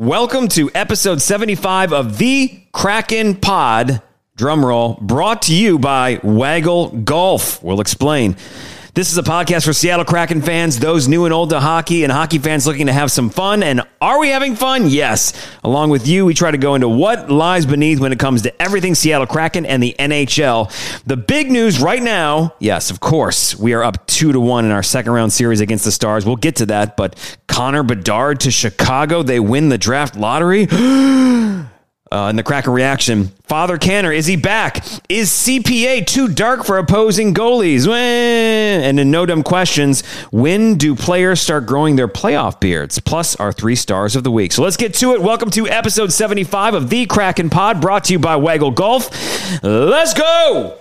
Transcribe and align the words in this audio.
Welcome 0.00 0.48
to 0.48 0.70
episode 0.74 1.20
75 1.20 1.92
of 1.92 2.16
the 2.16 2.62
Kraken 2.72 3.34
Pod. 3.34 4.00
Drumroll 4.34 4.98
brought 4.98 5.42
to 5.42 5.54
you 5.54 5.78
by 5.78 6.20
Waggle 6.22 6.88
Golf. 6.88 7.62
We'll 7.62 7.82
explain. 7.82 8.36
This 8.92 9.12
is 9.12 9.18
a 9.18 9.22
podcast 9.22 9.66
for 9.66 9.72
Seattle 9.72 10.04
Kraken 10.04 10.42
fans, 10.42 10.80
those 10.80 11.06
new 11.06 11.24
and 11.24 11.32
old 11.32 11.50
to 11.50 11.60
hockey, 11.60 12.02
and 12.02 12.10
hockey 12.10 12.38
fans 12.38 12.66
looking 12.66 12.86
to 12.86 12.92
have 12.92 13.12
some 13.12 13.30
fun. 13.30 13.62
And 13.62 13.82
are 14.00 14.18
we 14.18 14.30
having 14.30 14.56
fun? 14.56 14.88
Yes. 14.88 15.32
Along 15.62 15.90
with 15.90 16.08
you, 16.08 16.26
we 16.26 16.34
try 16.34 16.50
to 16.50 16.58
go 16.58 16.74
into 16.74 16.88
what 16.88 17.30
lies 17.30 17.66
beneath 17.66 18.00
when 18.00 18.12
it 18.12 18.18
comes 18.18 18.42
to 18.42 18.62
everything 18.62 18.96
Seattle 18.96 19.28
Kraken 19.28 19.64
and 19.64 19.80
the 19.80 19.94
NHL. 19.96 21.04
The 21.04 21.16
big 21.16 21.52
news 21.52 21.80
right 21.80 22.02
now, 22.02 22.56
yes, 22.58 22.90
of 22.90 22.98
course, 22.98 23.54
we 23.56 23.74
are 23.74 23.84
up 23.84 24.08
two 24.08 24.32
to 24.32 24.40
one 24.40 24.64
in 24.64 24.72
our 24.72 24.82
second 24.82 25.12
round 25.12 25.32
series 25.32 25.60
against 25.60 25.84
the 25.84 25.92
Stars. 25.92 26.26
We'll 26.26 26.34
get 26.34 26.56
to 26.56 26.66
that, 26.66 26.96
but 26.96 27.38
Connor 27.46 27.84
Bedard 27.84 28.40
to 28.40 28.50
Chicago, 28.50 29.22
they 29.22 29.38
win 29.38 29.68
the 29.68 29.78
draft 29.78 30.16
lottery. 30.16 30.66
Uh, 32.12 32.26
in 32.28 32.34
the 32.34 32.42
Kraken 32.42 32.72
reaction, 32.72 33.28
Father 33.44 33.78
Canner, 33.78 34.10
is 34.10 34.26
he 34.26 34.34
back? 34.34 34.84
Is 35.08 35.30
CPA 35.30 36.04
too 36.04 36.26
dark 36.26 36.64
for 36.64 36.76
opposing 36.76 37.32
goalies? 37.32 37.86
And 37.86 38.98
in 38.98 39.12
no 39.12 39.26
dumb 39.26 39.44
questions, 39.44 40.04
when 40.32 40.74
do 40.74 40.96
players 40.96 41.40
start 41.40 41.66
growing 41.66 41.94
their 41.94 42.08
playoff 42.08 42.58
beards? 42.58 42.98
Plus, 42.98 43.36
our 43.36 43.52
three 43.52 43.76
stars 43.76 44.16
of 44.16 44.24
the 44.24 44.30
week. 44.32 44.50
So 44.50 44.64
let's 44.64 44.76
get 44.76 44.92
to 44.94 45.14
it. 45.14 45.22
Welcome 45.22 45.50
to 45.50 45.68
episode 45.68 46.12
75 46.12 46.74
of 46.74 46.90
the 46.90 47.06
Kraken 47.06 47.48
Pod, 47.48 47.80
brought 47.80 48.06
to 48.06 48.14
you 48.14 48.18
by 48.18 48.34
Waggle 48.34 48.72
Golf. 48.72 49.62
Let's 49.62 50.12
go! 50.12 50.78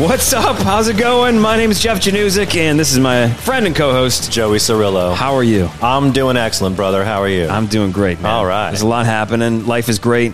What's 0.00 0.32
up? 0.32 0.56
How's 0.56 0.88
it 0.88 0.96
going? 0.96 1.38
My 1.38 1.58
name 1.58 1.70
is 1.70 1.78
Jeff 1.78 2.00
Januzik, 2.00 2.56
and 2.56 2.80
this 2.80 2.90
is 2.90 2.98
my 2.98 3.28
friend 3.28 3.66
and 3.66 3.76
co-host 3.76 4.32
Joey 4.32 4.56
Cirillo. 4.56 5.14
How 5.14 5.34
are 5.34 5.44
you? 5.44 5.68
I'm 5.82 6.12
doing 6.12 6.38
excellent, 6.38 6.74
brother. 6.74 7.04
How 7.04 7.20
are 7.20 7.28
you? 7.28 7.46
I'm 7.46 7.66
doing 7.66 7.92
great. 7.92 8.18
Man. 8.18 8.32
All 8.32 8.46
right. 8.46 8.70
There's 8.70 8.80
a 8.80 8.86
lot 8.86 9.04
happening. 9.04 9.66
Life 9.66 9.90
is 9.90 9.98
great. 9.98 10.32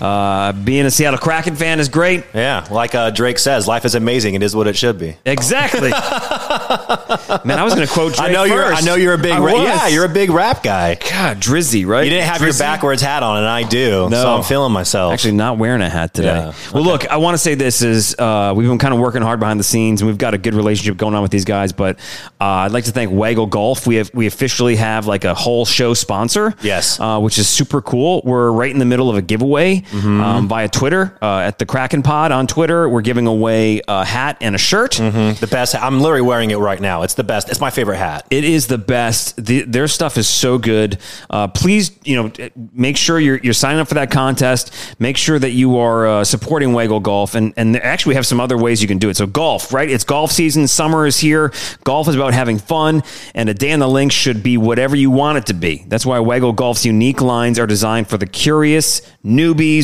Uh, 0.00 0.52
being 0.52 0.86
a 0.86 0.90
Seattle 0.90 1.18
Kraken 1.18 1.56
fan 1.56 1.80
is 1.80 1.88
great. 1.88 2.24
Yeah, 2.34 2.66
like 2.70 2.94
uh, 2.94 3.10
Drake 3.10 3.38
says, 3.38 3.66
life 3.66 3.84
is 3.84 3.94
amazing. 3.94 4.34
It 4.34 4.42
is 4.42 4.54
what 4.54 4.66
it 4.66 4.76
should 4.76 4.98
be. 4.98 5.16
Exactly. 5.24 5.90
Man, 7.44 7.58
I 7.58 7.64
was 7.64 7.74
going 7.74 7.86
to 7.86 7.92
quote 7.92 8.14
Drake 8.14 8.30
I 8.30 8.32
know 8.32 8.44
you're. 8.44 8.64
I 8.64 8.80
know 8.80 8.94
you're 8.94 9.14
a 9.14 9.18
big. 9.18 9.38
Ra- 9.38 9.62
yeah, 9.62 9.88
you're 9.88 10.04
a 10.04 10.08
big 10.08 10.30
rap 10.30 10.62
guy. 10.62 10.94
God, 10.94 11.38
Drizzy, 11.40 11.86
right? 11.86 12.04
You 12.04 12.10
didn't 12.10 12.28
have 12.28 12.40
your 12.40 12.52
backwards 12.54 13.02
hat 13.02 13.22
on, 13.22 13.38
and 13.38 13.46
I 13.46 13.62
do. 13.68 14.08
No. 14.08 14.22
So 14.22 14.36
I'm 14.36 14.42
feeling 14.42 14.72
myself. 14.72 15.12
Actually, 15.12 15.32
not 15.32 15.58
wearing 15.58 15.80
a 15.82 15.88
hat 15.90 16.14
today. 16.14 16.28
Yeah. 16.28 16.52
Well, 16.72 16.82
look, 16.84 17.06
I 17.08 17.16
want 17.16 17.34
to 17.34 17.38
say 17.38 17.54
this 17.54 17.82
is 17.82 18.14
uh, 18.18 18.52
we've 18.56 18.68
been 18.68 18.78
kind 18.78 18.94
of 18.94 19.00
working 19.00 19.22
hard 19.22 19.40
behind 19.40 19.58
the 19.58 19.64
scenes, 19.64 20.00
and 20.00 20.08
we've 20.08 20.18
got 20.18 20.34
a 20.34 20.38
good 20.38 20.54
relationship 20.54 20.96
going 20.96 21.14
on 21.14 21.22
with 21.22 21.30
these 21.30 21.44
guys. 21.44 21.72
But 21.72 21.98
uh, 22.40 22.44
I'd 22.44 22.72
like 22.72 22.84
to 22.84 22.92
thank 22.92 23.12
Waggle 23.12 23.46
Golf. 23.46 23.86
We 23.86 23.96
have 23.96 24.10
we 24.14 24.26
officially 24.26 24.76
have 24.76 25.06
like 25.06 25.24
a 25.24 25.34
whole 25.34 25.64
show 25.64 25.94
sponsor. 25.94 26.54
Yes. 26.62 26.98
uh, 27.00 27.18
which 27.20 27.38
is 27.38 27.48
super 27.48 27.80
cool. 27.82 28.20
We're 28.24 28.50
right 28.52 28.70
in 28.70 28.78
the 28.78 28.84
middle 28.84 29.10
of 29.10 29.16
a 29.16 29.22
giveaway 29.22 29.82
Mm-hmm. 29.90 30.20
um, 30.20 30.48
via 30.48 30.68
Twitter 30.68 31.16
uh, 31.22 31.38
at 31.38 31.58
the 31.58 31.66
Kraken 31.66 32.02
Pod 32.02 32.30
on 32.30 32.46
Twitter. 32.46 32.88
We're 32.88 33.00
giving 33.00 33.26
away 33.26 33.80
a 33.88 34.04
hat 34.04 34.36
and 34.40 34.54
a 34.54 34.58
shirt. 34.58 34.92
the 34.92 35.48
best. 35.50 35.74
I'm 35.74 36.00
literally 36.00 36.22
wearing 36.22 36.50
it 36.50 36.56
right 36.56 36.80
now. 36.80 37.02
It's 37.02 37.14
the 37.14 37.24
best. 37.24 37.48
It's 37.48 37.60
my 37.60 37.70
favorite 37.70 37.96
hat. 37.96 38.26
It 38.30 38.44
is 38.44 38.66
the 38.66 38.78
best. 38.78 39.42
The, 39.42 39.62
their 39.62 39.88
stuff 39.88 40.16
is 40.18 40.28
so 40.28 40.58
good. 40.58 40.98
Uh, 41.30 41.48
please, 41.48 41.90
you 42.04 42.16
know, 42.16 42.48
make 42.72 42.96
sure 42.96 43.18
you're, 43.18 43.38
you're 43.38 43.52
signing 43.54 43.80
up 43.80 43.88
for 43.88 43.94
that 43.94 44.10
contest. 44.10 44.74
Make 44.98 45.16
sure 45.16 45.38
that 45.38 45.52
you 45.52 45.78
are 45.78 46.06
uh, 46.06 46.24
supporting 46.24 46.72
Waggle 46.72 47.00
Golf, 47.00 47.34
and 47.34 47.54
and 47.56 47.76
actually 47.76 48.10
we 48.10 48.14
have 48.16 48.26
some 48.26 48.40
other 48.40 48.56
ways 48.58 48.82
you 48.82 48.88
can 48.88 48.98
do 48.98 49.08
it. 49.08 49.16
So 49.16 49.26
golf, 49.26 49.72
right? 49.72 49.90
It's 49.90 50.04
golf 50.04 50.30
season. 50.32 50.68
Summer 50.68 51.06
is 51.06 51.18
here. 51.18 51.52
Golf 51.84 52.08
is 52.08 52.14
about 52.14 52.34
having 52.34 52.58
fun, 52.58 53.02
and 53.34 53.48
a 53.48 53.54
day 53.54 53.72
on 53.72 53.78
the 53.80 53.88
links 53.88 54.14
should 54.14 54.42
be 54.42 54.56
whatever 54.58 54.96
you 54.96 55.10
want 55.10 55.38
it 55.38 55.46
to 55.46 55.54
be. 55.54 55.84
That's 55.86 56.04
why 56.04 56.18
Waggle 56.20 56.52
Golf's 56.52 56.84
unique 56.84 57.20
lines 57.20 57.58
are 57.58 57.66
designed 57.66 58.08
for 58.08 58.18
the 58.18 58.26
curious, 58.26 59.00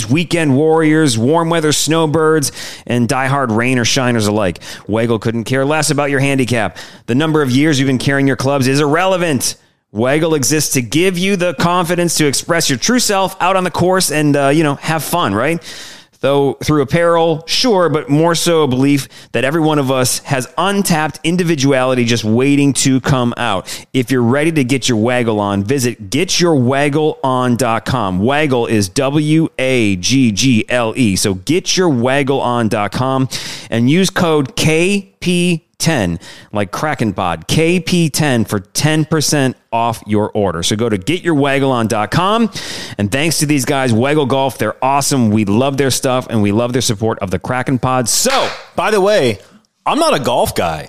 weekend 0.03 0.57
warriors, 0.57 1.17
warm 1.17 1.51
weather 1.51 1.73
snowbirds, 1.73 2.51
and 2.87 3.09
diehard 3.09 3.55
rain 3.55 3.79
or 3.79 3.85
shiners 3.85 4.27
alike. 4.27 4.61
Waggle 4.89 5.19
couldn't 5.19 5.45
care 5.45 5.65
less 5.65 5.91
about 5.91 6.11
your 6.11 6.21
handicap. 6.21 6.79
The 7.07 7.15
number 7.15 7.43
of 7.43 7.51
years 7.51 7.79
you've 7.79 7.87
been 7.87 7.99
carrying 7.99 8.27
your 8.27 8.37
clubs 8.37 8.67
is 8.67 8.81
irrelevant. 8.81 9.57
Waggle 9.93 10.35
exists 10.35 10.75
to 10.75 10.83
give 10.83 11.17
you 11.17 11.37
the 11.37 11.55
confidence 11.55 12.17
to 12.17 12.27
express 12.27 12.69
your 12.69 12.79
true 12.79 12.99
self 12.99 13.41
out 13.41 13.55
on 13.55 13.63
the 13.63 13.71
course 13.71 14.11
and, 14.11 14.37
uh, 14.37 14.49
you 14.49 14.65
know, 14.65 14.75
have 14.75 15.05
fun, 15.05 15.33
right? 15.33 15.63
Though 16.25 16.55
through 16.55 16.81
apparel, 16.81 17.45
sure, 17.47 17.91
but 17.91 18.09
more 18.09 18.35
so 18.35 18.63
a 18.63 18.67
belief 18.67 19.29
that 19.33 19.45
every 19.45 19.61
one 19.61 19.79
of 19.79 19.91
us 19.91 20.21
has 20.21 20.51
untapped 20.57 21.21
individuality 21.23 22.07
just 22.07 22.25
waiting 22.25 22.73
to 22.73 23.03
come 23.03 23.35
out. 23.37 23.87
If 23.93 24.11
you're 24.11 24.23
ready 24.23 24.51
to 24.53 24.65
get 24.65 24.89
your 24.89 24.97
waggle 24.97 25.39
on, 25.39 25.65
visit 25.65 26.09
getyourwaggleon.com. 26.09 28.21
Waggle 28.21 28.67
is 28.67 28.89
W 28.89 29.51
A 29.59 29.97
G 29.97 30.33
G 30.33 30.65
L 30.71 30.95
E. 30.97 31.15
So 31.17 31.35
getyourwaggleon.com 31.35 33.29
and 33.69 33.91
use 33.91 34.09
code 34.09 34.57
KP10 35.79 36.21
like 36.53 36.71
Kraken 36.73 37.13
Pod, 37.13 37.47
KP10 37.49 38.49
for 38.49 38.61
10% 38.61 39.55
off 39.73 40.03
your 40.07 40.31
order. 40.33 40.63
So 40.63 40.77
go 40.77 40.89
to 40.89 40.99
getyourwaggleon.com 40.99 42.51
and 42.99 43.11
thanks 43.13 43.39
to 43.39 43.47
these 43.47 43.65
guys, 43.65 43.93
Waggle 43.93 44.27
Golf, 44.27 44.59
they're 44.59 44.83
awesome. 44.83 45.31
We 45.31 45.45
love 45.45 45.77
their 45.77 45.91
stuff 45.91 46.27
and 46.29 46.43
we 46.43 46.53
love 46.53 46.73
their 46.73 46.83
support 46.83 47.19
of 47.21 47.31
the 47.31 47.39
Kraken 47.39 47.79
Pod. 47.79 48.09
So, 48.09 48.51
By 48.77 48.91
the 48.91 49.01
way, 49.01 49.39
I'm 49.87 49.99
not 49.99 50.15
a 50.15 50.21
golf 50.23 50.55
guy. 50.55 50.89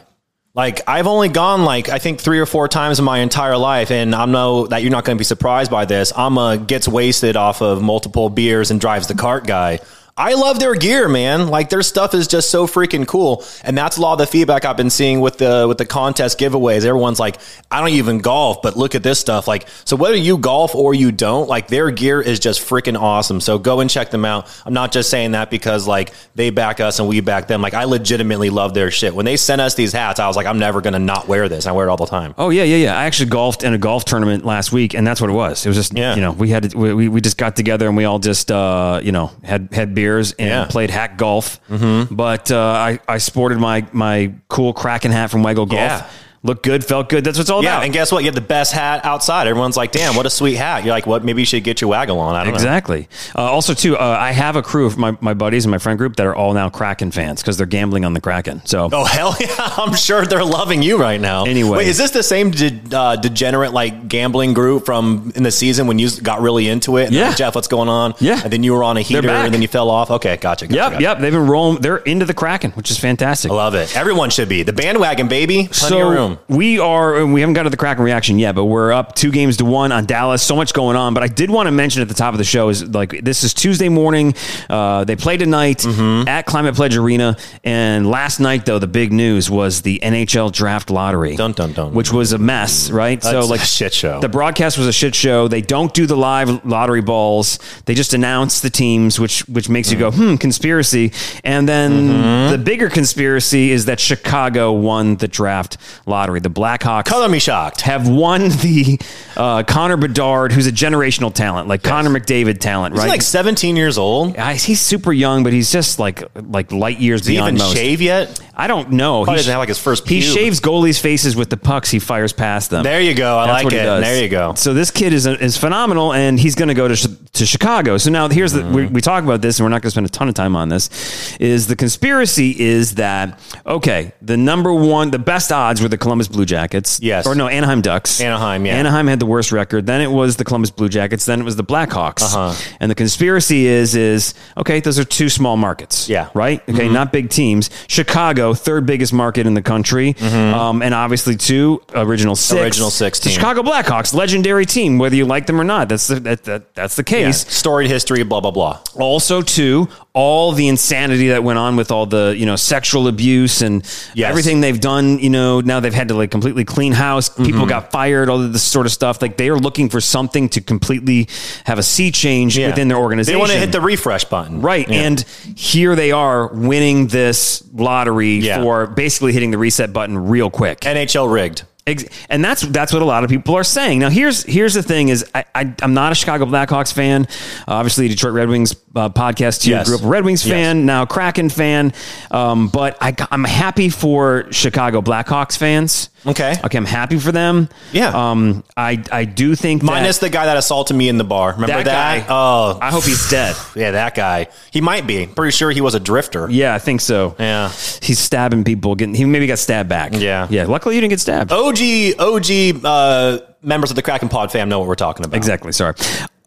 Like 0.54 0.88
I've 0.88 1.06
only 1.06 1.28
gone 1.28 1.66
like 1.66 1.90
I 1.90 2.00
think 2.00 2.22
three 2.22 2.40
or 2.40 2.46
four 2.46 2.70
times 2.70 2.98
in 2.98 3.04
my 3.04 3.20
entire 3.20 3.58
life, 3.58 3.92
and 3.92 4.16
I 4.16 4.24
know 4.26 4.68
that 4.68 4.82
you're 4.84 4.92
not 4.92 5.04
going 5.04 5.18
to 5.18 5.20
be 5.20 5.26
surprised 5.26 5.70
by 5.70 5.84
this. 5.84 6.14
I'm 6.16 6.38
a 6.38 6.58
gets 6.58 6.88
wasted 6.88 7.36
off 7.36 7.62
of 7.62 7.82
multiple 7.82 8.30
beers 8.30 8.72
and 8.72 8.80
drives 8.80 9.08
the 9.08 9.16
cart 9.16 9.46
guy. 9.46 9.80
I 10.18 10.36
love 10.36 10.60
their 10.60 10.76
gear, 10.76 11.10
man. 11.10 11.50
Like 11.50 11.70
their 11.70 11.82
stuff 11.84 12.14
is 12.14 12.30
just 12.30 12.50
so 12.50 12.68
freaking 12.68 13.06
cool, 13.06 13.44
and 13.66 13.78
that's 13.78 13.98
a 13.98 14.02
lot 14.02 14.14
of 14.14 14.20
the 14.20 14.28
feedback 14.28 14.64
I've 14.64 14.78
been 14.78 14.90
seeing 14.90 15.20
with 15.20 15.40
the 15.40 15.66
with 15.68 15.78
the 15.78 15.86
contest 15.86 16.40
giveaways. 16.40 16.86
Everyone's 16.86 17.20
like, 17.20 17.36
I 17.70 17.82
don't 17.82 17.90
even 17.90 18.20
golf, 18.20 18.62
but 18.62 18.78
look 18.78 18.96
at 18.96 19.04
this 19.04 19.20
stuff. 19.20 19.46
Like, 19.46 19.68
so 19.84 19.98
whether 19.98 20.16
you 20.16 20.38
golf 20.38 20.74
or 20.74 20.94
you 20.94 21.12
don't, 21.12 21.50
like 21.50 21.68
their 21.68 21.92
gear 21.92 22.22
is 22.22 22.40
just 22.40 22.62
freaking 22.62 22.98
awesome. 22.98 23.42
So 23.42 23.60
go 23.60 23.82
and 23.82 23.90
check 23.90 24.10
them 24.10 24.24
out. 24.24 24.48
I'm 24.66 24.72
not 24.74 24.94
just 24.94 25.10
saying 25.10 25.34
that 25.34 25.52
because 25.52 25.86
like 25.86 26.14
they 26.34 26.50
back 26.50 26.80
us 26.80 27.00
and 27.00 27.10
we 27.10 27.20
back 27.20 27.48
them. 27.50 27.62
Like 27.62 27.74
I 27.74 27.84
legitimately 27.84 28.52
love 28.52 28.74
their 28.74 28.92
shit. 28.92 29.14
When 29.14 29.26
they 29.26 29.36
sent 29.36 29.60
us 29.60 29.76
these 29.76 29.92
hats, 29.92 30.22
I 30.22 30.28
was 30.28 30.38
like, 30.38 30.46
I'm 30.48 30.60
never 30.60 30.80
gonna 30.80 30.98
not 30.98 31.28
wear 31.28 31.50
this. 31.50 31.66
I 31.68 31.74
wear 31.74 31.88
it 31.88 31.90
all 31.90 31.98
the 31.98 32.06
time. 32.06 32.34
oh 32.38 32.52
yeah, 32.52 32.64
yeah, 32.64 32.78
yeah. 32.78 32.98
I 32.98 33.04
actually 33.04 33.32
golfed 33.32 33.64
in 33.66 33.74
a 33.74 33.78
golf 33.78 34.06
tournament 34.06 34.46
last 34.46 34.72
week 34.72 34.94
and 34.94 35.06
that's 35.06 35.20
what 35.20 35.30
it 35.30 35.34
was. 35.34 35.66
It 35.66 35.68
was 35.68 35.76
just, 35.76 35.94
Yeah. 35.94 36.16
you 36.16 36.22
know, 36.22 36.32
we 36.32 36.52
had, 36.52 36.72
to, 36.72 36.78
we, 36.78 37.10
we 37.10 37.20
just 37.20 37.38
got 37.38 37.58
together 37.58 37.86
and 37.90 37.98
we 37.98 38.06
all 38.06 38.20
just, 38.20 38.50
uh, 38.50 39.02
you 39.04 39.12
know, 39.12 39.30
had, 39.44 39.68
had 39.74 39.94
beers 40.06 40.34
and 40.34 40.48
Yeah. 40.50 40.66
played 40.66 40.90
hack 40.92 41.18
golf. 41.18 41.60
But, 41.70 42.52
uh, 42.52 42.58
I, 42.60 43.00
I 43.08 43.18
sported 43.18 43.58
my, 43.60 43.86
my 43.92 44.34
cool 44.48 44.74
Kraken 44.74 45.12
hat 45.12 45.32
from 45.32 45.42
Waggle 45.44 45.66
Golf. 45.66 45.80
Yeah. 45.80 46.06
Looked 46.46 46.62
good, 46.64 46.86
felt 46.86 47.10
good. 47.10 47.24
That's 47.24 47.38
what 47.40 47.42
it's 47.42 47.50
all 47.50 47.64
Yeah, 47.64 47.74
about. 47.78 47.86
and 47.86 47.92
guess 47.94 48.12
what? 48.12 48.20
You 48.20 48.28
have 48.28 48.36
the 48.36 48.42
best 48.42 48.72
hat 48.72 49.04
outside. 49.04 49.48
Everyone's 49.48 49.76
like, 49.76 49.92
"Damn, 49.92 50.16
what 50.16 50.28
a 50.28 50.30
sweet 50.30 50.56
hat!" 50.56 50.84
You're 50.86 50.94
like, 50.94 51.08
"What? 51.08 51.24
Maybe 51.26 51.42
you 51.42 51.46
should 51.46 51.64
get 51.64 51.82
your 51.82 51.90
waggle 51.90 52.20
on." 52.20 52.36
I 52.36 52.44
don't 52.44 52.50
know. 52.52 52.56
Exactly. 52.56 53.08
Uh, 53.36 53.42
also, 53.42 53.74
too, 53.74 53.98
uh, 53.98 54.18
I 54.20 54.32
have 54.32 54.56
a 54.56 54.62
crew 54.62 54.86
of 54.86 54.96
my, 54.96 55.18
my 55.22 55.34
buddies 55.34 55.66
and 55.66 55.72
my 55.72 55.80
friend 55.80 55.98
group 55.98 56.18
that 56.18 56.26
are 56.28 56.36
all 56.36 56.54
now 56.54 56.70
Kraken 56.70 57.10
fans 57.10 57.42
because 57.42 57.58
they're 57.58 57.66
gambling 57.66 58.06
on 58.06 58.14
the 58.14 58.22
Kraken. 58.22 58.62
So, 58.66 58.90
Oh 58.94 59.06
hell 59.06 59.36
yeah! 59.42 59.48
I'm 59.58 59.96
sure 59.96 60.24
they're 60.28 60.44
loving 60.46 60.84
you 60.84 60.98
right 60.98 61.20
now. 61.20 61.46
Anyway. 61.46 61.80
wait, 61.80 61.88
is 61.88 61.98
this 61.98 62.12
the 62.12 62.22
same 62.22 62.52
de- 62.52 62.80
uh, 62.96 63.16
degenerate 63.16 63.74
like 63.74 64.08
gambling 64.08 64.54
group 64.54 64.86
from 64.86 65.32
in 65.36 65.42
the 65.42 65.52
season 65.52 65.88
when 65.88 65.98
you 65.98 66.10
got 66.22 66.42
really 66.42 66.68
into 66.68 66.98
it? 66.98 67.06
And 67.08 67.16
Yeah. 67.16 67.30
like, 67.30 67.38
Jeff, 67.38 67.56
what's 67.56 67.68
going 67.68 67.90
on? 67.90 68.14
Yeah. 68.20 68.40
and 68.44 68.54
then 68.54 68.62
you 68.62 68.74
were 68.74 68.84
on 68.84 68.98
a 68.98 69.02
heater, 69.02 69.28
and 69.28 69.52
then 69.52 69.64
you 69.64 69.68
fell 69.68 69.90
off. 69.90 70.12
Okay, 70.12 70.38
gotcha. 70.38 70.68
gotcha 70.68 70.76
yep, 70.76 70.92
gotcha. 70.92 71.02
yep. 71.02 71.20
They've 71.20 71.32
been 71.34 71.48
rolling. 71.48 71.82
They're 71.82 71.98
into 71.98 72.26
the 72.26 72.36
Kraken, 72.36 72.70
which 72.74 72.92
is 72.92 73.00
fantastic. 73.00 73.50
I 73.50 73.56
love 73.56 73.74
it. 73.74 73.98
Everyone 73.98 74.30
should 74.30 74.48
be 74.48 74.62
the 74.62 74.74
bandwagon, 74.74 75.28
baby. 75.28 75.68
Plenty 75.72 75.72
so 75.72 76.08
of 76.08 76.14
room. 76.14 76.35
We 76.48 76.80
are 76.80 77.26
we 77.26 77.42
haven't 77.42 77.54
got 77.54 77.64
to 77.64 77.70
the 77.70 77.78
Kraken 77.78 78.04
reaction 78.04 78.40
yet, 78.40 78.56
but 78.56 78.66
we're 78.66 78.92
up 78.92 79.16
two 79.16 79.32
games 79.32 79.58
to 79.58 79.66
one 79.66 79.92
on 79.92 80.06
Dallas. 80.06 80.42
So 80.44 80.56
much 80.56 80.74
going 80.74 80.96
on. 80.96 81.14
But 81.14 81.24
I 81.24 81.28
did 81.28 81.50
want 81.50 81.68
to 81.68 81.72
mention 81.72 82.02
at 82.02 82.08
the 82.08 82.14
top 82.14 82.34
of 82.34 82.38
the 82.38 82.44
show 82.44 82.70
is 82.70 82.84
like 82.94 83.22
this 83.24 83.44
is 83.44 83.54
Tuesday 83.54 83.90
morning. 83.90 84.34
Uh, 84.70 85.04
they 85.04 85.16
play 85.16 85.38
tonight 85.38 85.80
Mm-hmm. 85.80 86.28
at 86.28 86.46
Climate 86.46 86.76
Pledge 86.76 86.96
Arena. 86.98 87.38
And 87.64 88.10
last 88.10 88.40
night 88.40 88.66
though, 88.66 88.80
the 88.80 88.88
big 88.88 89.12
news 89.14 89.50
was 89.50 89.82
the 89.82 90.00
NHL 90.04 90.52
draft 90.52 90.90
lottery. 90.90 91.36
Dun, 91.36 91.52
dun, 91.54 91.74
dun. 91.74 91.94
Which 91.94 92.12
was 92.12 92.34
a 92.34 92.38
mess, 92.38 92.90
right? 92.92 93.20
That's 93.22 93.50
a 93.52 93.58
shit 93.60 93.94
show. 93.94 94.20
The 94.20 94.30
broadcast 94.30 94.78
was 94.78 94.88
a 94.88 94.94
shit 94.94 95.16
show. 95.16 95.48
They 95.48 95.62
don't 95.62 95.94
do 95.94 96.06
the 96.06 96.16
live 96.18 96.66
lottery 96.66 97.02
balls. 97.02 97.60
They 97.86 97.94
just 97.94 98.14
announce 98.14 98.62
the 98.62 98.70
teams, 98.70 99.20
which 99.20 99.48
which 99.48 99.70
makes 99.70 99.92
you 99.92 99.98
go, 99.98 100.12
hmm, 100.12 100.36
conspiracy. 100.36 101.12
And 101.44 101.68
then 101.70 101.86
Mm-hmm. 101.96 102.52
the 102.52 102.58
bigger 102.58 102.90
conspiracy 102.90 103.72
is 103.72 103.86
that 103.86 104.00
Chicago 104.00 104.72
won 104.72 105.16
the 105.18 105.28
draft 105.28 105.78
lottery. 106.06 106.25
Lottery. 106.26 106.40
The 106.40 106.50
Blackhawks 106.50 107.06
Color 107.06 107.30
me 107.30 107.40
shocked. 107.40 107.82
have 107.82 108.08
won 108.08 108.42
the 108.50 109.00
uh, 109.38 109.64
Connor 109.64 109.98
Bedard, 109.98 110.52
who's 110.52 110.66
a 110.68 110.72
generational 110.72 111.32
talent, 111.34 111.68
like 111.68 111.84
Connor 111.84 112.10
McDavid 112.10 112.60
talent, 112.60 112.96
He's 112.96 113.04
right? 113.04 113.10
like 113.10 113.22
17 113.22 113.76
years 113.76 113.98
old. 113.98 114.36
Uh, 114.38 114.50
he's 114.54 114.82
super 114.82 115.14
young, 115.14 115.44
but 115.44 115.54
he's 115.54 115.72
just 115.72 116.00
like 116.00 116.24
like 116.36 116.72
light 116.72 117.00
years 117.00 117.22
Does 117.22 117.28
he 117.28 117.34
beyond 117.36 117.58
even 117.58 117.68
most. 117.68 117.76
shave 117.78 118.02
yet? 118.02 118.40
I 118.58 118.68
don't 118.68 118.92
know. 118.92 119.24
Probably 119.26 119.34
He 119.34 119.38
doesn't 119.40 119.52
have, 119.52 119.60
like, 119.60 119.68
his 119.68 119.80
first 119.80 120.08
He 120.08 120.22
shaves 120.22 120.62
goalies' 120.62 121.00
faces 121.00 121.36
with 121.36 121.50
the 121.50 121.58
pucks 121.58 121.92
he 121.92 122.00
fires 122.00 122.32
past 122.32 122.70
them. 122.70 122.84
There 122.84 123.02
you 123.02 123.14
go. 123.14 123.38
I 123.38 123.48
That's 123.48 123.64
like 123.66 123.74
he 123.74 123.80
it. 123.80 123.84
There 124.00 124.24
you 124.24 124.30
go. 124.30 124.54
So 124.56 124.74
this 124.74 124.92
kid 124.92 125.12
is 125.14 125.26
is 125.28 125.58
phenomenal, 125.58 126.14
and 126.14 126.40
he's 126.40 126.56
going 126.56 126.70
to 126.70 126.74
go 126.74 126.88
to 126.88 127.16
to 127.34 127.46
Chicago. 127.46 127.98
So 127.98 128.10
now 128.12 128.30
here's 128.30 128.54
the 128.54 128.66
Mm-hmm. 128.66 128.74
we, 128.74 128.88
we 128.88 129.02
talk 129.02 129.24
about 129.24 129.42
this, 129.42 129.60
and 129.60 129.66
we're 129.66 129.70
not 129.70 129.82
going 129.82 129.90
to 129.90 129.92
spend 129.92 130.06
a 130.08 130.10
ton 130.10 130.28
of 130.30 130.34
time 130.34 130.56
on 130.56 130.70
this. 130.70 131.36
Is 131.40 131.68
the 131.68 131.76
conspiracy 131.76 132.58
is 132.58 132.96
that 132.96 133.38
okay? 133.66 134.14
The 134.22 134.38
number 134.38 134.74
one, 134.74 135.12
the 135.12 135.20
best 135.20 135.52
odds 135.52 135.82
were 135.82 135.90
the 135.90 135.98
Columbus 135.98 136.15
Blue 136.28 136.46
Jackets. 136.46 137.00
Yes. 137.02 137.28
or 137.28 137.36
no, 137.36 137.48
Anaheim 137.48 137.82
Ducks. 137.82 138.20
Anaheim, 138.22 138.66
yeah. 138.66 138.76
Anaheim 138.76 139.08
had 139.08 139.20
the 139.20 139.26
worst 139.26 139.52
record. 139.52 139.86
Then 139.86 140.02
it 140.02 140.10
was 140.12 140.38
the 140.38 140.44
Columbus 140.46 140.72
Blue 140.72 140.90
Jackets. 140.90 141.26
Then 141.26 141.42
it 141.42 141.44
was 141.44 141.56
the 141.56 141.64
Blackhawks. 141.64 142.24
Uh-huh. 142.24 142.76
And 142.80 142.90
the 142.90 142.96
conspiracy 142.96 143.66
is 143.68 143.96
is 143.96 144.34
okay. 144.58 144.80
Those 144.80 144.98
are 145.00 145.04
two 145.04 145.30
small 145.30 145.58
markets. 145.58 146.08
Yeah. 146.10 146.30
right. 146.34 146.62
Okay, 146.70 146.90
not 146.90 147.12
big 147.12 147.30
teams. 147.30 147.70
Chicago, 147.88 148.54
third 148.54 148.86
biggest 148.86 149.14
market 149.14 149.46
in 149.48 149.54
the 149.54 149.62
country, 149.62 150.16
um, 150.22 150.82
and 150.82 150.94
obviously 150.94 151.36
two 151.36 151.82
original 151.94 152.36
six. 152.36 152.62
Original 152.62 152.90
six 152.90 153.20
The. 153.20 153.30
Chicago 153.30 153.62
Blackhawks, 153.64 154.14
legendary 154.14 154.66
team, 154.66 154.98
whether 154.98 155.16
you 155.16 155.26
like 155.26 155.46
them 155.48 155.60
or 155.60 155.64
not. 155.64 155.90
That's 155.90 156.08
the, 156.08 156.20
that, 156.22 156.44
that 156.44 156.74
that's 156.76 156.96
the 156.96 157.04
Yeah. 157.08 157.26
case. 157.28 157.46
Storied 157.54 157.90
history, 157.90 158.24
blah, 158.24 158.42
blah, 158.42 158.52
blah. 158.52 158.80
Also, 158.96 159.42
two, 159.42 159.88
all 160.14 160.52
the 160.54 160.68
insanity 160.68 161.30
that 161.30 161.44
went 161.44 161.60
on 161.60 161.76
with 161.76 161.92
all 161.92 162.06
the 162.06 162.34
you 162.38 162.46
know 162.46 162.56
sexual 162.56 163.08
abuse 163.08 163.62
and 163.62 163.84
Yes. 164.14 164.30
everything 164.30 164.62
they've 164.62 164.80
done. 164.80 165.20
You 165.20 165.30
know, 165.30 165.62
now 165.62 165.80
they've 165.80 165.94
had 165.96 166.10
to 166.10 166.14
like 166.16 166.32
completely 166.32 166.66
clean 166.66 166.92
house. 166.92 167.30
Mm-hmm. 167.30 167.44
People 167.46 167.66
got 167.66 167.92
fired. 167.92 168.30
All 168.30 168.38
this 168.38 168.64
sort 168.64 168.86
of 168.86 168.92
stuff. 168.92 169.22
Like 169.22 169.38
they 169.38 169.50
are 169.50 169.58
looking 169.58 169.90
for 169.90 170.00
something 170.02 170.50
to 170.50 170.62
completely 170.62 171.28
have 171.66 171.80
a 171.80 171.84
sea 171.84 172.12
change 172.12 172.58
Yeah. 172.58 172.68
within 172.68 172.88
their 172.88 172.98
organization. 172.98 173.38
They 173.38 173.40
want 173.40 173.52
to 173.52 173.58
hit 173.58 173.72
the 173.72 173.82
refresh 173.82 174.26
button. 174.26 174.62
Right. 174.62 174.88
Yeah. 174.88 175.02
And 175.02 175.22
here 175.56 175.96
they 175.96 176.12
are 176.12 176.48
winning 176.54 177.08
this 177.08 177.64
lottery 177.74 178.36
Yeah. 178.40 178.62
for 178.62 178.88
basically 178.88 179.34
hitting 179.34 179.52
the 179.52 179.58
reset 179.58 179.92
button 179.94 180.28
real 180.28 180.50
quick. 180.50 180.82
NHL 180.82 181.32
rigged. 181.32 181.64
And 181.88 182.44
that's 182.44 182.62
that's 182.64 182.92
what 182.92 183.04
a 183.04 183.06
lot 183.06 183.24
of 183.24 183.30
people 183.30 183.54
are 183.54 183.64
saying. 183.64 184.00
Now, 184.00 184.10
here's 184.10 184.42
here's 184.42 184.74
the 184.74 184.82
thing: 184.82 185.10
is 185.10 185.24
I, 185.36 185.46
I 185.54 185.72
I'm 185.84 185.94
not 185.94 186.12
a 186.12 186.16
Chicago 186.16 186.46
Blackhawks 186.46 186.92
fan. 186.92 187.28
Uh, 187.68 187.74
obviously, 187.74 188.08
Detroit 188.08 188.34
Red 188.34 188.50
Wings 188.50 188.76
uh, 188.96 189.10
podcast 189.10 189.62
too. 189.62 189.70
Yes. 189.70 189.86
Grew 189.88 189.98
up 189.98 190.04
a 190.04 190.08
Red 190.08 190.26
Wings 190.26 190.44
Yes. 190.48 190.52
fan, 190.56 190.88
now 190.88 191.06
Kraken 191.06 191.50
fan. 191.50 191.94
Um, 192.32 192.70
but 192.70 192.98
I, 193.02 193.14
I'm 193.30 193.44
happy 193.44 193.90
for 193.90 194.52
Chicago 194.52 195.02
Blackhawks 195.04 195.60
fans. 195.60 196.10
Okay. 196.28 196.56
Okay, 196.64 196.78
I'm 196.78 196.86
happy 196.86 197.20
for 197.20 197.32
them. 197.32 197.70
Yeah. 197.92 198.10
Um, 198.32 198.64
I 198.76 199.04
I 199.12 199.26
do 199.26 199.56
think 199.56 199.82
that- 199.82 199.86
Minus 199.88 200.18
the 200.18 200.30
guy 200.30 200.46
that 200.46 200.58
assaulted 200.58 200.96
me 200.98 201.08
in 201.10 201.18
the 201.18 201.24
bar. 201.24 201.54
Remember 201.54 201.68
that, 201.68 201.86
that? 201.86 202.20
guy. 202.20 202.26
Oh, 202.30 202.78
I 202.82 202.90
hope 202.92 203.04
he's 203.04 203.30
dead. 203.30 203.56
yeah, 203.76 203.92
that 203.92 204.16
guy. 204.16 204.48
He 204.72 204.82
might 204.82 205.06
be. 205.06 205.28
Pretty 205.28 205.52
sure 205.56 205.72
he 205.72 205.82
was 205.82 205.94
a 205.96 206.00
drifter. 206.00 206.50
Yeah, 206.50 206.74
I 206.74 206.80
think 206.80 207.02
so. 207.02 207.36
Yeah. 207.40 207.70
He's 208.02 208.20
stabbing 208.20 208.64
people. 208.64 208.96
Getting 208.96 209.16
he 209.16 209.26
maybe 209.26 209.48
got 209.48 209.60
stabbed 209.60 209.90
back. 209.90 210.14
Yeah. 210.14 210.48
Yeah. 210.50 210.66
Luckily, 210.66 210.96
you 210.96 211.02
didn't 211.02 211.12
get 211.12 211.20
stabbed. 211.20 211.52
OG, 211.52 211.80
OG 212.20 212.86
uh, 212.86 213.40
members 213.62 213.90
of 213.92 213.96
the 213.96 214.02
Kraken 214.02 214.30
Pod 214.30 214.52
fam 214.52 214.70
know 214.70 214.80
what 214.80 214.88
we're 214.88 214.96
talking 214.96 215.26
about. 215.26 215.38
Exactly. 215.38 215.72
Sorry. 215.72 215.94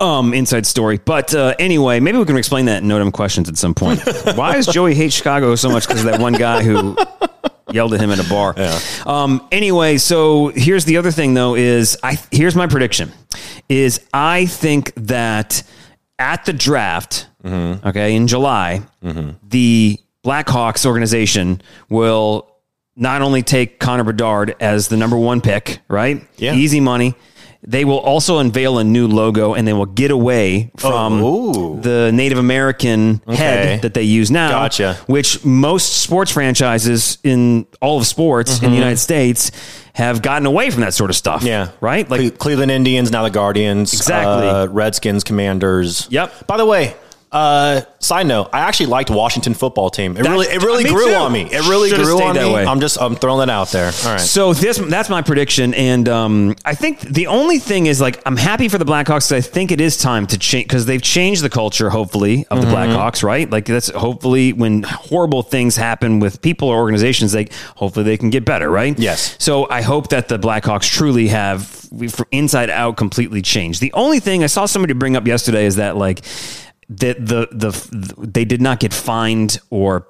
Um, 0.01 0.33
inside 0.33 0.65
story. 0.67 0.99
But 1.05 1.35
uh, 1.35 1.55
anyway, 1.59 1.99
maybe 2.01 2.19
we 2.19 2.25
can 2.25 2.37
explain 2.37 2.67
that 2.67 2.83
in 2.83 2.89
No 2.89 2.99
Dumb 2.99 3.11
questions 3.11 3.49
at 3.49 3.57
some 3.57 3.75
point. 3.75 4.01
Why 4.37 4.55
does 4.55 4.67
Joey 4.67 4.95
hate 4.95 5.13
Chicago 5.13 5.55
so 5.57 5.71
much? 5.71 5.89
Because 5.89 6.05
of 6.05 6.11
that 6.13 6.21
one 6.21 6.35
guy 6.35 6.63
who 6.63 6.97
yelled 7.73 7.95
at 7.95 8.01
him 8.01 8.11
at 8.11 8.19
a 8.25 8.29
bar. 8.29 8.55
Yeah. 8.59 8.79
Um, 9.07 9.47
anyway, 9.53 9.99
so 9.99 10.49
here's 10.49 10.85
the 10.85 10.97
other 10.97 11.11
thing 11.11 11.35
though 11.35 11.55
is 11.55 11.97
I 12.03 12.19
here's 12.31 12.55
my 12.57 12.67
prediction 12.67 13.13
is 13.69 14.01
I 14.13 14.47
think 14.47 14.93
that 14.97 15.63
at 16.19 16.45
the 16.45 16.53
draft, 16.53 17.29
okay, 17.45 18.15
in 18.17 18.27
July, 18.27 18.83
the 19.03 19.99
Blackhawks 20.25 20.85
organization 20.87 21.61
will 21.89 22.51
not 22.97 23.23
only 23.23 23.43
take 23.43 23.79
Connor 23.79 24.05
Bedard 24.05 24.57
as 24.61 24.89
the 24.89 24.97
number 24.97 25.17
one 25.17 25.41
pick, 25.41 25.79
right? 25.89 26.27
Yeah. 26.37 26.55
Easy 26.55 26.81
money. 26.81 27.15
They 27.67 27.85
will 27.85 27.99
also 27.99 28.39
unveil 28.39 28.79
a 28.79 28.85
new 28.85 29.09
logo 29.09 29.55
and 29.55 29.67
they 29.67 29.73
will 29.73 29.87
get 29.87 30.11
away 30.13 30.71
from 30.77 31.21
Oh, 31.23 31.81
the 31.81 32.11
Native 32.13 32.39
American 32.39 33.21
Okay. 33.27 33.37
head 33.37 33.83
that 33.83 33.95
they 33.95 34.05
use 34.05 34.31
now. 34.31 34.51
Gotcha. 34.51 34.95
Which 35.07 35.45
most 35.45 35.99
sports 36.03 36.31
franchises 36.31 37.19
in 37.25 37.67
all 37.83 37.99
of 37.99 38.07
sports 38.07 38.63
in 38.63 38.71
the 38.71 38.77
United 38.77 38.99
States 38.99 39.51
have 39.93 40.23
gotten 40.23 40.47
away 40.47 40.71
from 40.71 40.83
that 40.83 40.95
sort 40.95 41.11
of 41.11 41.17
stuff. 41.17 41.41
Mm-hmm. 41.41 41.49
Yeah. 41.49 41.71
Right? 41.81 42.09
Like 42.09 42.21
Cle- 42.21 42.31
Cleveland 42.31 42.71
Indians, 42.71 43.11
now 43.11 43.25
the 43.25 43.31
Guardians. 43.31 43.93
Exactly. 43.93 44.49
Uh, 44.49 44.69
Redskins, 44.69 45.25
Commanders. 45.25 46.07
Yep. 46.11 46.47
By 46.47 46.57
the 46.59 46.67
way, 46.67 46.95
uh, 47.31 47.83
side 47.99 48.27
note, 48.27 48.49
I 48.53 48.61
actually 48.61 48.87
liked 48.87 49.11
Washington 49.11 49.53
football 49.53 49.91
team. 49.91 50.17
It 50.17 50.23
really, 50.23 50.47
it 50.47 50.63
really 50.63 50.85
me 50.85 50.91
grew 50.91 51.09
too. 51.09 51.15
on 51.15 51.31
me. 51.33 51.43
It 51.43 51.69
really 51.69 51.91
Should've 51.91 52.07
grew 52.07 52.23
on 52.23 52.35
that 52.37 52.47
me. 52.47 52.55
way. 52.55 52.65
I'm 52.65 52.81
just, 52.81 53.01
I'm 53.01 53.17
throwing 53.17 53.41
that 53.47 53.51
out 53.53 53.69
there. 53.71 53.93
All 54.05 54.13
right. 54.13 54.21
So 54.21 54.55
this 54.55 54.79
that's 54.79 55.11
my 55.11 55.21
prediction, 55.21 55.75
and 55.75 56.09
um, 56.09 56.57
I 56.65 56.75
think 56.75 57.01
the 57.01 57.27
only 57.27 57.59
thing 57.59 57.87
is 57.87 58.01
like 58.01 58.23
I'm 58.25 58.37
happy 58.37 58.69
for 58.69 58.79
the 58.79 58.87
Blackhawks. 58.87 59.31
I 59.31 59.41
think 59.43 59.71
it 59.73 59.81
is 59.81 59.99
time 59.99 60.27
to 60.29 60.39
change 60.39 60.67
because 60.69 60.87
they've 60.87 61.03
changed 61.03 61.43
the 61.43 61.51
culture, 61.51 61.91
hopefully, 61.91 62.47
of 62.51 62.61
the 62.63 62.67
Mm-hmm. 62.69 62.75
Blackhawks. 62.97 63.23
Right? 63.23 63.51
Like 63.51 63.67
that's 63.67 63.91
hopefully 63.91 64.53
when 64.55 64.83
horrible 64.85 65.43
things 65.43 65.77
happen 65.77 66.21
with 66.21 66.41
people 66.41 66.69
or 66.69 66.77
organizations, 66.79 67.33
they 67.33 67.49
hopefully 67.77 68.05
they 68.05 68.17
can 68.17 68.31
get 68.31 68.45
better. 68.47 68.71
Right? 68.71 68.99
Yes. 68.99 69.37
So 69.39 69.69
I 69.69 69.83
hope 69.83 70.09
that 70.09 70.29
the 70.29 70.39
Blackhawks 70.39 70.91
truly 70.91 71.29
have 71.29 71.67
from 72.11 72.27
inside 72.31 72.71
out 72.71 72.97
completely 72.97 73.41
changed. 73.43 73.81
The 73.81 73.93
only 73.95 74.21
thing 74.21 74.43
I 74.45 74.47
saw 74.47 74.67
somebody 74.67 74.93
bring 74.95 75.17
up 75.17 75.27
yesterday 75.27 75.65
is 75.67 75.77
that 75.77 75.97
like 75.97 76.21
that 76.91 77.25
the 77.25 77.49
the 77.53 77.71
they 78.19 78.45
did 78.45 78.61
not 78.63 78.81
get 78.81 78.93
fined 78.95 79.59
or 79.71 80.07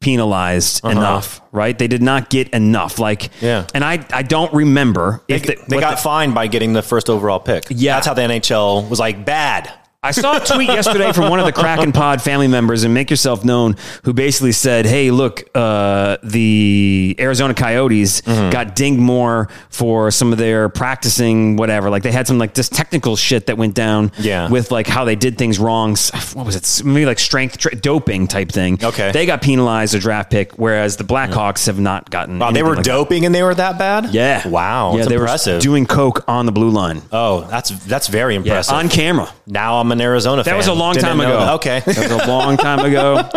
penalized 0.00 0.84
enough, 0.84 1.40
right? 1.52 1.76
They 1.78 1.88
did 1.88 2.02
not 2.02 2.28
get 2.30 2.48
enough. 2.50 2.98
Like, 2.98 3.24
Uh-huh. 3.24 3.46
Yeah. 3.46 3.66
And 3.74 3.82
I 3.84 4.04
I 4.12 4.22
don't 4.22 4.52
remember 4.52 5.22
They, 5.28 5.36
if 5.36 5.42
the, 5.44 5.56
they 5.68 5.80
got 5.80 5.96
the- 5.96 6.02
fined 6.02 6.34
by 6.34 6.46
getting 6.48 6.72
the 6.74 6.82
first 6.82 7.08
overall 7.10 7.40
pick. 7.40 7.64
Yeah. 7.70 7.94
That's 7.94 8.06
how 8.06 8.14
the 8.14 8.22
NHL 8.22 8.88
was 8.88 8.98
like, 9.00 9.24
bad. 9.24 9.72
I 10.06 10.10
saw 10.12 10.36
a 10.36 10.40
tweet 10.40 10.68
yesterday 10.68 11.12
from 11.12 11.28
one 11.30 11.40
of 11.40 11.46
the 11.46 11.52
Kraken 11.52 11.92
Pod 11.92 12.22
family 12.22 12.48
members 12.48 12.84
and 12.84 12.94
Make 12.94 13.10
Yourself 13.10 13.44
Known, 13.44 13.76
who 14.04 14.12
basically 14.12 14.52
said, 14.52 14.86
"Hey, 14.86 15.10
look, 15.10 15.44
uh, 15.54 16.16
the 16.22 17.16
Arizona 17.18 17.54
Coyotes 17.54 18.20
Mm-hmm. 18.22 18.50
got 18.50 18.74
dinged 18.76 19.00
more 19.00 19.48
for 19.70 20.10
some 20.10 20.32
of 20.32 20.38
their 20.38 20.68
practicing, 20.68 21.56
whatever. 21.56 21.90
Like 21.90 22.02
they 22.02 22.12
had 22.12 22.26
some 22.26 22.38
like 22.38 22.54
this 22.54 22.68
technical 22.68 23.16
shit 23.16 23.46
that 23.46 23.56
went 23.58 23.74
down, 23.74 24.12
Yeah. 24.18 24.48
with 24.48 24.70
like 24.70 24.86
how 24.86 25.04
they 25.04 25.16
did 25.16 25.38
things 25.38 25.58
wrong. 25.58 25.96
What 26.34 26.46
was 26.46 26.56
it? 26.56 26.84
Maybe 26.84 27.06
like 27.06 27.18
strength 27.18 27.58
tra- 27.58 27.74
doping 27.74 28.26
type 28.26 28.50
thing. 28.50 28.78
Okay. 28.82 29.10
they 29.12 29.26
got 29.26 29.42
penalized 29.42 29.94
a 29.94 29.98
draft 29.98 30.30
pick, 30.30 30.52
whereas 30.54 30.96
the 30.96 31.04
Blackhawks 31.04 31.66
have 31.66 31.78
not 31.80 32.10
gotten. 32.10 32.38
Wow, 32.38 32.50
they 32.50 32.62
were 32.62 32.70
like 32.70 32.78
that. 32.78 32.84
doping 32.84 33.24
and 33.26 33.34
they 33.34 33.42
were 33.42 33.54
that 33.54 33.78
bad? 33.78 34.12
Yeah. 34.12 34.46
Wow. 34.48 34.96
Yeah, 34.96 35.04
they 35.06 35.14
impressive. 35.14 35.56
were 35.56 35.60
doing 35.60 35.86
coke 35.86 36.24
on 36.28 36.46
the 36.46 36.52
blue 36.52 36.70
line. 36.70 37.02
oh, 37.12 37.42
that's 37.50 37.70
that's 37.86 38.08
very 38.08 38.34
Yeah, 38.34 38.40
impressive. 38.40 38.74
on 38.74 38.88
camera. 38.88 39.28
now 39.46 39.78
I'm 39.78 39.88
an 39.96 40.00
Arizona 40.02 40.44
fan. 40.44 40.52
That 40.52 40.56
was 40.58 40.66
a 40.68 40.72
long 40.74 40.94
Didn't 40.94 41.08
time 41.08 41.20
ago. 41.20 41.38
that. 41.38 41.52
Okay. 41.54 41.80
That 41.80 42.10
was 42.10 42.22
a 42.22 42.26
long 42.28 42.56
time 42.56 42.80
ago. 42.80 43.28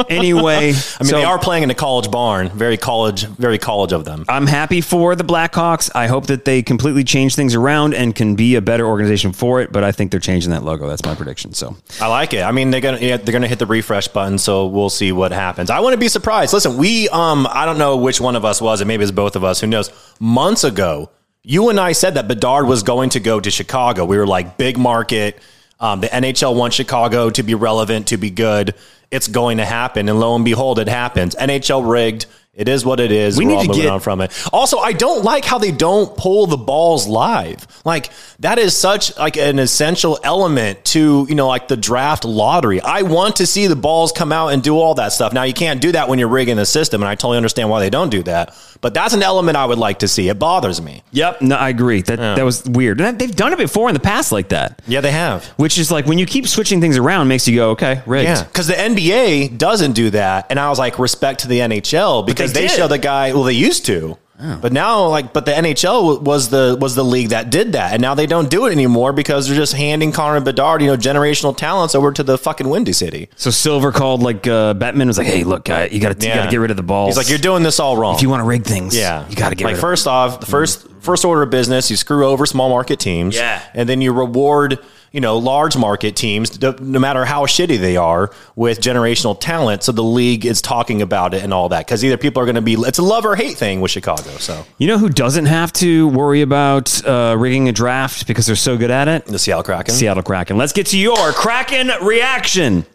Anyway, 0.10 0.72
I 0.98 1.04
mean, 1.04 1.12
they 1.12 1.24
are 1.24 1.38
playing 1.38 1.62
in 1.62 1.70
a 1.70 1.74
college 1.74 2.10
barn. 2.10 2.48
Very 2.48 2.76
college, 2.76 3.24
very 3.24 3.58
college 3.58 3.92
of 3.92 4.04
them. 4.04 4.24
I'm 4.28 4.46
happy 4.46 4.80
for 4.80 5.14
the 5.14 5.22
Blackhawks. 5.24 5.90
I 5.94 6.08
hope 6.08 6.26
that 6.26 6.44
they 6.44 6.62
completely 6.62 7.04
change 7.04 7.36
things 7.36 7.54
around 7.54 7.94
and 7.94 8.14
can 8.14 8.34
be 8.34 8.56
a 8.56 8.60
better 8.60 8.86
organization 8.86 9.32
for 9.32 9.60
it. 9.60 9.70
But 9.72 9.84
I 9.84 9.92
think 9.92 10.10
they're 10.10 10.20
changing 10.20 10.50
that 10.50 10.64
logo. 10.64 10.88
That's 10.88 11.04
my 11.04 11.14
prediction. 11.14 11.52
So 11.54 11.76
I 12.00 12.08
like 12.08 12.34
it. 12.34 12.42
I 12.42 12.50
mean, 12.50 12.70
they're 12.70 12.80
gonna 12.80 12.98
yeah, 12.98 13.16
they're 13.18 13.32
gonna 13.32 13.46
hit 13.48 13.58
the 13.60 13.66
refresh 13.66 14.08
button, 14.08 14.38
so 14.38 14.66
we'll 14.66 14.90
see 14.90 15.12
what 15.12 15.32
happens. 15.32 15.70
I 15.70 15.80
want 15.80 15.94
to 15.94 15.98
be 15.98 16.08
surprised. 16.08 16.52
Listen, 16.52 16.76
we 16.76 17.08
um, 17.10 17.46
I 17.50 17.66
don't 17.66 17.78
know 17.78 17.96
which 17.96 18.20
one 18.20 18.34
of 18.36 18.44
us 18.44 18.60
was 18.60 18.80
it. 18.80 18.86
Maybe 18.86 19.02
it's 19.04 19.12
both 19.12 19.36
of 19.36 19.44
us. 19.44 19.60
Who 19.60 19.66
knows? 19.68 19.90
Months 20.18 20.64
ago, 20.64 21.10
you 21.42 21.68
and 21.70 21.78
I 21.78 21.92
said 21.92 22.14
that 22.14 22.26
Bedard 22.28 22.66
was 22.66 22.82
going 22.82 23.10
to 23.10 23.20
go 23.20 23.38
to 23.40 23.50
Chicago. 23.50 24.04
We 24.04 24.18
were 24.18 24.26
like, 24.26 24.56
big 24.58 24.76
market. 24.76 25.40
Um, 25.80 26.00
the 26.00 26.08
NHL 26.08 26.54
wants 26.54 26.76
Chicago 26.76 27.30
to 27.30 27.42
be 27.42 27.54
relevant, 27.54 28.08
to 28.08 28.16
be 28.16 28.30
good. 28.30 28.74
It's 29.10 29.26
going 29.28 29.56
to 29.56 29.64
happen, 29.64 30.08
and 30.08 30.20
lo 30.20 30.36
and 30.36 30.44
behold, 30.44 30.78
it 30.78 30.88
happens. 30.88 31.34
NHL 31.34 31.90
rigged. 31.90 32.26
It 32.52 32.68
is 32.68 32.84
what 32.84 32.98
it 33.00 33.12
is. 33.12 33.38
We 33.38 33.44
We're 33.46 33.50
need 33.52 33.56
all 33.56 33.62
to 33.62 33.68
moving 33.68 33.82
get- 33.84 33.90
on 33.92 34.00
from 34.00 34.20
it. 34.20 34.32
Also, 34.52 34.78
I 34.78 34.92
don't 34.92 35.24
like 35.24 35.44
how 35.44 35.58
they 35.58 35.70
don't 35.70 36.14
pull 36.16 36.46
the 36.46 36.56
balls 36.56 37.06
live. 37.06 37.66
Like 37.84 38.10
that 38.40 38.58
is 38.58 38.76
such 38.76 39.16
like 39.16 39.36
an 39.36 39.58
essential 39.60 40.18
element 40.22 40.84
to 40.86 41.26
you 41.28 41.34
know 41.36 41.46
like 41.48 41.68
the 41.68 41.76
draft 41.76 42.24
lottery. 42.24 42.80
I 42.80 43.02
want 43.02 43.36
to 43.36 43.46
see 43.46 43.66
the 43.68 43.76
balls 43.76 44.12
come 44.12 44.32
out 44.32 44.48
and 44.48 44.62
do 44.62 44.76
all 44.76 44.94
that 44.94 45.12
stuff. 45.12 45.32
Now 45.32 45.44
you 45.44 45.54
can't 45.54 45.80
do 45.80 45.92
that 45.92 46.08
when 46.08 46.18
you're 46.18 46.28
rigging 46.28 46.56
the 46.56 46.66
system, 46.66 47.02
and 47.02 47.08
I 47.08 47.14
totally 47.14 47.36
understand 47.38 47.70
why 47.70 47.80
they 47.80 47.90
don't 47.90 48.10
do 48.10 48.24
that. 48.24 48.54
But 48.80 48.94
that's 48.94 49.12
an 49.12 49.22
element 49.22 49.56
I 49.56 49.66
would 49.66 49.78
like 49.78 49.98
to 49.98 50.08
see. 50.08 50.28
It 50.28 50.38
bothers 50.38 50.80
me. 50.80 51.02
yep, 51.12 51.42
no, 51.42 51.56
I 51.56 51.68
agree. 51.68 52.02
That 52.02 52.16
that 52.16 52.44
was 52.44 52.64
weird. 52.64 53.00
And 53.00 53.18
they've 53.18 53.34
done 53.34 53.52
it 53.52 53.58
before 53.58 53.88
in 53.88 53.94
the 53.94 54.00
past 54.00 54.32
like 54.32 54.48
that. 54.48 54.80
Yeah, 54.86 55.00
they 55.00 55.12
have. 55.12 55.44
Which 55.56 55.78
is 55.78 55.90
like 55.90 56.06
when 56.06 56.18
you 56.18 56.26
keep 56.26 56.46
switching 56.48 56.80
things 56.80 56.96
around, 56.96 57.28
makes 57.28 57.46
you 57.46 57.56
go, 57.56 57.70
okay, 57.70 58.02
rigged. 58.06 58.28
Yeah, 58.28 58.44
because 58.44 58.66
the 58.66 58.74
NBA 58.74 59.58
doesn't 59.58 59.92
do 59.92 60.10
that, 60.10 60.46
and 60.50 60.58
I 60.58 60.68
was 60.70 60.78
like, 60.78 60.98
respect 60.98 61.40
to 61.40 61.48
the 61.48 61.58
NHL 61.58 62.26
because 62.26 62.52
they 62.52 62.62
they, 62.62 62.68
show 62.68 62.88
the 62.88 62.98
guy. 62.98 63.32
Well, 63.32 63.44
they 63.44 63.52
used 63.52 63.86
to. 63.86 64.16
But 64.60 64.72
now, 64.72 65.06
like, 65.08 65.32
but 65.32 65.44
the 65.44 65.52
NHL 65.52 66.22
was 66.22 66.48
the 66.48 66.76
was 66.80 66.94
the 66.94 67.04
league 67.04 67.28
that 67.28 67.50
did 67.50 67.72
that, 67.72 67.92
and 67.92 68.00
now 68.00 68.14
they 68.14 68.26
don't 68.26 68.50
do 68.50 68.66
it 68.66 68.72
anymore 68.72 69.12
because 69.12 69.46
they're 69.46 69.56
just 69.56 69.74
handing 69.74 70.12
Connor 70.12 70.40
Bedard, 70.40 70.80
you 70.82 70.88
know, 70.88 70.96
generational 70.96 71.56
talents 71.56 71.94
over 71.94 72.10
to 72.12 72.22
the 72.22 72.38
fucking 72.38 72.68
Windy 72.68 72.92
City. 72.92 73.28
So 73.36 73.50
Silver 73.50 73.92
called 73.92 74.22
like 74.22 74.46
uh, 74.46 74.74
Bettman 74.74 75.06
was 75.06 75.18
like, 75.18 75.26
"Hey, 75.26 75.44
look, 75.44 75.64
guy, 75.64 75.86
you 75.86 76.00
got 76.00 76.18
to 76.18 76.26
you 76.26 76.34
got 76.34 76.44
to 76.46 76.50
get 76.50 76.56
rid 76.58 76.70
of 76.70 76.76
the 76.76 76.82
balls. 76.82 77.10
He's 77.10 77.16
like, 77.16 77.28
you're 77.28 77.38
doing 77.38 77.62
this 77.62 77.78
all 77.78 77.96
wrong. 77.96 78.14
if 78.14 78.22
you 78.22 78.30
want 78.30 78.40
to 78.40 78.46
rig 78.46 78.64
things, 78.64 78.96
yeah, 78.96 79.28
you 79.28 79.36
got 79.36 79.50
to 79.50 79.54
get 79.54 79.64
like 79.64 79.74
rid 79.74 79.80
first 79.80 80.06
off, 80.06 80.40
the 80.40 80.46
first 80.46 80.89
first 81.00 81.24
order 81.24 81.42
of 81.42 81.50
business, 81.50 81.90
you 81.90 81.96
screw 81.96 82.26
over 82.26 82.46
small 82.46 82.68
market 82.68 82.98
teams, 83.00 83.36
Yeah. 83.36 83.62
and 83.74 83.88
then 83.88 84.00
you 84.00 84.12
reward 84.12 84.78
you 85.12 85.20
know 85.20 85.38
large 85.38 85.76
market 85.76 86.14
teams, 86.14 86.60
no 86.62 86.72
no 86.80 87.00
matter 87.00 87.24
how 87.24 87.44
shitty 87.44 87.78
they 87.80 87.96
are, 87.96 88.30
with 88.54 88.80
generational 88.80 89.38
talent. 89.38 89.82
So 89.82 89.90
the 89.90 90.04
league 90.04 90.46
is 90.46 90.62
talking 90.62 91.02
about 91.02 91.34
it 91.34 91.42
and 91.42 91.52
all 91.52 91.68
that 91.70 91.84
because 91.86 92.04
either 92.04 92.16
people 92.16 92.40
are 92.40 92.46
going 92.46 92.54
to 92.54 92.62
be 92.62 92.74
it's 92.74 92.98
a 92.98 93.02
love 93.02 93.24
or 93.24 93.34
hate 93.34 93.56
thing 93.56 93.80
with 93.80 93.90
Chicago. 93.90 94.30
So. 94.38 94.64
You 94.78 94.86
know 94.86 94.98
who 94.98 95.08
doesn't 95.08 95.46
have 95.46 95.72
to 95.74 96.06
worry 96.08 96.42
about 96.42 97.04
uh, 97.04 97.34
rigging 97.36 97.68
a 97.68 97.72
draft 97.72 98.28
because 98.28 98.46
they're 98.46 98.54
so 98.54 98.76
good 98.76 98.92
at 98.92 99.08
it? 99.08 99.26
the 99.26 99.38
Seattle 99.38 99.64
Kraken. 99.64 99.94
Seattle 99.94 100.22
Kraken. 100.22 100.56
Let's 100.56 100.72
get 100.72 100.86
to 100.86 100.98
your 100.98 101.32
Kraken 101.32 101.90
reaction. 102.02 102.86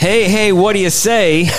Hey, 0.00 0.30
hey, 0.30 0.50
what 0.52 0.72
do 0.72 0.78
you 0.78 0.88
say? 0.88 1.44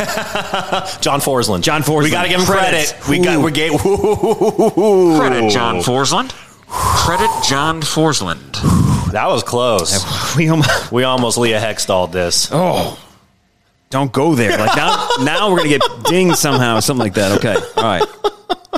John 0.99 1.21
Forslund. 1.21 1.61
John 1.61 1.83
Forslund. 1.83 2.03
We 2.05 2.09
got 2.09 2.23
to 2.23 2.29
give 2.29 2.39
him 2.39 2.45
Credit. 2.47 2.87
credit. 2.99 3.07
We 3.07 3.19
got 3.19 3.35
Ooh. 3.37 3.41
we 3.43 3.51
gave 3.51 3.71
Credit 3.79 5.51
John 5.51 5.75
Forslund. 5.81 6.31
Credit 6.67 7.29
John 7.47 7.81
Forslund. 7.81 9.11
that 9.11 9.27
was 9.27 9.43
close. 9.43 10.35
we 10.35 10.49
almost, 10.49 10.91
We 10.91 11.03
almost 11.03 11.37
Leah 11.37 11.59
Hextalled 11.61 12.11
this. 12.13 12.49
oh, 12.51 12.97
don't 13.91 14.11
go 14.11 14.33
there. 14.33 14.57
Like 14.57 14.75
now, 14.75 15.07
now 15.21 15.51
we're 15.51 15.57
gonna 15.57 15.69
get 15.69 15.83
dinged 16.05 16.37
somehow, 16.37 16.77
or 16.77 16.81
something 16.81 17.03
like 17.03 17.13
that. 17.13 17.33
Okay, 17.37 17.55
all 17.77 17.83
right. 17.83 18.03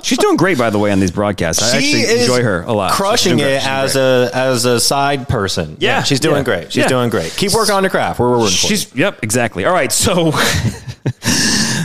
She's 0.02 0.18
doing 0.18 0.38
great, 0.38 0.58
by 0.58 0.70
the 0.72 0.80
way, 0.80 0.92
on 0.92 1.00
these 1.00 1.12
broadcasts. 1.12 1.62
I 1.62 1.80
She 1.80 1.88
actually 1.98 2.02
is 2.16 2.22
enjoy 2.22 2.42
her 2.44 2.64
a 2.64 2.74
lot. 2.74 2.90
She's 2.92 2.98
Crushing 2.98 3.38
doing 3.38 3.50
great. 3.50 3.56
it 3.58 3.60
She's 3.62 3.68
as 3.68 3.94
great. 3.94 4.02
a 4.04 4.32
as 4.34 4.66
a 4.66 4.80
side 4.80 5.28
person. 5.30 5.78
Yeah, 5.80 6.02
she's 6.04 6.20
doing 6.20 6.38
yeah, 6.38 6.44
great. 6.44 6.72
She's 6.74 6.84
yeah. 6.84 6.88
doing 6.88 7.10
great. 7.10 7.32
Keep 7.38 7.54
working 7.54 7.76
on 7.76 7.84
your 7.84 7.90
craft. 7.92 8.20
We're 8.20 8.30
rooting 8.30 8.48
for 8.48 8.68
you. 8.68 8.76
She's 8.78 8.96
yep, 8.96 9.20
exactly. 9.24 9.66
All 9.66 9.74
right, 9.74 9.92
so 9.92 10.32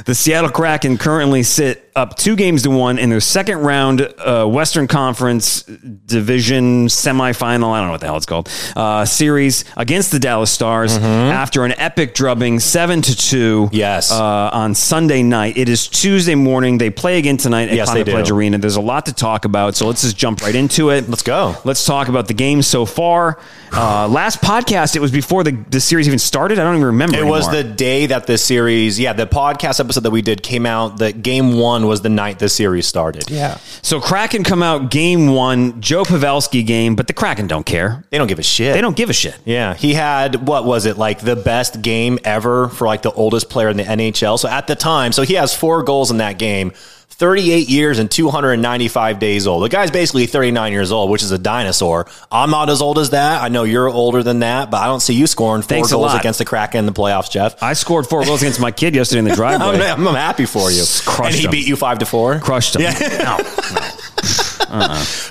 the 0.06 0.14
Seattle 0.14 0.50
Kraken 0.50 0.96
currently 0.98 1.42
sit 1.42 1.87
up 1.98 2.16
two 2.16 2.36
games 2.36 2.62
to 2.62 2.70
one 2.70 2.98
in 2.98 3.10
their 3.10 3.20
second 3.20 3.58
round 3.58 4.00
uh, 4.18 4.46
Western 4.46 4.86
Conference 4.86 5.62
Division 6.06 6.86
semifinal. 6.86 7.70
I 7.72 7.78
don't 7.78 7.86
know 7.86 7.90
what 7.90 8.00
the 8.00 8.06
hell 8.06 8.16
it's 8.16 8.24
called. 8.26 8.48
Uh, 8.76 9.04
series 9.04 9.64
against 9.76 10.10
the 10.12 10.18
Dallas 10.18 10.50
Stars 10.50 10.96
after 10.96 11.64
an 11.64 11.72
epic 11.72 12.14
drubbing, 12.14 12.60
seven 12.60 13.02
to 13.02 13.16
two. 13.16 13.66
Mm-hmm. 13.66 13.74
Yes. 13.74 14.10
uh, 14.12 14.50
on 14.52 14.74
Sunday 14.74 15.22
night. 15.22 15.56
It 15.56 15.68
is 15.68 15.88
Tuesday 15.88 16.34
morning. 16.34 16.78
They 16.78 16.90
play 16.90 17.18
again 17.18 17.36
tonight 17.36 17.68
at 17.68 17.74
Yes, 17.74 17.88
Climate 17.88 18.06
Pledge. 18.08 18.30
Arena. 18.30 18.58
There's 18.58 18.76
a 18.76 18.80
lot 18.80 19.06
to 19.06 19.12
talk 19.12 19.44
about, 19.44 19.74
so 19.74 19.86
let's 19.86 20.02
just 20.02 20.16
jump 20.16 20.40
right 20.42 20.54
into 20.54 20.90
it. 20.90 21.08
Let's 21.08 21.22
go. 21.22 21.56
Let's 21.64 21.84
talk 21.84 22.08
about 22.08 22.28
the 22.28 22.34
game 22.34 22.62
so 22.62 22.86
far. 22.86 23.38
Uh, 23.72 24.06
last 24.08 24.40
podcast, 24.40 24.94
it 24.96 25.00
was 25.00 25.10
before 25.10 25.42
the, 25.44 25.52
the 25.70 25.80
series 25.80 26.06
even 26.06 26.18
started. 26.20 26.58
I 26.58 26.62
don't 26.62 26.74
even 26.76 26.86
remember. 26.86 27.18
It 27.18 27.24
was 27.26 27.50
the 27.50 27.64
day 27.64 28.06
that 28.06 28.26
the 28.26 28.38
series, 28.38 28.98
yeah, 29.00 29.12
the 29.12 29.26
podcast 29.26 29.80
episode 29.80 30.02
that 30.04 30.10
we 30.10 30.22
did 30.22 30.42
came 30.42 30.64
out. 30.64 30.98
The 30.98 31.12
game 31.12 31.58
one 31.58 31.86
was 31.88 32.02
the 32.02 32.08
night 32.08 32.38
the 32.38 32.48
series 32.48 32.86
started. 32.86 33.28
Yeah, 33.30 33.58
so 33.82 34.00
Kraken 34.00 34.44
come 34.44 34.62
out 34.62 34.90
game 34.90 35.28
one, 35.28 35.80
Joe 35.80 36.04
Pavelski 36.04 36.64
game, 36.64 36.94
but 36.94 37.06
the 37.08 37.12
Kraken 37.12 37.46
don't 37.48 37.66
care. 37.66 38.04
they 38.10 38.18
don't 38.18 38.28
give 38.28 38.38
a 38.38 38.42
shit. 38.44 38.74
They 38.74 38.80
don't 38.80 38.96
give 38.96 39.10
a 39.10 39.12
shit. 39.14 39.36
Yeah, 39.44 39.74
he 39.74 39.94
had 39.94 40.46
what 40.46 40.64
was 40.64 40.86
it 40.86 40.98
like 40.98 41.20
the 41.20 41.36
best 41.36 41.82
game 41.82 42.18
ever 42.24 42.68
for 42.68 42.86
like 42.86 43.02
the 43.02 43.12
oldest 43.12 43.50
player 43.50 43.68
in 43.68 43.76
the 43.76 43.84
NHL. 43.84 44.38
So 44.38 44.48
at 44.48 44.66
the 44.66 44.76
time, 44.76 45.12
so 45.12 45.22
he 45.22 45.34
has 45.34 45.54
four 45.54 45.82
goals 45.82 46.10
in 46.10 46.18
that 46.18 46.38
game. 46.38 46.72
38 47.18 47.68
years 47.68 47.98
and 47.98 48.08
295 48.08 49.18
days 49.18 49.48
old. 49.48 49.64
The 49.64 49.68
guy's 49.68 49.90
basically 49.90 50.26
39 50.26 50.72
years 50.72 50.92
old, 50.92 51.10
which 51.10 51.24
is 51.24 51.32
a 51.32 51.38
dinosaur. 51.38 52.06
I'm 52.30 52.50
not 52.50 52.70
as 52.70 52.80
old 52.80 52.96
as 52.98 53.10
that. 53.10 53.42
I 53.42 53.48
know 53.48 53.64
you're 53.64 53.88
older 53.88 54.22
than 54.22 54.38
that, 54.38 54.70
but 54.70 54.76
I 54.78 54.86
don't 54.86 55.00
see 55.00 55.14
you 55.14 55.26
scoring 55.26 55.62
four 55.62 55.68
Thanks 55.68 55.90
goals 55.90 56.14
against 56.14 56.38
the 56.38 56.44
Kraken 56.44 56.78
in 56.78 56.86
the 56.86 56.92
playoffs, 56.92 57.28
Jeff. 57.28 57.60
I 57.60 57.72
scored 57.72 58.06
four 58.06 58.24
goals 58.24 58.42
against 58.42 58.60
my 58.60 58.70
kid 58.70 58.94
yesterday 58.94 59.18
in 59.18 59.24
the 59.24 59.34
driveway. 59.34 59.84
I'm, 59.84 60.06
I'm 60.06 60.14
happy 60.14 60.46
for 60.46 60.70
you. 60.70 60.84
Crushed 61.04 61.20
and 61.20 61.34
he 61.34 61.44
him. 61.46 61.50
beat 61.50 61.66
you 61.66 61.74
five 61.74 61.98
to 61.98 62.06
four. 62.06 62.38
Crushed 62.38 62.76
him. 62.76 62.82
No. 62.82 63.38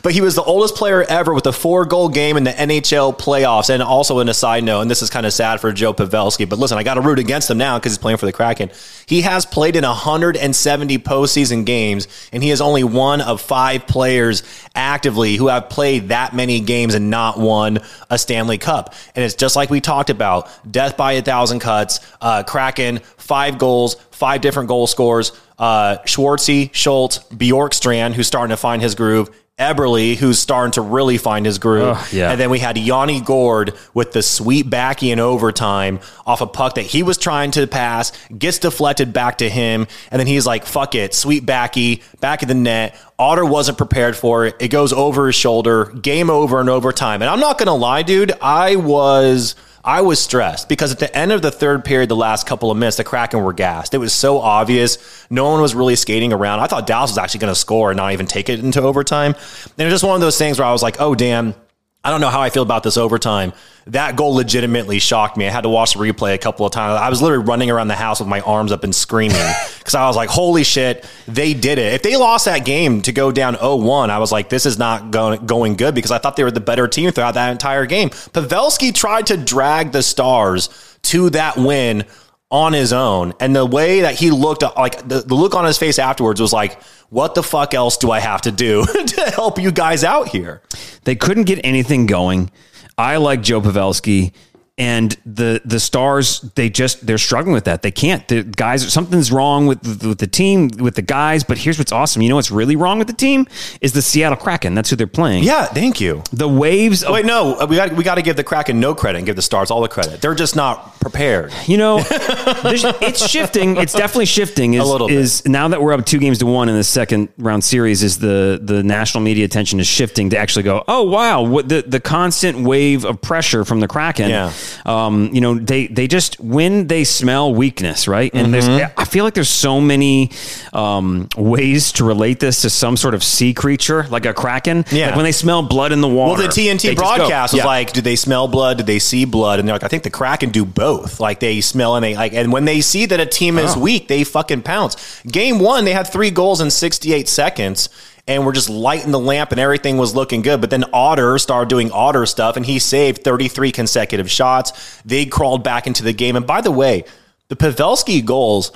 But 0.04 0.14
he 0.14 0.22
was 0.22 0.36
the 0.36 0.44
oldest 0.44 0.76
player 0.76 1.04
ever 1.04 1.34
with 1.34 1.46
a 1.48 1.52
four 1.52 1.86
goal 1.86 2.10
game 2.10 2.38
in 2.38 2.44
the 2.44 2.52
NHL 2.52 3.18
playoffs. 3.18 3.70
And 3.70 3.84
also, 3.84 4.20
in 4.20 4.30
a 4.30 4.34
side 4.34 4.64
note, 4.64 4.82
and 4.82 4.92
this 4.92 5.02
is 5.02 5.10
kind 5.10 5.26
of 5.26 5.34
sad 5.34 5.60
for 5.60 5.72
Joe 5.72 5.94
Pavelski, 5.94 6.48
but 6.48 6.60
listen, 6.60 6.78
I 6.78 6.84
got 6.84 6.96
to 6.96 7.02
root 7.02 7.20
against 7.20 7.50
him 7.50 7.58
now 7.58 7.78
because 7.78 7.92
he's 7.94 7.98
playing 7.98 8.18
for 8.18 8.26
the 8.26 8.34
Kraken. 8.34 8.70
He 9.06 9.22
has 9.22 9.46
played 9.46 9.76
in 9.76 9.84
170 9.84 10.98
postseason 11.00 11.66
games, 11.66 12.08
and 12.32 12.44
he 12.44 12.52
is 12.52 12.62
only 12.62 12.84
one 12.84 13.22
of 13.22 13.42
five 13.42 13.88
players 13.88 14.44
actively 14.76 15.36
who 15.36 15.48
have 15.48 15.70
played 15.70 16.10
that 16.10 16.34
many 16.34 16.60
games 16.60 16.94
and 16.94 17.10
not 17.10 17.40
won 17.40 17.80
a 18.10 18.18
Stanley 18.18 18.58
Cup. 18.58 18.94
And 19.16 19.24
it's 19.24 19.36
just 19.36 19.56
like 19.56 19.70
we 19.70 19.82
talked 19.82 20.10
about 20.10 20.50
death 20.70 20.98
by 20.98 21.14
a 21.14 21.22
thousand 21.22 21.60
cuts, 21.60 22.00
uh, 22.22 22.44
Kraken, 22.44 23.00
five 23.28 23.58
goals, 23.58 23.96
five 24.12 24.42
different 24.42 24.70
goal 24.70 24.88
scores. 24.88 25.32
Uh, 25.60 25.98
Schwartzy, 26.06 26.74
Schultz, 26.74 27.20
Bjorkstrand, 27.30 28.14
who's 28.14 28.28
starting 28.28 28.52
to 28.52 28.58
find 28.58 28.82
his 28.82 28.96
groove. 28.96 29.30
Eberle, 29.60 30.16
who's 30.16 30.38
starting 30.38 30.72
to 30.74 30.82
really 30.82 31.18
find 31.18 31.44
his 31.44 31.58
groove. 31.58 31.98
Ugh, 31.98 32.14
yeah. 32.14 32.30
And 32.30 32.40
then 32.40 32.52
we 32.52 32.60
had 32.60 32.78
Yanni 32.78 33.22
Gourde 33.22 33.74
with 33.92 34.12
the 34.12 34.22
sweet 34.22 34.70
backy 34.70 35.10
in 35.10 35.20
overtime 35.20 36.00
off 36.28 36.42
a 36.42 36.46
puck 36.46 36.76
that 36.76 36.84
he 36.84 37.02
was 37.02 37.18
trying 37.18 37.50
to 37.52 37.66
pass, 37.66 38.12
gets 38.38 38.60
deflected 38.60 39.14
back 39.14 39.40
to 39.40 39.50
him, 39.50 39.88
and 40.12 40.20
then 40.20 40.28
he's 40.28 40.46
like, 40.46 40.64
fuck 40.64 40.94
it, 40.94 41.16
sweet 41.16 41.44
backy, 41.44 42.04
back 42.20 42.44
of 42.44 42.50
the 42.50 42.54
net. 42.54 42.96
Otter 43.20 43.46
wasn't 43.46 43.78
prepared 43.78 44.16
for 44.16 44.46
it. 44.46 44.56
It 44.60 44.68
goes 44.68 44.94
over 44.94 45.26
his 45.28 45.36
shoulder, 45.36 45.86
game 45.86 46.30
over 46.30 46.62
in 46.62 46.70
overtime. 46.70 47.22
And 47.22 47.30
I'm 47.30 47.40
not 47.40 47.58
gonna 47.58 47.76
lie, 47.76 48.04
dude, 48.04 48.32
I 48.42 48.76
was 48.76 49.56
I 49.88 50.02
was 50.02 50.20
stressed 50.20 50.68
because 50.68 50.92
at 50.92 51.00
the 51.00 51.16
end 51.18 51.32
of 51.32 51.42
the 51.42 51.50
third 51.50 51.86
period, 51.86 52.10
the 52.10 52.16
last 52.16 52.46
couple 52.46 52.70
of 52.70 52.78
minutes, 52.78 52.98
the 52.98 53.06
Kraken 53.06 53.42
were 53.42 53.54
gassed. 53.54 53.94
It 53.94 54.00
was 54.00 54.12
so 54.12 54.40
obvious. 54.40 54.98
No 55.30 55.50
one 55.50 55.62
was 55.62 55.74
really 55.74 55.96
skating 55.96 56.34
around. 56.34 56.60
I 56.60 56.68
thought 56.68 56.86
Dallas 56.86 57.12
was 57.12 57.18
actually 57.18 57.40
going 57.40 57.54
to 57.54 57.60
score 57.60 57.92
and 57.92 57.98
not 57.98 58.12
even 58.12 58.26
take 58.28 58.50
it 58.50 58.60
into 58.60 58.82
overtime. 58.82 59.34
And 59.34 59.80
it 59.80 59.86
was 59.86 59.94
just 59.94 60.04
one 60.04 60.16
of 60.16 60.20
those 60.20 60.38
things 60.38 60.60
where 60.60 60.68
I 60.68 60.74
was 60.74 60.84
like, 60.84 60.98
oh, 61.00 61.16
damn. 61.16 61.56
I 62.04 62.12
don't 62.12 62.22
know 62.22 62.30
how 62.30 62.42
I 62.42 62.50
feel 62.50 62.64
about 62.64 62.84
this 62.84 62.96
overtime. 62.96 63.52
That 63.88 64.16
goal 64.16 64.36
legitimately 64.36 65.00
shocked 65.00 65.36
me. 65.36 65.48
I 65.48 65.50
had 65.50 65.62
to 65.62 65.70
watch 65.70 65.94
the 65.94 66.00
replay 66.00 66.34
a 66.34 66.38
couple 66.38 66.66
of 66.66 66.72
times. 66.72 67.00
I 67.00 67.10
was 67.10 67.22
literally 67.22 67.44
running 67.44 67.70
around 67.70 67.88
the 67.90 67.96
house 67.96 68.20
with 68.20 68.30
my 68.30 68.40
arms 68.42 68.72
up 68.72 68.84
and 68.84 68.96
screaming 68.96 69.38
because 69.78 69.96
I 69.96 70.08
was 70.08 70.16
like, 70.16 70.30
holy 70.30 70.64
shit, 70.64 71.06
they 71.28 71.54
did 71.54 71.80
it. 71.80 71.94
If 71.94 72.04
they 72.04 72.16
lost 72.16 72.46
that 72.46 72.66
game 72.66 73.02
to 73.02 73.12
go 73.12 73.32
down 73.32 73.58
0 73.58 73.78
1, 73.78 74.10
I 74.10 74.20
was 74.20 74.32
like, 74.32 74.50
this 74.50 74.66
is 74.66 74.78
not 74.78 75.12
going, 75.12 75.46
going 75.46 75.76
good 75.76 75.96
because 75.96 76.12
I 76.12 76.18
thought 76.18 76.36
they 76.36 76.44
were 76.44 76.52
the 76.52 76.62
better 76.62 76.88
team 76.88 77.12
throughout 77.12 77.34
that 77.34 77.52
entire 77.52 77.86
game. 77.86 78.10
Pavelski 78.10 78.94
tried 78.94 79.28
to 79.28 79.38
drag 79.38 79.92
the 79.92 80.04
Stars 80.04 80.70
to 81.04 81.30
that 81.32 81.58
win 81.58 82.06
on 82.50 82.74
his 82.74 82.94
own. 82.94 83.34
And 83.40 83.56
the 83.56 83.66
way 83.66 84.02
that 84.02 84.16
he 84.16 84.32
looked, 84.32 84.64
like 84.64 85.08
the, 85.08 85.22
the 85.22 85.36
look 85.36 85.54
on 85.56 85.66
his 85.66 85.78
face 85.78 86.00
afterwards 86.00 86.40
was 86.40 86.54
like, 86.54 86.82
what 87.10 87.36
the 87.36 87.44
fuck 87.44 87.74
else 87.74 87.98
do 87.98 88.12
I 88.12 88.20
have 88.20 88.42
to 88.42 88.52
do 88.52 88.86
to 89.06 89.22
help 89.32 89.60
you 89.60 89.72
guys 89.72 90.04
out 90.04 90.30
here? 90.30 90.62
They 91.04 91.16
couldn't 91.16 91.44
get 91.44 91.60
anything 91.64 92.06
going. 92.06 92.52
I 92.98 93.18
like 93.18 93.42
Joe 93.42 93.62
Pavelski. 93.62 94.34
And 94.80 95.18
the 95.26 95.60
the 95.66 95.80
stars, 95.80 96.42
they 96.54 96.70
just 96.70 97.08
they're 97.08 97.18
struggling 97.18 97.54
with 97.54 97.64
that. 97.66 97.82
They 97.82 97.90
can't. 97.90 98.28
The 98.28 98.44
guys, 98.44 98.94
something's 98.94 99.32
wrong 99.32 99.66
with 99.66 99.82
the, 99.82 100.10
with 100.10 100.20
the 100.20 100.28
team, 100.28 100.70
with 100.78 100.94
the 100.94 101.02
guys. 101.02 101.44
But 101.44 101.58
here's 101.58 101.80
what's 101.80 101.92
awesome. 101.92 102.22
You 102.22 102.30
know 102.30 102.36
what's 102.36 102.52
really 102.52 102.76
wrong 102.76 103.00
with 103.00 103.08
the 103.08 103.16
team 103.16 103.48
is 103.82 103.94
the 103.94 104.04
Seattle 104.04 104.38
Kraken. 104.38 104.76
That's 104.76 104.92
who 104.92 104.96
they're 104.96 105.08
playing. 105.08 105.44
Yeah, 105.46 105.66
thank 105.66 106.00
you. 106.00 106.22
The 106.32 106.48
waves. 106.48 107.04
Of, 107.04 107.14
Wait, 107.14 107.26
no, 107.26 107.56
uh, 107.60 107.66
we 107.68 107.76
got 107.76 107.94
we 107.94 108.04
got 108.04 108.16
to 108.16 108.22
give 108.22 108.36
the 108.36 108.44
Kraken 108.44 108.80
no 108.80 108.94
credit 108.94 109.18
and 109.18 109.26
give 109.26 109.36
the 109.36 109.42
Stars 109.42 109.72
all 109.72 109.82
the 109.82 109.88
credit. 109.88 110.22
They're 110.22 110.36
just 110.36 110.56
not 110.56 111.00
prepared. 111.00 111.52
You 111.66 111.78
know, 111.78 111.98
it's 112.10 113.28
shifting. 113.28 113.78
It's 113.78 113.94
definitely 113.94 114.28
shifting. 114.28 114.76
Is, 114.76 114.82
A 114.82 114.86
little 114.86 115.08
bit. 115.08 115.18
is 115.18 115.44
now 115.48 115.68
that 115.70 115.82
we're 115.82 115.94
up 115.94 116.06
two 116.06 116.20
games 116.20 116.38
to 116.38 116.46
one 116.46 116.70
in 116.70 116.76
the 116.76 116.84
second 116.84 117.30
round 117.40 117.64
series, 117.64 118.04
is 118.04 118.20
the 118.20 118.60
the 118.62 118.84
national 118.84 119.24
media 119.24 119.44
attention 119.46 119.80
is 119.80 119.88
shifting 119.88 120.30
to 120.30 120.38
actually 120.38 120.64
go, 120.64 120.84
oh 120.88 121.02
wow, 121.04 121.42
what 121.42 121.68
the 121.68 121.82
the 121.82 122.00
constant 122.00 122.60
wave 122.60 123.06
of 123.06 123.20
pressure 123.22 123.66
from 123.66 123.80
the 123.80 123.88
Kraken. 123.88 124.30
Yeah. 124.30 124.54
Um, 124.86 125.30
you 125.34 125.42
know, 125.42 125.56
they 125.56 125.88
they 125.88 126.08
just 126.08 126.40
when 126.40 126.88
they 126.88 127.04
smell 127.04 127.54
weakness, 127.54 128.08
right? 128.08 128.32
And 128.34 128.48
Mm-hmm. 128.54 128.78
there's 128.78 128.92
I 128.98 129.06
feel 129.06 129.24
like 129.24 129.34
there's 129.34 129.50
so 129.50 129.82
many 129.82 130.32
um, 130.74 131.28
ways 131.38 131.92
to 131.94 132.04
relate 132.06 132.40
this 132.40 132.62
to 132.62 132.70
some 132.70 132.98
sort 132.98 133.14
of 133.14 133.24
sea 133.24 133.54
creature 133.54 134.06
like 134.10 134.26
a 134.26 134.34
kraken. 134.34 134.86
Yeah. 134.92 135.08
Like 135.08 135.16
when 135.16 135.26
they 135.26 135.32
smell 135.32 135.62
blood 135.64 135.92
in 135.92 136.02
the 136.02 136.08
water. 136.08 136.40
Well, 136.42 136.48
the 136.50 136.54
TNT 136.54 136.96
broadcast 136.96 137.54
was 137.54 137.60
Yeah. 137.60 137.66
like, 137.66 137.94
do 137.94 138.02
they 138.02 138.16
smell 138.16 138.48
blood? 138.48 138.78
Did 138.78 138.86
they 138.88 139.00
see 139.00 139.26
blood?" 139.26 139.60
And 139.60 139.68
they're 139.68 139.76
like, 139.76 139.84
"I 139.84 139.88
think 139.88 140.04
the 140.04 140.10
Kraken 140.10 140.50
do 140.52 140.66
both. 140.66 141.20
Like 141.20 141.40
they 141.40 141.62
smell 141.62 141.96
and 141.96 142.04
they 142.04 142.16
like, 142.16 142.34
and 142.34 142.52
when 142.52 142.66
they 142.66 142.82
see 142.82 143.06
that 143.08 143.20
a 143.20 143.26
team 143.26 143.58
is 143.58 143.76
Oh. 143.76 143.80
weak, 143.80 144.08
they 144.08 144.24
fucking 144.24 144.62
pounce." 144.64 144.96
Game 145.28 145.60
one, 145.60 145.86
they 145.86 145.94
had 145.94 146.08
three 146.08 146.32
goals 146.32 146.62
in 146.62 146.70
68 146.72 147.28
seconds. 147.28 147.90
And 148.28 148.46
we're 148.46 148.54
just 148.54 148.70
lighting 148.70 149.12
the 149.12 149.20
lamp, 149.20 149.52
and 149.52 149.60
everything 149.60 149.98
was 149.98 150.14
looking 150.14 150.42
good. 150.42 150.60
But 150.60 150.70
then 150.70 150.84
Otter 150.92 151.38
started 151.38 151.70
doing 151.70 151.92
Otter 151.92 152.26
stuff, 152.26 152.58
and 152.58 152.66
he 152.66 152.78
saved 152.80 153.24
33 153.24 153.72
consecutive 153.72 154.30
shots. 154.30 155.02
They 155.06 155.26
crawled 155.26 155.64
back 155.64 155.88
into 155.88 156.04
the 156.04 156.14
game. 156.14 156.36
And 156.36 156.46
by 156.46 156.62
the 156.62 156.72
way, 156.72 157.06
the 157.48 157.56
Pavelski 157.56 158.24
goals. 158.24 158.72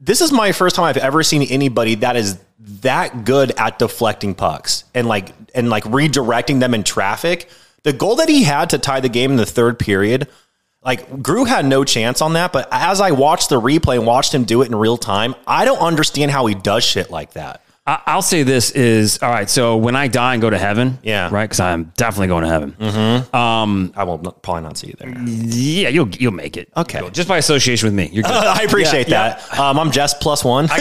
This 0.00 0.20
is 0.20 0.32
my 0.32 0.52
first 0.52 0.76
time 0.76 0.86
I've 0.86 0.96
ever 0.96 1.22
seen 1.22 1.42
anybody 1.42 1.94
that 1.96 2.16
is 2.16 2.38
that 2.80 3.24
good 3.24 3.52
at 3.58 3.78
deflecting 3.78 4.34
pucks 4.34 4.84
and 4.94 5.06
like 5.06 5.32
and 5.54 5.68
like 5.68 5.84
redirecting 5.84 6.60
them 6.60 6.74
in 6.74 6.82
traffic. 6.82 7.48
The 7.82 7.92
goal 7.92 8.16
that 8.16 8.28
he 8.28 8.42
had 8.42 8.70
to 8.70 8.78
tie 8.78 9.00
the 9.00 9.08
game 9.08 9.32
in 9.32 9.36
the 9.36 9.46
third 9.46 9.78
period, 9.78 10.28
like 10.82 11.22
Gru 11.22 11.44
had 11.44 11.66
no 11.66 11.84
chance 11.84 12.22
on 12.22 12.32
that. 12.34 12.52
But 12.52 12.68
as 12.70 13.00
I 13.00 13.10
watched 13.10 13.50
the 13.50 13.60
replay 13.60 13.96
and 13.96 14.06
watched 14.06 14.34
him 14.34 14.44
do 14.44 14.62
it 14.62 14.68
in 14.68 14.74
real 14.74 14.96
time, 14.96 15.34
I 15.46 15.64
don't 15.64 15.78
understand 15.78 16.30
how 16.30 16.46
he 16.46 16.54
does 16.54 16.84
shit 16.84 17.10
like 17.10 17.34
that. 17.34 17.62
I- 17.86 18.00
I'll 18.06 18.22
say 18.22 18.44
this 18.44 18.70
is 18.70 19.18
all 19.22 19.28
right. 19.30 19.48
So 19.50 19.76
when 19.76 19.94
I 19.94 20.08
die 20.08 20.32
and 20.34 20.40
go 20.40 20.48
to 20.48 20.56
heaven, 20.56 20.98
Yeah. 21.02 21.28
right, 21.30 21.44
because 21.44 21.60
I'm 21.60 21.92
definitely 21.98 22.28
going 22.28 22.44
to 22.44 22.48
heaven. 22.48 22.74
Mm-hmm. 22.80 23.36
Um, 23.36 23.92
I 23.94 24.04
will 24.04 24.16
not, 24.18 24.42
probably 24.42 24.62
not 24.62 24.78
see 24.78 24.86
you 24.86 24.94
there. 24.98 25.10
Yeah, 25.22 25.90
you'll 25.90 26.08
you'll 26.08 26.32
make 26.32 26.56
it. 26.56 26.70
Okay. 26.76 27.00
You'll- 27.00 27.10
just 27.10 27.28
by 27.28 27.36
association 27.36 27.86
with 27.86 27.94
me, 27.94 28.08
you're 28.10 28.22
good. 28.22 28.32
I 28.32 28.62
appreciate 28.62 29.08
Yeah, 29.08 29.34
that. 29.38 29.58
Um, 29.60 29.78
I'm 29.78 29.90
Jess 29.90 30.14
plus 30.14 30.42
one. 30.42 30.66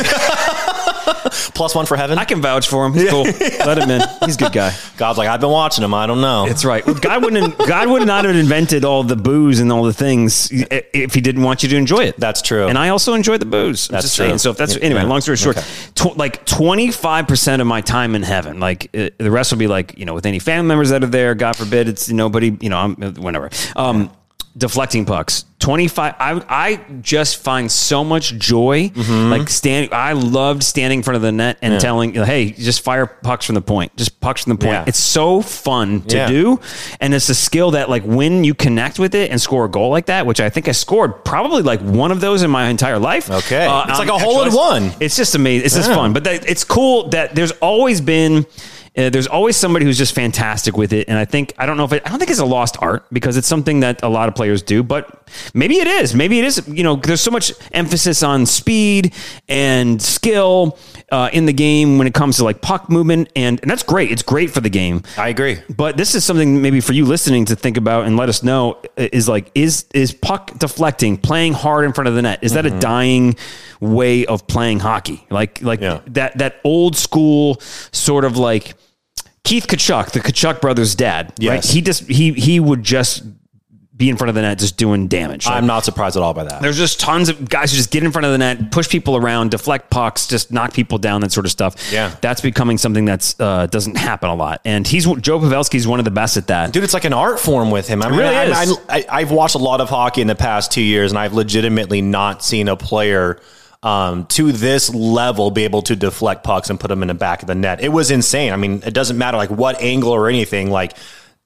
plus 1.53 1.75
one 1.75 1.85
for 1.85 1.97
heaven. 1.97 2.17
I 2.17 2.25
can 2.25 2.41
vouch 2.41 2.67
for 2.67 2.85
him. 2.85 2.93
He's 2.93 3.09
cool. 3.09 3.23
Let 3.65 3.77
him 3.77 3.89
in. 3.89 4.01
He's 4.25 4.35
a 4.35 4.39
good 4.39 4.51
guy. 4.53 4.73
God's 4.97 5.17
like, 5.17 5.27
I've 5.27 5.41
been 5.41 5.49
watching 5.49 5.83
him. 5.83 5.93
I 5.93 6.05
don't 6.07 6.21
know. 6.21 6.45
It's 6.47 6.63
right. 6.65 6.83
God 7.01 7.23
wouldn't. 7.23 7.57
God 7.59 7.89
would 7.89 8.05
not 8.05 8.25
have 8.25 8.35
invented 8.35 8.85
all 8.85 9.03
the 9.03 9.15
booze 9.15 9.59
and 9.59 9.71
all 9.71 9.83
the 9.83 9.93
things 9.93 10.49
if 10.51 11.13
He 11.13 11.21
didn't 11.21 11.43
want 11.43 11.63
you 11.63 11.69
to 11.69 11.75
enjoy 11.75 11.99
it. 12.05 12.17
That's 12.19 12.41
true. 12.41 12.67
And 12.67 12.77
I 12.77 12.89
also 12.89 13.13
enjoy 13.13 13.37
the 13.37 13.45
booze. 13.45 13.89
I'm 13.89 13.93
That's 13.93 14.05
just 14.05 14.15
true. 14.15 14.25
saying. 14.27 14.37
So 14.39 14.51
if 14.51 14.57
that's 14.57 14.75
Yeah. 14.75 14.83
anyway, 14.83 15.03
long 15.03 15.21
story 15.21 15.37
short, 15.37 15.57
Okay. 15.57 15.67
tw- 15.95 16.17
like 16.17 16.45
25 16.45 17.27
percent 17.27 17.61
of 17.61 17.67
my 17.67 17.81
time 17.81 18.15
in 18.15 18.23
heaven, 18.23 18.59
like 18.59 18.89
uh, 18.95 19.09
the 19.17 19.31
rest 19.31 19.51
will 19.51 19.59
be 19.59 19.67
like 19.67 19.97
you 19.97 20.05
know 20.05 20.13
with 20.13 20.25
any 20.25 20.39
family 20.39 20.67
members 20.67 20.89
that 20.89 21.03
are 21.03 21.07
there. 21.07 21.35
God 21.35 21.55
forbid 21.55 21.87
it's 21.87 22.09
nobody. 22.09 22.55
You 22.61 22.69
know, 22.69 22.77
I'm 22.77 22.95
whatever. 23.15 23.49
Um, 23.75 24.09
deflecting 24.57 25.05
pucks. 25.05 25.45
25 25.59 26.15
I 26.19 26.43
I 26.49 26.81
just 27.01 27.37
find 27.41 27.71
so 27.71 28.03
much 28.03 28.33
joy 28.37 28.89
Mm-hmm. 28.89 29.31
like 29.31 29.49
standing 29.49 29.89
I 29.93 30.11
loved 30.11 30.61
standing 30.61 30.99
in 30.99 31.03
front 31.03 31.15
of 31.15 31.21
the 31.21 31.31
net 31.31 31.57
and 31.61 31.79
telling 31.79 32.13
hey 32.13 32.51
just 32.51 32.81
fire 32.81 33.05
pucks 33.07 33.45
from 33.45 33.55
the 33.55 33.61
point 33.61 33.95
just 33.95 34.19
pucks 34.19 34.43
from 34.43 34.51
the 34.51 34.57
point 34.59 34.73
Yeah. 34.73 34.83
it's 34.87 34.99
so 34.99 35.41
fun 35.41 36.01
to 36.01 36.17
Yeah. 36.17 36.27
do 36.27 36.59
and 36.99 37.13
it's 37.13 37.29
a 37.29 37.35
skill 37.35 37.71
that 37.71 37.89
like 37.89 38.03
when 38.03 38.43
you 38.43 38.53
connect 38.53 38.99
with 38.99 39.15
it 39.15 39.31
and 39.31 39.39
score 39.41 39.63
a 39.63 39.69
goal 39.69 39.89
like 39.89 40.07
that 40.07 40.25
which 40.25 40.41
I 40.41 40.49
think 40.49 40.67
I 40.67 40.73
scored 40.73 41.23
probably 41.23 41.61
like 41.61 41.79
one 41.79 42.11
of 42.11 42.19
those 42.19 42.43
in 42.43 42.51
my 42.51 42.67
entire 42.67 42.99
life 42.99 43.31
Okay. 43.31 43.65
Uh, 43.65 43.85
It's 43.87 43.99
like 43.99 44.09
um, 44.09 44.17
a 44.17 44.19
hole 44.19 44.43
in 44.43 44.53
one. 44.53 44.91
it's 44.99 45.15
just 45.15 45.33
amazing 45.33 45.65
it's 45.65 45.75
just 45.75 45.89
fun 45.89 46.11
but 46.11 46.25
that, 46.25 46.45
it's 46.49 46.65
cool 46.65 47.07
that 47.09 47.35
there's 47.35 47.51
always 47.61 48.01
been 48.01 48.45
uh, 48.95 49.09
there's 49.09 49.27
always 49.27 49.55
somebody 49.55 49.85
who's 49.85 49.97
just 49.97 50.13
fantastic 50.13 50.77
with 50.77 50.93
it, 50.93 51.07
and 51.09 51.17
I 51.17 51.25
think 51.25 51.53
I 51.57 51.65
don't 51.65 51.77
know 51.77 51.85
if 51.85 51.93
it, 51.93 52.03
I 52.05 52.09
don't 52.09 52.19
think 52.19 52.29
it's 52.31 52.39
a 52.39 52.45
lost 52.45 52.77
art 52.79 53.05
because 53.11 53.37
it's 53.37 53.47
something 53.47 53.79
that 53.79 54.03
a 54.03 54.09
lot 54.09 54.27
of 54.29 54.35
players 54.35 54.61
do, 54.61 54.83
but 54.83 55.27
maybe 55.53 55.75
it 55.77 55.87
is. 55.87 56.13
Maybe 56.13 56.37
it 56.39 56.45
is. 56.45 56.67
You 56.67 56.83
know, 56.83 56.95
there's 56.95 57.21
so 57.21 57.31
much 57.31 57.51
emphasis 57.71 58.21
on 58.23 58.45
speed 58.45 59.13
and 59.49 60.01
skill 60.01 60.77
uh, 61.11 61.29
in 61.33 61.45
the 61.45 61.53
game 61.53 61.97
when 61.97 62.05
it 62.07 62.13
comes 62.13 62.37
to 62.37 62.43
like 62.43 62.61
puck 62.61 62.89
movement, 62.89 63.29
and, 63.35 63.59
and 63.61 63.71
that's 63.71 63.83
great. 63.83 64.11
It's 64.11 64.21
great 64.23 64.51
for 64.51 64.61
the 64.61 64.69
game. 64.69 65.01
I 65.17 65.29
agree. 65.29 65.59
But 65.75 65.97
this 65.97 66.13
is 66.15 66.23
something 66.23 66.61
maybe 66.61 66.79
for 66.79 66.93
you 66.93 67.05
listening 67.05 67.45
to 67.45 67.55
think 67.55 67.77
about 67.77 68.05
and 68.05 68.15
let 68.15 68.29
us 68.29 68.43
know 68.43 68.79
is 68.97 69.27
like 69.27 69.49
is 69.55 69.85
is 69.93 70.11
puck 70.13 70.57
deflecting, 70.59 71.17
playing 71.17 71.53
hard 71.53 71.85
in 71.85 71.93
front 71.93 72.07
of 72.09 72.15
the 72.15 72.21
net, 72.21 72.43
is 72.43 72.53
that 72.53 72.65
a 72.67 72.79
dying 72.79 73.35
way 73.79 74.25
of 74.27 74.45
playing 74.47 74.79
hockey? 74.79 75.25
Like 75.31 75.61
like 75.63 75.81
Yeah. 75.81 76.01
that 76.07 76.37
that 76.37 76.57
old 76.63 76.95
school 76.95 77.59
sort 77.91 78.23
of 78.25 78.37
like 78.37 78.75
Keith 79.43 79.67
Tkachuk, 79.67 80.11
the 80.11 80.19
Tkachuk 80.21 80.61
brothers' 80.61 80.95
dad, 80.95 81.33
right? 81.43 81.63
He 81.63 81.81
just 81.81 82.07
he 82.07 82.31
he 82.33 82.59
would 82.59 82.83
just 82.83 83.23
be 83.95 84.09
in 84.09 84.17
front 84.17 84.29
of 84.29 84.35
the 84.35 84.41
net 84.41 84.57
just 84.57 84.75
doing 84.75 85.07
damage. 85.07 85.45
Like, 85.45 85.55
I'm 85.55 85.67
not 85.67 85.85
surprised 85.85 86.17
at 86.17 86.23
all 86.23 86.33
by 86.33 86.45
that. 86.45 86.61
there's 86.63 86.77
just 86.77 86.99
tons 86.99 87.29
of 87.29 87.47
guys 87.47 87.71
who 87.71 87.77
just 87.77 87.91
get 87.91 88.03
in 88.03 88.11
front 88.11 88.25
of 88.25 88.31
the 88.31 88.39
net, 88.39 88.71
push 88.71 88.89
people 88.89 89.15
around, 89.15 89.51
deflect 89.51 89.91
pucks, 89.91 90.25
just 90.25 90.51
knock 90.51 90.73
people 90.73 90.97
down, 90.97 91.21
that 91.21 91.31
sort 91.31 91.45
of 91.45 91.51
stuff. 91.51 91.75
Yeah. 91.91 92.15
that's 92.19 92.41
becoming 92.41 92.79
something 92.79 93.05
that's 93.05 93.39
uh, 93.39 93.67
doesn't 93.67 93.95
happen 93.95 94.29
a 94.29 94.35
lot. 94.35 94.61
And 94.65 94.87
he's 94.87 95.05
Joe 95.05 95.39
Pavelski's 95.39 95.85
one 95.87 95.99
of 95.99 96.05
the 96.05 96.11
best 96.11 96.37
at 96.37 96.47
that. 96.47 96.73
Dude, 96.73 96.83
it's 96.83 96.93
like 96.93 97.05
an 97.05 97.13
art 97.13 97.39
form 97.39 97.69
with 97.69 97.87
him. 97.87 98.01
I 98.01 98.09
mean, 98.09 98.19
really 98.19 98.35
I. 98.35 98.63
I, 98.63 98.65
I, 98.89 99.05
I've 99.09 99.31
watched 99.31 99.55
a 99.55 99.59
lot 99.59 99.79
of 99.79 99.89
hockey 99.89 100.21
in 100.21 100.27
the 100.27 100.35
past 100.35 100.71
two 100.71 100.81
years, 100.81 101.11
and 101.11 101.19
I've 101.19 101.33
legitimately 101.33 102.01
not 102.01 102.43
seen 102.43 102.69
a 102.69 102.75
player 102.75 103.39
um, 103.83 104.25
to 104.27 104.51
this 104.51 104.93
level 104.93 105.51
be 105.51 105.65
able 105.65 105.81
to 105.83 105.95
deflect 105.95 106.43
pucks 106.43 106.69
and 106.69 106.79
put 106.79 106.87
them 106.87 107.01
in 107.01 107.09
the 107.09 107.13
back 107.13 107.41
of 107.41 107.47
the 107.47 107.55
net. 107.55 107.81
It 107.81 107.89
was 107.89 108.09
insane. 108.09 108.53
I 108.53 108.55
mean, 108.55 108.81
it 108.85 108.93
doesn't 108.93 109.17
matter 109.17 109.37
like 109.37 109.49
what 109.49 109.79
angle 109.81 110.11
or 110.11 110.29
anything. 110.29 110.71
Like 110.71 110.95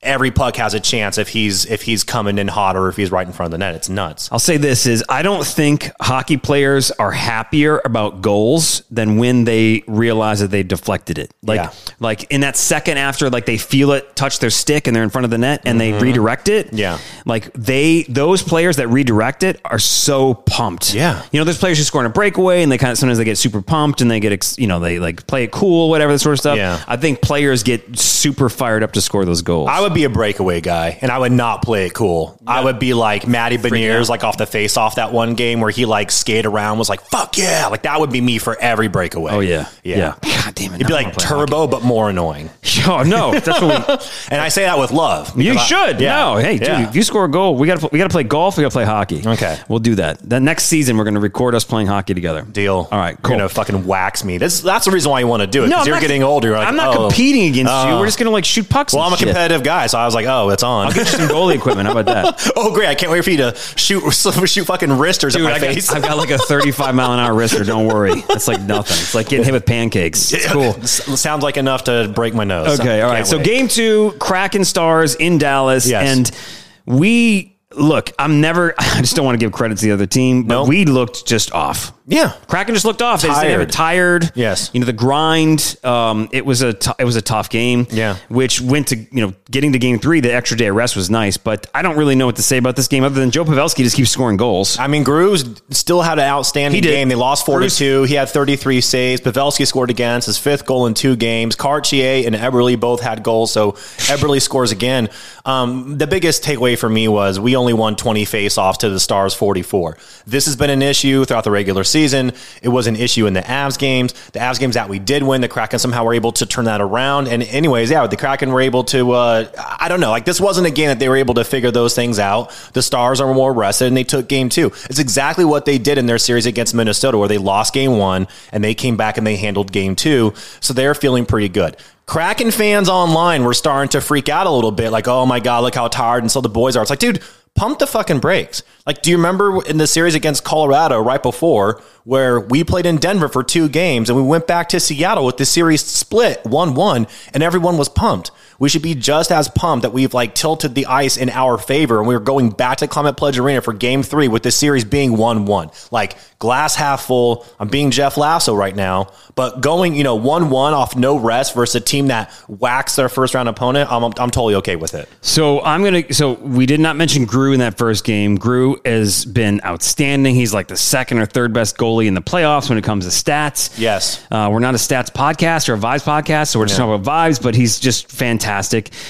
every 0.04 0.30
puck 0.30 0.56
has 0.58 0.74
a 0.76 0.80
chance 0.80 1.18
if 1.18 1.28
he's 1.30 1.66
if 1.66 1.82
he's 1.82 2.04
coming 2.04 2.38
in 2.38 2.48
hot 2.48 2.76
or 2.76 2.88
if 2.88 2.96
he's 2.96 3.12
right 3.12 3.26
in 3.26 3.34
front 3.34 3.48
of 3.48 3.52
the 3.52 3.58
net. 3.58 3.76
It's 3.76 3.90
nuts. 3.90 4.30
I'll 4.32 4.38
say 4.40 4.58
this 4.58 4.86
is 4.86 5.04
I 5.10 5.22
don't 5.24 5.46
think 5.46 5.90
hockey 6.00 6.38
players 6.38 6.92
are 6.92 7.12
happier 7.12 7.82
about 7.84 8.22
goals 8.22 8.84
than 8.92 9.18
when 9.18 9.44
they 9.46 9.84
realize 9.88 10.40
that 10.42 10.50
they 10.52 10.62
deflected 10.64 11.18
it. 11.18 11.34
Like 11.42 11.58
Yeah. 11.58 11.72
like 12.00 12.32
in 12.32 12.42
that 12.42 12.56
second 12.58 12.98
after 13.00 13.30
like 13.30 13.46
they 13.48 13.58
feel 13.58 13.92
it 13.94 14.16
touch 14.16 14.40
their 14.40 14.52
stick 14.52 14.86
and 14.88 14.96
they're 14.96 15.04
in 15.04 15.10
front 15.10 15.26
of 15.26 15.32
the 15.32 15.38
net 15.40 15.62
and 15.66 15.82
they 15.82 15.94
redirect 15.94 16.48
it. 16.48 16.68
Mm-hmm. 16.68 16.78
Yeah. 16.78 17.00
Like 17.26 17.52
they 17.54 18.04
those 18.04 18.44
players 18.44 18.78
that 18.78 18.88
redirect 18.90 19.42
it 19.44 19.60
are 19.66 19.80
so 19.80 20.36
pumped. 20.36 20.94
Yeah. 20.94 21.24
You 21.32 21.40
know, 21.40 21.44
there's 21.44 21.58
players 21.58 21.80
who 21.80 21.84
score 21.84 22.02
in 22.02 22.08
a 22.08 22.12
breakaway 22.14 22.62
and 22.62 22.72
they 22.72 22.78
kind 22.78 22.92
of 22.92 22.98
sometimes 23.00 23.18
they 23.18 23.26
get 23.26 23.38
super 23.40 23.62
pumped 23.64 24.02
and 24.02 24.12
they 24.12 24.20
get 24.20 24.32
ex, 24.32 24.58
you 24.60 24.68
know, 24.68 24.80
they 24.80 25.00
like 25.00 25.26
play 25.26 25.44
it 25.44 25.52
cool, 25.52 25.90
whatever 25.90 26.12
that 26.12 26.20
sort 26.20 26.34
of 26.34 26.40
stuff. 26.40 26.58
Yeah. 26.58 26.84
I 26.88 26.98
think 26.98 27.22
players 27.22 27.64
get 27.64 27.98
super 27.98 28.48
fired 28.50 28.84
up 28.84 28.92
to 28.94 29.02
score 29.02 29.26
those 29.26 29.42
goals. 29.42 29.70
I 29.70 29.87
would 29.88 29.95
be 29.95 30.04
a 30.04 30.10
breakaway 30.10 30.62
guy, 30.62 30.97
and 31.02 31.12
I 31.12 31.17
would 31.17 31.32
not 31.32 31.62
play 31.62 31.86
it 31.86 31.93
cool. 31.93 32.39
I 32.45 32.63
would 32.63 32.80
be 32.80 32.93
like 32.93 33.28
Matty 33.28 33.58
Beniers, 33.58 34.10
like 34.10 34.23
off 34.23 34.38
the 34.38 34.45
face 34.45 34.78
off 34.78 34.95
that 34.95 35.12
one 35.12 35.34
game 35.34 35.62
where 35.62 35.71
he 35.71 35.86
like 35.86 36.12
skated 36.12 36.45
around, 36.45 36.78
was 36.78 36.89
like, 36.89 37.02
"Fuck 37.02 37.38
yeah!" 37.38 37.67
Like 37.67 37.84
that 37.84 38.00
would 38.00 38.12
be 38.12 38.21
me 38.21 38.38
for 38.38 38.58
every 38.60 38.88
breakaway. 38.88 39.32
oh 39.32 39.39
yeah. 39.39 39.69
yeah. 39.84 39.97
yeah. 39.97 40.43
God 40.43 40.56
damn 40.56 40.71
it. 40.73 40.76
It'd 40.76 40.88
be 40.88 40.93
like 40.93 41.06
wanna 41.08 41.17
play 41.17 41.28
turbo, 41.28 41.67
but 41.67 41.84
more 41.84 42.10
annoying. 42.10 42.50
hockey. 42.88 43.08
Oh 43.08 43.10
no, 43.10 43.32
that's 43.32 43.62
what 43.62 43.88
we 43.88 43.95
And 44.32 44.41
I 44.41 44.50
say 44.50 44.63
that 44.63 44.78
with 44.78 44.91
love. 44.91 45.30
You 45.38 45.52
because 45.52 45.71
I- 45.71 45.88
should. 45.88 46.02
yeah, 46.02 46.17
No, 46.17 46.38
hey, 46.38 46.58
dude, 46.58 46.67
yeah. 46.67 46.89
if 46.89 46.95
you 46.95 47.04
score 47.04 47.26
a 47.26 47.32
goal, 47.32 47.56
we 47.56 47.67
got 47.67 47.80
to 47.80 47.89
we 47.91 48.00
got 48.00 48.06
to 48.06 48.13
play 48.13 48.23
golf. 48.23 48.58
We 48.58 48.63
got 48.63 48.69
to 48.71 48.76
play 48.76 48.86
hockey. 48.86 49.23
Okay. 49.26 49.58
we'll 49.67 49.80
do 49.80 49.95
that. 49.95 50.17
The 50.28 50.39
next 50.39 50.65
season, 50.65 50.97
we're 50.97 51.04
going 51.04 51.13
to 51.15 51.19
record 51.19 51.56
us 51.56 51.63
playing 51.63 51.88
hockey 51.88 52.13
together. 52.13 52.43
Deal. 52.43 52.88
All 52.91 52.97
right, 52.97 53.17
You're 53.23 53.38
gonna 53.38 53.50
fucking 53.50 53.86
wax 53.86 54.23
me. 54.23 54.38
That's 54.38 54.62
that's 54.62 54.86
the 54.86 54.91
reason 54.91 55.12
why 55.12 55.19
you 55.19 55.28
want 55.28 55.41
to 55.41 55.47
do 55.47 55.63
it. 55.63 55.67
No, 55.67 55.78
Because 55.78 55.82
I'm 55.82 55.88
you're 55.88 55.95
not- 55.95 56.02
getting 56.02 56.23
older. 56.23 56.47
You're 56.50 56.58
like, 56.58 56.67
I'm 56.67 56.76
not 56.76 56.95
oh. 56.95 57.08
competing 57.08 57.47
against 57.50 57.71
you. 57.71 57.78
Oh. 57.91 57.97
We're 57.97 58.04
uh. 58.04 58.08
just 58.08 58.17
going 58.17 58.28
to 58.28 58.32
like 58.32 58.45
shoot 58.45 58.69
pucks. 58.69 58.93
Well, 58.93 59.04
and 59.04 59.08
I'm 59.10 59.13
a 59.13 59.17
shit. 59.17 59.28
competitive 59.28 59.63
guy, 59.63 59.77
so 59.86 60.00
I 60.00 60.06
was 60.06 60.16
like, 60.16 60.26
oh, 60.26 60.50
it's 60.50 60.63
on. 60.63 60.88
I'll 60.88 60.94
get 60.94 61.12
you 61.12 61.18
some 61.20 61.28
goalie 61.30 61.56
equipment. 61.56 61.86
How 61.88 61.98
about 61.98 62.06
that? 62.36 62.52
oh, 62.56 62.74
great! 62.74 62.88
I 62.88 62.96
can't 62.96 63.12
wait 63.12 63.24
for 63.24 63.30
you 63.30 63.38
to 63.38 63.56
shoot 63.76 64.02
shoot 64.12 64.66
fucking 64.66 64.94
wristers 64.98 65.34
Dude, 65.36 65.44
at 65.46 65.50
my 65.50 65.56
I 65.56 65.60
got, 65.60 65.74
face. 65.76 65.92
I've 65.92 66.02
got 66.02 66.18
like 66.18 66.32
a 66.32 66.40
35 66.40 66.96
mile 66.96 67.13
an 67.13 67.20
hour 67.20 67.34
wrister. 67.34 67.63
Don't 67.66 67.86
worry. 67.86 68.13
It's 68.30 68.48
like 68.48 68.62
nothing. 68.62 68.98
It's 68.98 69.13
like 69.13 69.30
getting 69.30 69.46
hit 69.46 69.54
with 69.54 69.66
pancakes. 69.66 70.34
It's 70.34 70.48
cool. 70.48 70.74
Sounds 70.84 71.44
like 71.44 71.58
enough 71.58 71.84
to 71.84 72.12
break 72.16 72.34
my 72.34 72.46
nose. 72.46 72.80
Okay, 72.80 73.02
all 73.02 73.10
right. 73.10 73.18
Can't 73.18 73.28
So 73.28 73.40
game 73.40 73.68
two, 73.68 74.16
Kraken 74.20 74.66
Stars 74.66 75.13
in 75.16 75.38
Dallas, 75.38 75.88
Yes. 75.88 76.18
and 76.18 76.98
we 76.98 77.57
look. 77.75 78.12
I'm 78.19 78.41
never. 78.41 78.73
I 78.80 79.01
just 79.01 79.15
don't 79.15 79.25
want 79.25 79.39
to 79.39 79.45
give 79.45 79.51
credit 79.51 79.77
to 79.80 79.86
the 79.86 79.91
other 79.91 80.06
team, 80.06 80.43
but 80.43 80.56
Nope. 80.56 80.67
we 80.69 80.86
looked 80.86 81.25
just 81.25 81.51
off. 81.53 81.93
Yeah. 82.10 82.32
Kraken 82.47 82.73
just 82.73 82.86
looked 82.86 83.01
off. 83.01 83.21
They 83.21 83.27
just- 83.27 83.41
They 83.41 83.58
were 83.58 83.65
Tired. 83.65 84.21
tired. 84.21 84.32
Yes. 84.34 84.69
You 84.71 84.80
know 84.80 84.86
the 84.86 84.93
grind. 84.93 85.75
Um, 85.84 86.30
it 86.32 86.45
was 86.45 86.62
a 86.62 86.71
t- 86.71 86.91
it 86.99 87.03
was 87.03 87.17
a 87.17 87.21
tough 87.21 87.49
game. 87.49 87.86
Yeah. 87.91 88.15
Which 88.30 88.62
went 88.62 88.88
to 88.88 88.95
you 88.95 89.08
know 89.27 89.34
getting 89.51 89.73
to 89.73 89.80
game 89.80 89.99
three. 89.99 90.21
The 90.21 90.34
extra 90.34 90.58
day 90.58 90.67
of 90.67 90.75
rest 90.75 90.95
was 90.95 91.10
nice, 91.10 91.36
but 91.36 91.67
I 91.75 91.82
don't 91.82 91.97
really 91.97 92.15
know 92.15 92.25
what 92.25 92.38
to 92.38 92.41
say 92.43 92.56
about 92.58 92.77
this 92.77 92.88
game 92.88 93.03
other 93.03 93.19
than 93.19 93.32
Joe 93.32 93.43
Pavelski 93.43 93.84
just 93.84 93.97
keeps 93.97 94.10
scoring 94.10 94.38
goals. 94.38 94.80
I 94.80 94.88
mean, 94.88 95.03
Grooves 95.03 95.43
still 95.71 96.01
had 96.01 96.17
an 96.17 96.23
outstanding 96.25 96.82
game. 96.82 97.10
They 97.10 97.15
lost 97.15 97.45
four 97.45 97.60
to 97.60 97.69
two. 97.69 98.03
He 98.03 98.13
had 98.13 98.30
33 98.30 98.80
saves. 98.80 99.19
Pavelski 99.19 99.67
scored 99.67 99.89
against 99.89 100.27
his 100.27 100.38
fifth 100.38 100.65
goal 100.65 100.86
in 100.88 100.93
two 100.93 101.17
games. 101.17 101.56
Cartier 101.58 102.25
and 102.25 102.34
Eberle 102.36 102.80
both 102.80 103.01
had 103.01 103.21
goals, 103.21 103.51
so 103.51 103.73
Eberle 104.08 104.41
scores 104.41 104.71
again. 104.71 105.10
Um, 105.43 105.97
the 105.97 106.08
biggest 106.08 106.41
takeaway 106.41 106.77
for 106.80 106.88
me 106.89 107.10
was 107.10 107.38
we 107.38 107.57
only 107.58 107.74
won 107.74 107.96
20 107.96 108.26
faceoffs 108.26 108.78
to 108.78 108.89
the 108.89 109.00
Stars 109.00 109.34
44. 109.34 109.98
This 110.26 110.46
has 110.46 110.56
been 110.56 110.70
an 110.70 110.82
issue 110.82 111.26
throughout 111.26 111.43
the 111.43 111.52
regular 111.52 111.84
season. 111.84 112.32
It 112.62 112.70
was 112.70 112.88
an 112.88 112.96
issue 112.96 113.26
in 113.26 113.34
the 113.34 113.41
Avs 113.41 113.78
games. 113.78 114.13
The 114.32 114.39
Avs 114.39 114.60
games 114.60 114.76
that 114.76 114.89
we 114.89 115.00
did 115.00 115.24
win, 115.24 115.41
the 115.41 115.48
Kraken 115.48 115.80
somehow 115.80 116.04
were 116.04 116.13
able 116.13 116.32
to 116.34 116.46
turn 116.46 116.65
that 116.65 116.82
around. 116.82 117.28
And 117.28 117.43
anyways, 117.43 117.89
yeah, 117.91 118.08
the 118.08 118.17
Kraken 118.17 118.52
were 118.52 118.62
able 118.62 118.84
to. 118.86 119.12
Uh, 119.12 119.76
I 119.80 119.88
don't 119.88 120.00
know. 120.00 120.12
Like 120.12 120.26
this 120.26 120.39
wasn't 120.39 120.67
a 120.67 120.72
game 120.72 120.88
that 120.88 121.00
they 121.00 121.10
were 121.10 121.17
able 121.17 121.34
to 121.36 121.43
figure 121.43 121.72
those 121.72 121.96
things 121.96 122.20
out. 122.20 122.52
The 122.74 122.82
Stars 122.82 123.20
are 123.20 123.34
more 123.34 123.54
rested, 123.54 123.88
and 123.88 123.98
they 123.98 124.04
took 124.04 124.28
game 124.28 124.50
two. 124.50 124.67
It's 124.89 125.00
exactly 125.00 125.46
what 125.46 125.65
they 125.65 125.78
did 125.78 125.98
in 125.98 126.06
their 126.06 126.17
series 126.17 126.46
against 126.46 126.74
Minnesota, 126.74 127.17
where 127.17 127.28
they 127.28 127.38
lost 127.38 127.74
game 127.74 127.98
one 127.98 128.28
and 128.52 128.63
they 128.63 128.74
came 128.74 128.98
back 128.98 129.17
and 129.17 129.26
they 129.26 129.36
handled 129.36 129.72
game 129.72 129.96
two. 129.96 130.34
So 130.60 130.74
they're 130.74 130.96
feeling 130.96 131.26
pretty 131.26 131.50
good. 131.50 131.78
Kraken 132.08 132.52
fans 132.52 132.88
online 132.88 133.43
were 133.43 133.54
starting 133.54 133.89
to 133.89 134.00
freak 134.00 134.30
out 134.30 134.48
a 134.48 134.50
little 134.50 134.72
bit, 134.72 134.91
like, 134.91 135.10
"Oh 135.10 135.26
my 135.26 135.41
god, 135.41 135.63
look 135.63 135.76
how 135.76 135.89
tired!" 135.89 136.24
And 136.24 136.32
so 136.32 136.39
the 136.39 136.48
boys 136.48 136.78
are. 136.78 136.82
It's 136.82 136.89
like, 136.89 137.00
dude, 137.00 137.22
pump 137.58 137.80
the 137.80 137.88
fucking 137.88 138.20
brakes. 138.20 138.63
Like, 138.86 139.02
do 139.02 139.10
you 139.12 139.17
remember 139.17 139.62
in 139.65 139.78
the 139.78 139.88
series 139.88 140.15
against 140.15 140.46
Colorado 140.46 141.02
right 141.02 141.22
before 141.22 141.82
where 142.06 142.39
we 142.39 142.63
played 142.63 142.86
in 142.86 142.98
Denver 142.98 143.28
for 143.28 143.43
two 143.43 143.67
games 143.67 144.10
and 144.10 144.15
we 144.15 144.24
went 144.24 144.48
back 144.48 144.70
to 144.70 144.80
Seattle 144.80 145.26
with 145.26 145.36
the 145.36 145.46
series 145.46 145.84
split 145.84 146.46
1 146.46 146.76
1 146.76 147.08
and 147.34 147.43
everyone 147.43 147.78
was 147.78 147.89
pumped? 147.89 148.32
We 148.60 148.70
should 148.70 148.82
be 148.82 148.96
just 148.96 149.32
as 149.32 149.48
pumped 149.50 149.84
that 149.84 149.93
we've 149.93 150.13
like 150.13 150.34
tilted 150.36 150.76
the 150.76 150.86
ice 150.88 151.17
in 151.17 151.30
our 151.30 151.58
favor 151.58 152.00
and 152.00 152.08
we 152.08 152.15
are 152.15 152.20
going 152.20 152.50
back 152.50 152.78
to 152.80 152.88
Climate 152.88 153.17
Pledge 153.17 153.38
Arena 153.38 153.62
for 153.62 153.74
game 153.74 154.04
three 154.04 154.28
with 154.28 154.43
the 154.43 154.52
series 154.52 154.84
being 154.84 155.15
1 155.17 155.46
1. 155.46 155.70
Like, 155.91 156.17
glass 156.39 156.76
half 156.76 157.04
full. 157.06 157.46
I'm 157.60 157.67
being 157.67 157.91
Jeff 157.91 158.17
Lasso 158.17 158.54
right 158.56 158.76
now, 158.76 159.12
but 159.36 159.62
going, 159.62 159.96
you 159.96 160.04
know, 160.04 160.15
1 160.15 160.50
1 160.50 160.74
off 160.74 160.96
no 160.96 161.17
rest 161.17 161.54
versus 161.56 161.76
a 161.76 161.80
team 161.82 162.08
that 162.08 162.32
whacks 162.48 162.96
their 162.96 163.10
first 163.10 163.34
round 163.34 163.48
opponent, 163.50 163.91
I'm, 163.91 164.04
I'm 164.04 164.13
totally 164.32 164.56
okay 164.56 164.76
with 164.76 164.93
it. 164.96 165.08
So 165.22 165.62
I'm 165.62 165.84
gonna. 165.84 166.13
So 166.13 166.34
we 166.34 166.65
did 166.65 166.80
not 166.80 166.96
mention 166.96 167.26
Gru 167.26 167.54
in 167.54 167.60
that 167.60 167.78
first 167.78 168.04
game. 168.04 168.36
Gru 168.36 168.78
has 168.86 169.26
been 169.26 169.62
outstanding. 169.65 170.36
He's 170.36 170.54
like 170.54 170.67
the 170.67 170.78
second 170.78 171.20
or 171.20 171.26
third 171.26 171.54
best 171.54 171.78
goalie 171.78 172.08
in 172.08 172.13
the 172.13 172.22
playoffs 172.22 172.70
when 172.70 172.78
it 172.78 172.84
comes 172.84 173.06
to 173.06 173.12
stats. 173.12 173.78
Yes. 173.78 174.26
uh, 174.32 174.50
we're 174.52 174.60
not 174.60 174.74
a 174.74 174.78
stats 174.78 175.12
podcast 175.12 175.70
or 175.70 175.74
a 175.74 175.78
vibes 175.78 176.04
podcast, 176.04 176.48
so 176.50 176.60
we're 176.60 176.65
just 176.65 176.78
talking 176.78 176.93
about 176.93 177.30
vibes. 177.30 177.41
But 177.41 177.56
he's 177.56 177.80
just 177.80 178.12
fantastic. 178.12 178.47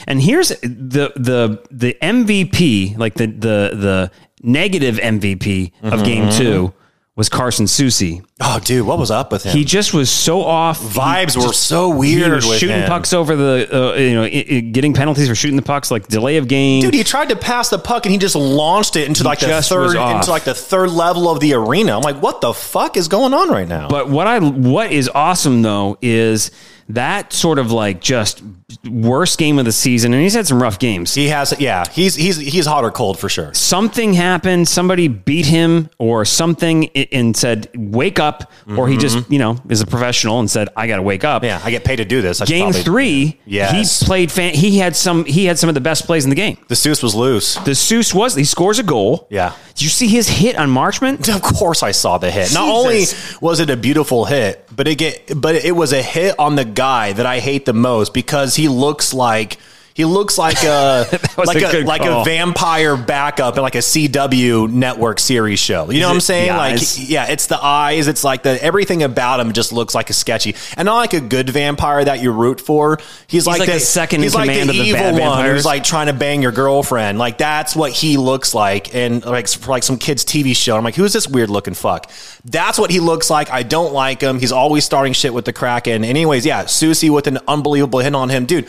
And 0.08 0.22
here's 0.22 0.50
the 0.50 1.12
the 1.16 1.62
the 1.72 1.98
MVP, 2.02 2.98
like 2.98 3.14
the 3.16 3.28
the 3.28 3.72
the 3.74 4.12
negative 4.44 4.98
MVP 4.98 5.72
of 5.84 6.04
Game 6.04 6.30
Two 6.32 6.74
was 7.16 7.30
Carson 7.30 7.66
Soucy. 7.66 8.24
Oh, 8.40 8.60
dude, 8.64 8.86
what 8.86 9.00
was 9.00 9.10
up 9.10 9.32
with 9.32 9.42
him? 9.42 9.52
He 9.52 9.66
just 9.66 9.92
was 9.92 10.08
so 10.12 10.44
off. 10.44 10.80
Vibes 10.80 11.34
He 11.34 11.40
were 11.40 11.48
just- 11.48 11.64
so 11.64 11.92
He 12.00 12.16
weird 12.22 12.44
shooting 12.44 12.70
him. 12.82 12.88
pucks 12.88 13.12
over 13.12 13.36
the, 13.36 13.68
uh, 13.74 13.96
you 13.96 14.14
know, 14.14 14.30
getting 14.72 14.94
penalties 14.94 15.28
for 15.28 15.34
shooting 15.34 15.56
the 15.56 15.64
pucks, 15.64 15.90
like 15.90 16.08
delay 16.08 16.38
of 16.38 16.48
game. 16.48 16.84
Dude, 16.84 16.94
he 16.94 17.04
tried 17.04 17.30
to 17.30 17.36
pass 17.36 17.70
the 17.70 17.80
puck 17.80 18.06
and 18.06 18.12
he 18.14 18.20
just 18.20 18.36
launched 18.36 18.96
it 18.98 19.08
into 19.08 19.24
like 19.24 19.40
the 19.40 19.48
third 19.64 19.96
into 20.18 20.30
like 20.30 20.44
the 20.44 20.54
third 20.54 20.92
level 20.92 21.28
of 21.28 21.40
the 21.40 21.54
arena. 21.56 21.96
I'm 21.98 22.04
like, 22.04 22.22
what 22.22 22.42
the 22.42 22.54
fuck 22.54 22.96
is 22.98 23.08
going 23.08 23.34
on 23.34 23.50
right 23.50 23.68
now? 23.68 23.88
But 23.90 24.10
what 24.10 24.28
I 24.28 24.38
what 24.40 24.92
is 24.92 25.10
awesome 25.10 25.64
though 25.64 25.98
is 26.04 26.52
that 26.90 27.34
sort 27.34 27.60
of 27.60 27.72
like 27.72 28.02
just 28.02 28.42
worst 28.90 29.38
game 29.38 29.60
of 29.60 29.66
the 29.66 29.72
season, 29.72 30.14
and 30.14 30.22
he's 30.24 30.34
had 30.34 30.48
some 30.48 30.62
rough 30.62 30.80
games. 30.80 31.14
he 31.14 31.28
has, 31.30 31.54
yeah, 31.60 31.84
he's 31.92 32.16
he's 32.16 32.38
he's 32.38 32.66
hot 32.66 32.84
or 32.84 32.92
cold 32.92 33.20
for 33.20 33.28
sure. 33.30 33.54
Something 33.54 34.14
happened. 34.14 34.68
Somebody 34.68 35.08
beat 35.08 35.46
him, 35.46 35.90
or 35.98 36.24
something, 36.26 36.88
and 37.12 37.36
said, 37.36 37.70
"Wake 37.76 38.20
up!" 38.20 38.52
Or 38.78 38.88
he 38.88 38.98
just, 38.98 39.30
you 39.32 39.40
know, 39.40 39.58
is 39.70 39.82
a 39.82 39.86
professional 39.88 40.40
and 40.40 40.50
said, 40.50 40.70
"I 40.78 40.88
got 40.88 40.98
to 40.98 41.02
wake 41.02 41.24
up." 41.24 41.42
Mm-hmm. 41.42 41.48
Yeah, 41.48 41.62
I 41.64 41.72
get 41.72 41.84
paid 41.84 41.98
to 41.98 42.06
do 42.06 42.22
this. 42.22 42.42
I 42.42 42.46
Game 42.46 42.66
probably- 42.66 42.82
three, 42.84 43.40
Yes. 43.46 44.00
he 44.00 44.06
played. 44.06 44.32
Fan- 44.32 44.54
he 44.54 44.78
had 44.78 44.96
some. 44.96 45.26
He 45.26 45.46
had 45.46 45.60
some 45.60 45.68
of 45.70 45.76
the 45.76 45.82
best 45.82 46.06
plays 46.06 46.24
in 46.24 46.30
the 46.30 46.36
game. 46.36 46.58
The 46.68 46.76
Seuss 46.76 47.04
was 47.04 47.16
loose. 47.16 47.56
The 47.56 47.72
Seuss 47.72 48.14
was. 48.14 48.36
He 48.36 48.44
scores 48.46 48.80
a 48.80 48.84
goal. 48.84 49.28
Yeah. 49.30 49.54
Did 49.76 49.84
you 49.84 49.90
see 49.90 50.08
his 50.08 50.28
hit 50.28 50.56
on 50.58 50.70
Marchment? 50.70 51.34
Of 51.34 51.42
course, 51.44 51.84
I 51.84 51.92
saw 51.92 52.18
the 52.18 52.32
hit. 52.32 52.52
Not 52.54 52.68
only 52.68 53.04
was 53.42 53.60
it 53.60 53.70
a 53.70 53.78
beautiful 53.78 54.26
hit, 54.26 54.67
but 54.78 54.88
it 54.88 54.96
get, 54.96 55.42
but 55.42 55.56
it 55.56 55.76
was 55.76 55.92
a 55.92 56.02
hit 56.02 56.36
on 56.38 56.56
the 56.56 56.64
guy 56.64 57.12
that 57.12 57.26
I 57.26 57.40
hate 57.40 57.66
the 57.66 57.74
most 57.74 58.14
because 58.14 58.56
he 58.56 58.68
looks 58.68 59.12
like 59.12 59.58
he 59.98 60.06
looks 60.06 60.38
like 60.38 60.64
a 60.64 61.08
like 61.38 61.60
a 61.60 61.82
a, 61.82 61.84
like 61.84 62.04
call. 62.04 62.22
a 62.22 62.24
vampire 62.24 62.96
backup 62.96 63.56
in 63.58 63.64
like 63.64 63.74
a 63.74 63.80
CW 63.80 64.72
network 64.72 65.20
series 65.20 65.58
show. 65.58 65.90
You 65.90 66.02
know 66.02 66.10
what 66.10 66.14
I'm 66.14 66.20
saying? 66.20 66.50
Like, 66.50 66.74
eyes? 66.74 67.10
yeah, 67.10 67.26
it's 67.32 67.48
the 67.48 67.58
eyes. 67.60 68.08
It's 68.08 68.24
like 68.24 68.44
the 68.44 68.64
everything 68.64 69.02
about 69.02 69.40
him 69.40 69.54
just 69.54 69.74
looks 69.74 69.96
like 69.96 70.12
a 70.12 70.14
sketchy, 70.14 70.56
and 70.78 70.86
not 70.86 70.98
like 70.98 71.14
a 71.14 71.20
good 71.20 71.50
vampire 71.50 72.06
that 72.06 72.22
you 72.22 72.32
root 72.32 72.62
for. 72.62 73.00
He's, 73.26 73.48
like, 73.48 73.58
like 73.58 73.72
the 73.72 73.80
second 73.80 74.20
in 74.20 74.24
He's 74.26 74.36
like 74.36 74.52
command 74.52 74.70
the 74.70 74.74
of 74.74 74.78
the 74.78 74.84
evil 74.84 75.02
bad 75.02 75.12
one 75.14 75.22
vampires. 75.22 75.56
who's 75.56 75.66
like 75.66 75.84
trying 75.84 76.08
to 76.08 76.14
bang 76.14 76.44
your 76.44 76.52
girlfriend. 76.52 77.18
Like 77.18 77.40
that's 77.40 77.76
what 77.76 77.92
he 77.92 78.18
looks 78.18 78.54
like, 78.54 78.94
and 78.94 79.26
like 79.26 79.48
for 79.48 79.72
like 79.72 79.82
some 79.82 79.98
kids' 79.98 80.24
TV 80.24 80.56
show. 80.56 80.78
I'm 80.78 80.84
like, 80.84 80.94
who's 80.96 81.14
this 81.14 81.28
weird 81.28 81.50
looking 81.50 81.74
fuck? 81.74 82.12
That's 82.46 82.78
what 82.78 82.92
he 82.92 83.00
looks 83.00 83.32
like. 83.32 83.50
I 83.50 83.64
don't 83.64 83.94
like 83.94 84.22
him. 84.22 84.38
He's 84.38 84.52
always 84.52 84.86
starting 84.86 85.14
shit 85.14 85.34
with 85.34 85.46
the 85.46 85.54
Kraken. 85.54 86.04
Anyways, 86.04 86.46
yeah, 86.46 86.66
Soucy 86.66 87.10
with 87.10 87.26
an 87.26 87.40
unbelievable 87.48 87.98
hit 87.98 88.14
on 88.14 88.30
him, 88.30 88.46
dude. 88.46 88.68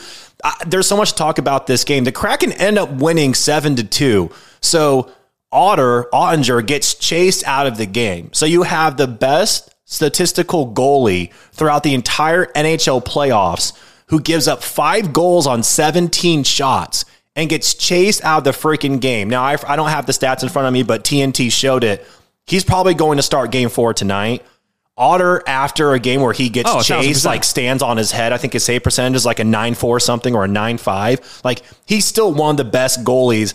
There's 0.66 0.86
so 0.86 0.96
much 0.96 1.14
talk 1.14 1.38
about 1.38 1.66
this 1.66 1.84
game. 1.84 2.04
The 2.04 2.12
Kraken 2.12 2.52
end 2.52 2.78
up 2.78 2.90
winning 2.92 3.34
seven 3.34 3.76
to 3.76 3.84
two. 3.84 4.30
So 4.60 5.10
Otter 5.50 6.04
Oettinger 6.12 6.66
gets 6.66 6.94
chased 6.94 7.44
out 7.44 7.66
of 7.66 7.76
the 7.76 7.86
game. 7.86 8.32
So 8.32 8.46
you 8.46 8.62
have 8.62 8.96
the 8.96 9.06
best 9.06 9.74
statistical 9.84 10.72
goalie 10.72 11.32
throughout 11.52 11.82
the 11.82 11.94
entire 11.94 12.46
NHL 12.46 13.04
playoffs 13.04 13.72
who 14.08 14.20
gives 14.20 14.46
up 14.46 14.62
five 14.62 15.12
goals 15.12 15.46
on 15.46 15.62
17 15.62 16.44
shots 16.44 17.04
and 17.34 17.48
gets 17.48 17.74
chased 17.74 18.22
out 18.24 18.38
of 18.38 18.44
the 18.44 18.50
freaking 18.50 19.00
game. 19.00 19.30
Now, 19.30 19.42
I, 19.42 19.56
I 19.66 19.76
don't 19.76 19.88
have 19.90 20.06
the 20.06 20.12
stats 20.12 20.42
in 20.42 20.48
front 20.48 20.66
of 20.66 20.74
me, 20.74 20.82
but 20.82 21.04
TNT 21.04 21.50
showed 21.52 21.84
it. 21.84 22.06
He's 22.46 22.64
probably 22.64 22.94
going 22.94 23.16
to 23.16 23.22
start 23.22 23.50
game 23.50 23.68
four 23.68 23.94
tonight. 23.94 24.44
Otter, 24.98 25.42
after 25.46 25.92
a 25.94 25.98
game 25.98 26.20
where 26.20 26.32
he 26.32 26.48
gets 26.48 26.68
Oh, 26.70 26.82
chased, 26.82 27.08
percent. 27.08 27.24
like 27.24 27.44
stands 27.44 27.82
on 27.82 27.96
his 27.96 28.10
head. 28.12 28.32
I 28.32 28.36
think 28.38 28.52
his 28.52 28.64
save 28.64 28.82
percentage 28.82 29.16
is 29.16 29.24
like 29.24 29.38
a 29.38 29.44
9 29.44 29.74
4 29.74 30.00
something 30.00 30.34
or 30.34 30.44
a 30.44 30.48
9 30.48 30.76
5. 30.78 31.40
Like, 31.44 31.62
he's 31.86 32.04
still 32.04 32.32
one 32.32 32.50
of 32.52 32.56
the 32.56 32.64
best 32.64 33.04
goalies 33.04 33.54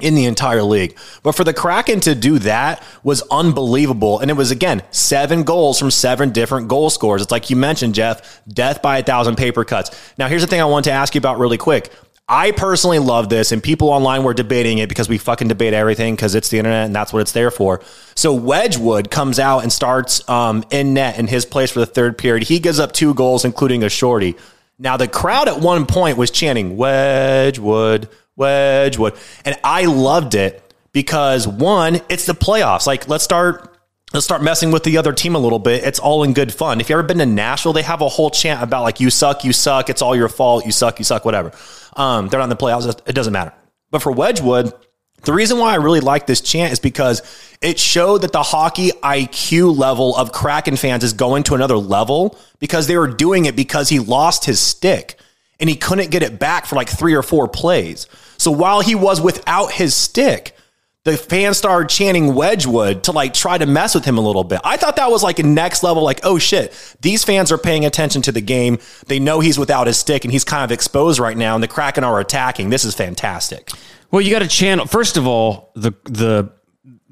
in 0.00 0.14
the 0.14 0.26
entire 0.26 0.62
league. 0.62 0.96
But 1.24 1.32
for 1.32 1.42
the 1.42 1.52
Kraken 1.52 1.98
to 2.00 2.14
do 2.14 2.38
that 2.40 2.80
was 3.02 3.22
unbelievable. 3.32 4.20
And 4.20 4.30
it 4.30 4.34
was, 4.34 4.50
again, 4.52 4.82
seven 4.92 5.42
goals 5.42 5.78
from 5.78 5.90
seven 5.90 6.30
different 6.30 6.68
goal 6.68 6.88
scores. 6.88 7.20
It's 7.20 7.32
like 7.32 7.50
you 7.50 7.56
mentioned, 7.56 7.96
Jeff, 7.96 8.40
death 8.48 8.80
by 8.80 8.98
a 8.98 9.02
thousand 9.02 9.36
paper 9.36 9.64
cuts. 9.64 9.90
Now, 10.16 10.28
here's 10.28 10.42
the 10.42 10.46
thing 10.48 10.60
I 10.60 10.66
want 10.66 10.84
to 10.84 10.92
ask 10.92 11.14
you 11.16 11.18
about 11.18 11.38
really 11.40 11.58
quick. 11.58 11.90
I 12.28 12.50
personally 12.50 12.98
love 12.98 13.30
this, 13.30 13.52
and 13.52 13.62
people 13.62 13.88
online 13.88 14.22
were 14.22 14.34
debating 14.34 14.78
it 14.78 14.90
because 14.90 15.08
we 15.08 15.16
fucking 15.16 15.48
debate 15.48 15.72
everything 15.72 16.14
because 16.14 16.34
it's 16.34 16.50
the 16.50 16.58
internet 16.58 16.84
and 16.84 16.94
that's 16.94 17.10
what 17.10 17.20
it's 17.20 17.32
there 17.32 17.50
for. 17.50 17.80
So 18.16 18.34
Wedgewood 18.34 19.10
comes 19.10 19.38
out 19.38 19.62
and 19.62 19.72
starts 19.72 20.28
um, 20.28 20.62
in 20.70 20.92
net 20.92 21.18
in 21.18 21.26
his 21.26 21.46
place 21.46 21.70
for 21.70 21.80
the 21.80 21.86
third 21.86 22.18
period. 22.18 22.46
He 22.46 22.58
gives 22.58 22.78
up 22.80 22.92
two 22.92 23.14
goals, 23.14 23.46
including 23.46 23.82
a 23.82 23.88
shorty. 23.88 24.36
Now 24.78 24.98
the 24.98 25.08
crowd 25.08 25.48
at 25.48 25.58
one 25.60 25.86
point 25.86 26.18
was 26.18 26.30
chanting 26.30 26.76
Wedgewood, 26.76 28.10
Wedgewood, 28.36 29.14
and 29.46 29.56
I 29.64 29.86
loved 29.86 30.34
it 30.34 30.74
because 30.92 31.48
one, 31.48 32.02
it's 32.10 32.26
the 32.26 32.34
playoffs. 32.34 32.86
Like 32.86 33.08
let's 33.08 33.24
start 33.24 33.77
let's 34.12 34.24
start 34.24 34.42
messing 34.42 34.70
with 34.70 34.84
the 34.84 34.96
other 34.96 35.12
team 35.12 35.34
a 35.34 35.38
little 35.38 35.58
bit. 35.58 35.84
It's 35.84 35.98
all 35.98 36.22
in 36.22 36.32
good 36.32 36.52
fun. 36.52 36.80
If 36.80 36.88
you 36.88 36.94
ever 36.94 37.02
been 37.02 37.18
to 37.18 37.26
Nashville, 37.26 37.72
they 37.72 37.82
have 37.82 38.00
a 38.00 38.08
whole 38.08 38.30
chant 38.30 38.62
about 38.62 38.82
like 38.82 39.00
you 39.00 39.10
suck, 39.10 39.44
you 39.44 39.52
suck, 39.52 39.90
it's 39.90 40.02
all 40.02 40.16
your 40.16 40.28
fault, 40.28 40.64
you 40.64 40.72
suck, 40.72 40.98
you 40.98 41.04
suck, 41.04 41.24
whatever. 41.24 41.52
Um, 41.96 42.28
they're 42.28 42.38
not 42.38 42.44
in 42.44 42.50
the 42.50 42.56
playoffs. 42.56 42.88
It 43.06 43.14
doesn't 43.14 43.32
matter. 43.32 43.52
But 43.90 44.02
for 44.02 44.12
Wedgewood, 44.12 44.72
the 45.24 45.32
reason 45.32 45.58
why 45.58 45.72
I 45.72 45.76
really 45.76 46.00
like 46.00 46.26
this 46.26 46.40
chant 46.40 46.72
is 46.72 46.78
because 46.78 47.22
it 47.60 47.78
showed 47.78 48.22
that 48.22 48.32
the 48.32 48.42
hockey 48.42 48.90
IQ 49.02 49.76
level 49.76 50.16
of 50.16 50.32
Kraken 50.32 50.76
fans 50.76 51.02
is 51.02 51.12
going 51.12 51.42
to 51.44 51.54
another 51.54 51.76
level 51.76 52.38
because 52.60 52.86
they 52.86 52.96
were 52.96 53.08
doing 53.08 53.46
it 53.46 53.56
because 53.56 53.88
he 53.88 53.98
lost 53.98 54.44
his 54.44 54.60
stick 54.60 55.18
and 55.58 55.68
he 55.68 55.74
couldn't 55.74 56.10
get 56.10 56.22
it 56.22 56.38
back 56.38 56.66
for 56.66 56.76
like 56.76 56.88
three 56.88 57.14
or 57.14 57.22
four 57.22 57.48
plays. 57.48 58.06
So 58.36 58.52
while 58.52 58.80
he 58.80 58.94
was 58.94 59.20
without 59.20 59.72
his 59.72 59.94
stick, 59.94 60.54
the 61.04 61.16
fans 61.16 61.56
started 61.56 61.88
chanting 61.88 62.34
Wedgewood 62.34 63.04
to 63.04 63.12
like 63.12 63.32
try 63.32 63.56
to 63.56 63.66
mess 63.66 63.94
with 63.94 64.04
him 64.04 64.18
a 64.18 64.20
little 64.20 64.44
bit. 64.44 64.60
I 64.64 64.76
thought 64.76 64.96
that 64.96 65.10
was 65.10 65.22
like 65.22 65.38
a 65.38 65.42
next 65.42 65.82
level, 65.82 66.02
like, 66.02 66.20
oh 66.24 66.38
shit, 66.38 66.72
these 67.00 67.24
fans 67.24 67.50
are 67.50 67.58
paying 67.58 67.84
attention 67.84 68.20
to 68.22 68.32
the 68.32 68.40
game. 68.40 68.78
They 69.06 69.18
know 69.18 69.40
he's 69.40 69.58
without 69.58 69.86
his 69.86 69.96
stick 69.98 70.24
and 70.24 70.32
he's 70.32 70.44
kind 70.44 70.64
of 70.64 70.72
exposed 70.72 71.18
right 71.18 71.36
now, 71.36 71.54
and 71.54 71.62
the 71.62 71.68
Kraken 71.68 72.04
are 72.04 72.20
attacking. 72.20 72.70
This 72.70 72.84
is 72.84 72.94
fantastic. 72.94 73.70
Well, 74.10 74.20
you 74.20 74.30
got 74.30 74.40
to 74.40 74.48
channel. 74.48 74.86
First 74.86 75.16
of 75.16 75.26
all, 75.26 75.72
the 75.74 75.92
the 76.04 76.50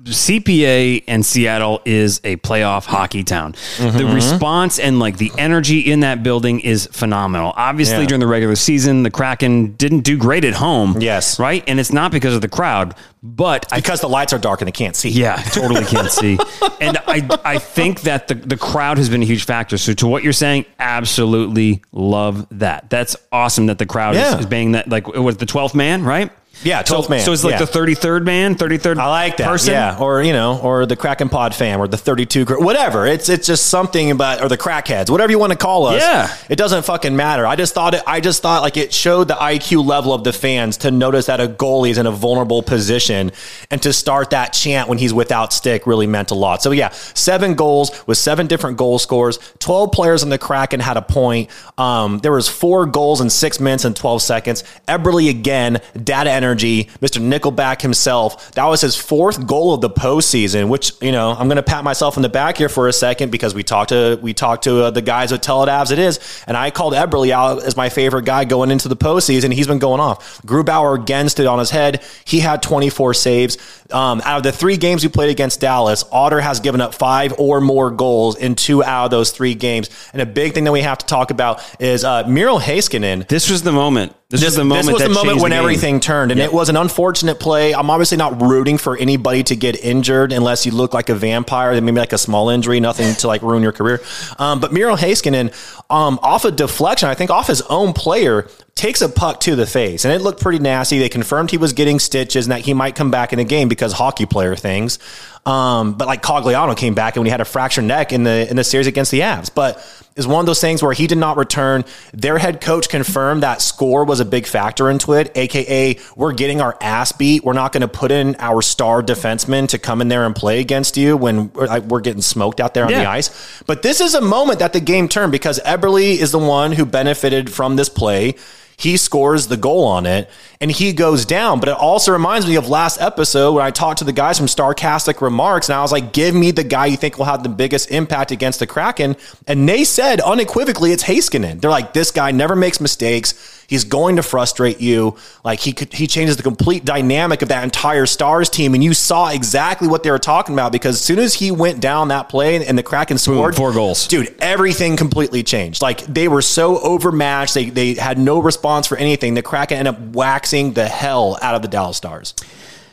CPA 0.06 1.04
and 1.08 1.24
Seattle 1.24 1.82
is 1.84 2.20
a 2.24 2.36
playoff 2.36 2.84
hockey 2.86 3.24
town. 3.24 3.52
Mm-hmm. 3.76 3.98
The 3.98 4.06
response 4.06 4.78
and 4.78 4.98
like 4.98 5.18
the 5.18 5.32
energy 5.38 5.80
in 5.80 6.00
that 6.00 6.22
building 6.22 6.60
is 6.60 6.88
phenomenal. 6.92 7.52
Obviously, 7.56 8.00
Yeah. 8.02 8.06
during 8.06 8.20
the 8.20 8.26
regular 8.26 8.56
season, 8.56 9.02
the 9.02 9.10
Kraken 9.10 9.72
didn't 9.76 10.00
do 10.00 10.16
great 10.16 10.44
at 10.44 10.54
home. 10.54 10.96
Yes. 11.00 11.38
right, 11.38 11.62
and 11.66 11.78
it's 11.80 11.92
not 11.92 12.12
because 12.12 12.34
of 12.34 12.40
the 12.40 12.48
crowd, 12.48 12.94
but 13.22 13.66
I 13.72 13.76
Because 13.76 14.00
the 14.00 14.08
lights 14.08 14.32
are 14.32 14.38
dark 14.38 14.60
and 14.60 14.68
they 14.68 14.72
can't 14.72 14.94
see. 14.96 15.08
yeah, 15.10 15.36
totally 15.36 15.84
can't 15.84 16.10
see. 16.10 16.38
And 16.80 16.98
I 17.06 17.26
I 17.44 17.58
think 17.58 18.02
that 18.02 18.28
the, 18.28 18.34
the 18.34 18.56
crowd 18.56 18.98
has 18.98 19.08
been 19.08 19.22
a 19.22 19.24
huge 19.26 19.44
factor. 19.46 19.78
So 19.78 19.94
to 19.94 20.06
what 20.06 20.22
you're 20.22 20.32
saying, 20.34 20.66
absolutely 20.78 21.82
love 21.92 22.46
that. 22.50 22.90
That's 22.90 23.16
awesome 23.32 23.66
that 23.66 23.78
the 23.78 23.86
crowd 23.86 24.14
Yeah. 24.14 24.34
is, 24.34 24.40
is 24.40 24.46
being 24.46 24.72
that 24.72 24.88
like 24.88 25.08
it 25.08 25.18
was 25.20 25.38
the 25.38 25.46
12th 25.46 25.74
man, 25.74 26.04
right? 26.04 26.30
Yeah, 26.62 26.82
12th 26.82 27.04
so, 27.04 27.08
man, 27.10 27.20
So 27.20 27.32
it's 27.32 27.44
like 27.44 27.52
yeah. 27.60 27.64
the 27.64 27.66
33rd 27.66 28.24
man, 28.24 28.54
33rd 28.54 28.98
I 28.98 29.08
like 29.08 29.36
that. 29.36 29.46
person. 29.46 29.72
Yeah, 29.74 29.98
or 29.98 30.22
you 30.22 30.32
know, 30.32 30.58
or 30.58 30.86
the 30.86 30.96
Kraken 30.96 31.28
Pod 31.28 31.54
fam, 31.54 31.80
or 31.80 31.86
the 31.86 31.96
thirty-two, 31.98 32.46
cr- 32.46 32.58
whatever. 32.58 33.06
It's 33.06 33.28
it's 33.28 33.46
just 33.46 33.66
something 33.66 34.10
about, 34.10 34.42
or 34.42 34.48
the 34.48 34.56
crackheads, 34.56 35.10
whatever 35.10 35.30
you 35.30 35.38
want 35.38 35.52
to 35.52 35.58
call 35.58 35.86
us. 35.86 36.00
Yeah. 36.02 36.34
it 36.48 36.56
doesn't 36.56 36.84
fucking 36.84 37.14
matter. 37.14 37.46
I 37.46 37.56
just 37.56 37.74
thought 37.74 37.94
it. 37.94 38.02
I 38.06 38.20
just 38.20 38.42
thought 38.42 38.62
like 38.62 38.76
it 38.76 38.92
showed 38.92 39.28
the 39.28 39.34
IQ 39.34 39.84
level 39.86 40.12
of 40.14 40.24
the 40.24 40.32
fans 40.32 40.78
to 40.78 40.90
notice 40.90 41.26
that 41.26 41.40
a 41.40 41.46
goalie 41.46 41.90
is 41.90 41.98
in 41.98 42.06
a 42.06 42.10
vulnerable 42.10 42.62
position, 42.62 43.32
and 43.70 43.82
to 43.82 43.92
start 43.92 44.30
that 44.30 44.52
chant 44.52 44.88
when 44.88 44.98
he's 44.98 45.12
without 45.12 45.52
stick 45.52 45.86
really 45.86 46.06
meant 46.06 46.30
a 46.30 46.34
lot. 46.34 46.62
So 46.62 46.70
yeah, 46.72 46.88
seven 46.90 47.54
goals 47.54 47.90
with 48.06 48.18
seven 48.18 48.46
different 48.46 48.76
goal 48.78 48.98
scores. 48.98 49.38
Twelve 49.58 49.92
players 49.92 50.22
in 50.22 50.30
the 50.30 50.38
Kraken 50.38 50.80
had 50.80 50.96
a 50.96 51.02
point. 51.02 51.50
Um, 51.78 52.18
there 52.20 52.32
was 52.32 52.48
four 52.48 52.86
goals 52.86 53.20
in 53.20 53.28
six 53.30 53.60
minutes 53.60 53.84
and 53.84 53.94
twelve 53.94 54.22
seconds. 54.22 54.64
Eberle 54.88 55.28
again, 55.28 55.80
data 56.02 56.30
energy, 56.46 56.84
Mr. 57.00 57.20
Nickelback 57.20 57.82
himself. 57.82 58.52
That 58.52 58.66
was 58.66 58.80
his 58.80 58.94
fourth 58.96 59.46
goal 59.46 59.74
of 59.74 59.80
the 59.80 59.90
postseason, 59.90 60.68
which 60.68 60.92
you 61.00 61.12
know 61.12 61.30
I'm 61.32 61.48
going 61.48 61.56
to 61.56 61.62
pat 61.62 61.82
myself 61.84 62.16
in 62.16 62.22
the 62.22 62.28
back 62.28 62.56
here 62.56 62.68
for 62.68 62.88
a 62.88 62.92
second 62.92 63.30
because 63.30 63.54
we 63.54 63.62
talked 63.62 63.90
to 63.90 64.18
we 64.22 64.32
talked 64.32 64.64
to 64.64 64.84
uh, 64.84 64.90
the 64.90 65.02
guys 65.02 65.32
at 65.32 65.42
Teledavs. 65.42 65.90
It 65.90 65.98
Is, 65.98 66.44
and 66.46 66.56
I 66.56 66.70
called 66.70 66.94
Eberle 66.94 67.30
out 67.30 67.62
as 67.62 67.76
my 67.76 67.88
favorite 67.88 68.24
guy 68.24 68.44
going 68.44 68.70
into 68.70 68.88
the 68.88 68.96
postseason. 68.96 69.52
He's 69.52 69.66
been 69.66 69.78
going 69.78 70.00
off. 70.00 70.40
Grubauer 70.42 71.00
again 71.00 71.28
stood 71.28 71.46
on 71.46 71.58
his 71.58 71.70
head. 71.70 72.02
He 72.24 72.40
had 72.40 72.62
24 72.62 73.14
saves. 73.14 73.58
Um, 73.90 74.20
out 74.24 74.38
of 74.38 74.42
the 74.42 74.52
three 74.52 74.76
games 74.76 75.04
we 75.04 75.10
played 75.10 75.30
against 75.30 75.60
Dallas, 75.60 76.04
Otter 76.10 76.40
has 76.40 76.60
given 76.60 76.80
up 76.80 76.94
five 76.94 77.34
or 77.38 77.60
more 77.60 77.90
goals 77.90 78.36
in 78.36 78.54
two 78.54 78.82
out 78.82 79.06
of 79.06 79.10
those 79.10 79.30
three 79.30 79.54
games. 79.54 79.90
And 80.12 80.22
a 80.22 80.26
big 80.26 80.54
thing 80.54 80.64
that 80.64 80.72
we 80.72 80.80
have 80.82 80.98
to 80.98 81.06
talk 81.06 81.30
about 81.30 81.62
is 81.80 82.04
uh, 82.04 82.24
Miro 82.26 82.58
Heiskanen. 82.58 83.26
This 83.28 83.50
was 83.50 83.62
the 83.62 83.72
moment. 83.72 84.14
This, 84.28 84.40
This, 84.40 84.48
was 84.48 84.56
the 84.56 84.64
moment. 84.64 84.92
was 84.92 85.02
the 85.02 85.08
moment 85.08 85.40
when 85.40 85.52
game. 85.52 85.58
everything 85.60 86.00
turned, 86.00 86.32
and 86.32 86.38
Yep. 86.40 86.48
it 86.48 86.52
was 86.52 86.68
an 86.68 86.76
unfortunate 86.76 87.38
play. 87.38 87.72
I'm 87.72 87.88
obviously 87.90 88.16
not 88.16 88.42
rooting 88.42 88.76
for 88.76 88.96
anybody 88.96 89.44
to 89.44 89.54
get 89.54 89.76
injured 89.84 90.32
unless 90.32 90.66
you 90.66 90.72
look 90.72 90.92
like 90.92 91.08
a 91.08 91.14
vampire, 91.14 91.80
maybe 91.80 92.00
like 92.00 92.12
a 92.12 92.18
small 92.18 92.48
injury, 92.50 92.80
nothing 92.80 93.14
to 93.14 93.28
like 93.28 93.42
ruin 93.42 93.62
your 93.62 93.70
career. 93.70 94.02
Um, 94.40 94.58
but 94.58 94.72
Miro 94.72 94.96
Heiskanen, 94.96 95.52
um, 95.90 96.18
off 96.24 96.44
a 96.44 96.50
deflection, 96.50 97.08
I 97.08 97.14
think 97.14 97.30
off 97.30 97.46
his 97.46 97.62
own 97.62 97.92
player, 97.92 98.48
takes 98.76 99.00
a 99.00 99.08
puck 99.08 99.40
to 99.40 99.56
the 99.56 99.66
face, 99.66 100.04
and 100.04 100.14
it 100.14 100.20
looked 100.20 100.40
pretty 100.40 100.58
nasty. 100.60 100.98
They 100.98 101.08
confirmed 101.08 101.50
he 101.50 101.56
was 101.56 101.72
getting 101.72 101.98
stitches 101.98 102.46
and 102.46 102.52
that 102.52 102.60
he 102.60 102.74
might 102.74 102.94
come 102.94 103.10
back 103.10 103.32
in 103.32 103.38
the 103.38 103.44
game 103.44 103.68
because 103.68 103.92
hockey 103.92 104.26
player 104.26 104.54
things. 104.54 104.98
Um, 105.46 105.94
but 105.94 106.06
like 106.06 106.22
Cogliano 106.22 106.76
came 106.76 106.94
back 106.94 107.14
and 107.14 107.20
when 107.20 107.26
he 107.26 107.30
had 107.30 107.40
a 107.40 107.44
fractured 107.44 107.84
neck 107.84 108.12
in 108.12 108.24
the 108.24 108.48
in 108.50 108.56
the 108.56 108.64
series 108.64 108.86
against 108.86 109.12
the 109.12 109.20
Avs, 109.20 109.48
but 109.52 109.78
is 110.16 110.26
one 110.26 110.40
of 110.40 110.46
those 110.46 110.60
things 110.60 110.82
where 110.82 110.92
he 110.92 111.06
did 111.06 111.18
not 111.18 111.36
return. 111.36 111.84
Their 112.12 112.36
head 112.36 112.60
coach 112.60 112.88
confirmed 112.88 113.44
that 113.44 113.62
score 113.62 114.04
was 114.04 114.18
a 114.18 114.24
big 114.24 114.46
factor 114.46 114.90
into 114.90 115.12
it, 115.12 115.30
aka 115.36 115.96
we're 116.16 116.32
getting 116.32 116.60
our 116.60 116.76
ass 116.80 117.12
beat. 117.12 117.44
We're 117.44 117.52
not 117.52 117.72
going 117.72 117.82
to 117.82 117.88
put 117.88 118.10
in 118.10 118.34
our 118.38 118.60
star 118.60 119.02
defenseman 119.02 119.68
to 119.68 119.78
come 119.78 120.00
in 120.00 120.08
there 120.08 120.26
and 120.26 120.34
play 120.34 120.60
against 120.60 120.96
you 120.96 121.16
when 121.16 121.52
we're, 121.52 121.66
like, 121.66 121.84
we're 121.84 122.00
getting 122.00 122.22
smoked 122.22 122.60
out 122.60 122.74
there 122.74 122.84
on 122.84 122.90
the 122.92 123.06
ice. 123.06 123.62
But 123.66 123.82
this 123.82 124.00
is 124.00 124.14
a 124.14 124.20
moment 124.20 124.58
that 124.58 124.72
the 124.72 124.80
game 124.80 125.08
turned 125.08 125.32
because 125.32 125.60
Eberle 125.60 126.18
is 126.18 126.32
the 126.32 126.38
one 126.38 126.72
who 126.72 126.84
benefited 126.84 127.52
from 127.52 127.76
this 127.76 127.88
play. 127.88 128.34
He 128.78 128.98
scores 128.98 129.46
the 129.46 129.56
goal 129.56 129.84
on 129.84 130.04
it 130.04 130.28
and 130.60 130.70
he 130.70 130.92
goes 130.92 131.24
down. 131.24 131.60
But 131.60 131.70
it 131.70 131.76
also 131.76 132.12
reminds 132.12 132.46
me 132.46 132.56
of 132.56 132.68
last 132.68 133.00
episode 133.00 133.54
when 133.54 133.64
I 133.64 133.70
talked 133.70 133.98
to 133.98 134.04
the 134.04 134.12
guys 134.12 134.36
from 134.36 134.48
Starcastic 134.48 135.22
Remarks 135.22 135.70
and 135.70 135.76
I 135.76 135.82
was 135.82 135.92
like, 135.92 136.12
give 136.12 136.34
me 136.34 136.50
the 136.50 136.64
guy 136.64 136.86
you 136.86 136.98
think 136.98 137.16
will 137.16 137.24
have 137.24 137.42
the 137.42 137.48
biggest 137.48 137.90
impact 137.90 138.32
against 138.32 138.60
the 138.60 138.66
Kraken. 138.66 139.16
And 139.46 139.66
they 139.66 139.84
said 139.84 140.20
unequivocally 140.20 140.92
it's 140.92 141.04
Heiskanen. 141.04 141.60
They're 141.60 141.70
like, 141.70 141.94
this 141.94 142.10
guy 142.10 142.32
never 142.32 142.54
makes 142.54 142.78
mistakes. 142.78 143.55
He's 143.66 143.84
going 143.84 144.16
to 144.16 144.22
frustrate 144.22 144.80
you. 144.80 145.16
Like 145.44 145.60
he 145.60 145.72
could, 145.72 145.92
he 145.92 146.06
changes 146.06 146.36
the 146.36 146.42
complete 146.42 146.84
dynamic 146.84 147.42
of 147.42 147.48
that 147.48 147.64
entire 147.64 148.06
Stars 148.06 148.48
team. 148.48 148.74
And 148.74 148.82
you 148.82 148.94
saw 148.94 149.30
exactly 149.30 149.88
what 149.88 150.02
they 150.02 150.10
were 150.10 150.18
talking 150.18 150.54
about 150.54 150.72
because 150.72 150.96
as 150.96 151.02
soon 151.02 151.18
as 151.18 151.34
he 151.34 151.50
went 151.50 151.80
down 151.80 152.08
that 152.08 152.28
play 152.28 152.64
and 152.64 152.78
the 152.78 152.82
Kraken 152.82 153.18
scored 153.18 153.56
four 153.56 153.72
goals. 153.72 154.06
dude, 154.06 154.34
everything 154.40 154.96
completely 154.96 155.42
changed. 155.42 155.82
Like 155.82 156.02
they 156.02 156.28
were 156.28 156.42
so 156.42 156.78
overmatched. 156.78 157.54
They, 157.54 157.70
they 157.70 157.94
had 157.94 158.18
no 158.18 158.40
response 158.40 158.86
for 158.86 158.96
anything. 158.96 159.34
The 159.34 159.42
Kraken 159.42 159.78
ended 159.78 159.94
up 159.94 160.00
waxing 160.14 160.72
the 160.72 160.88
hell 160.88 161.38
out 161.42 161.54
of 161.54 161.62
the 161.62 161.68
Dallas 161.68 161.96
Stars. 161.96 162.34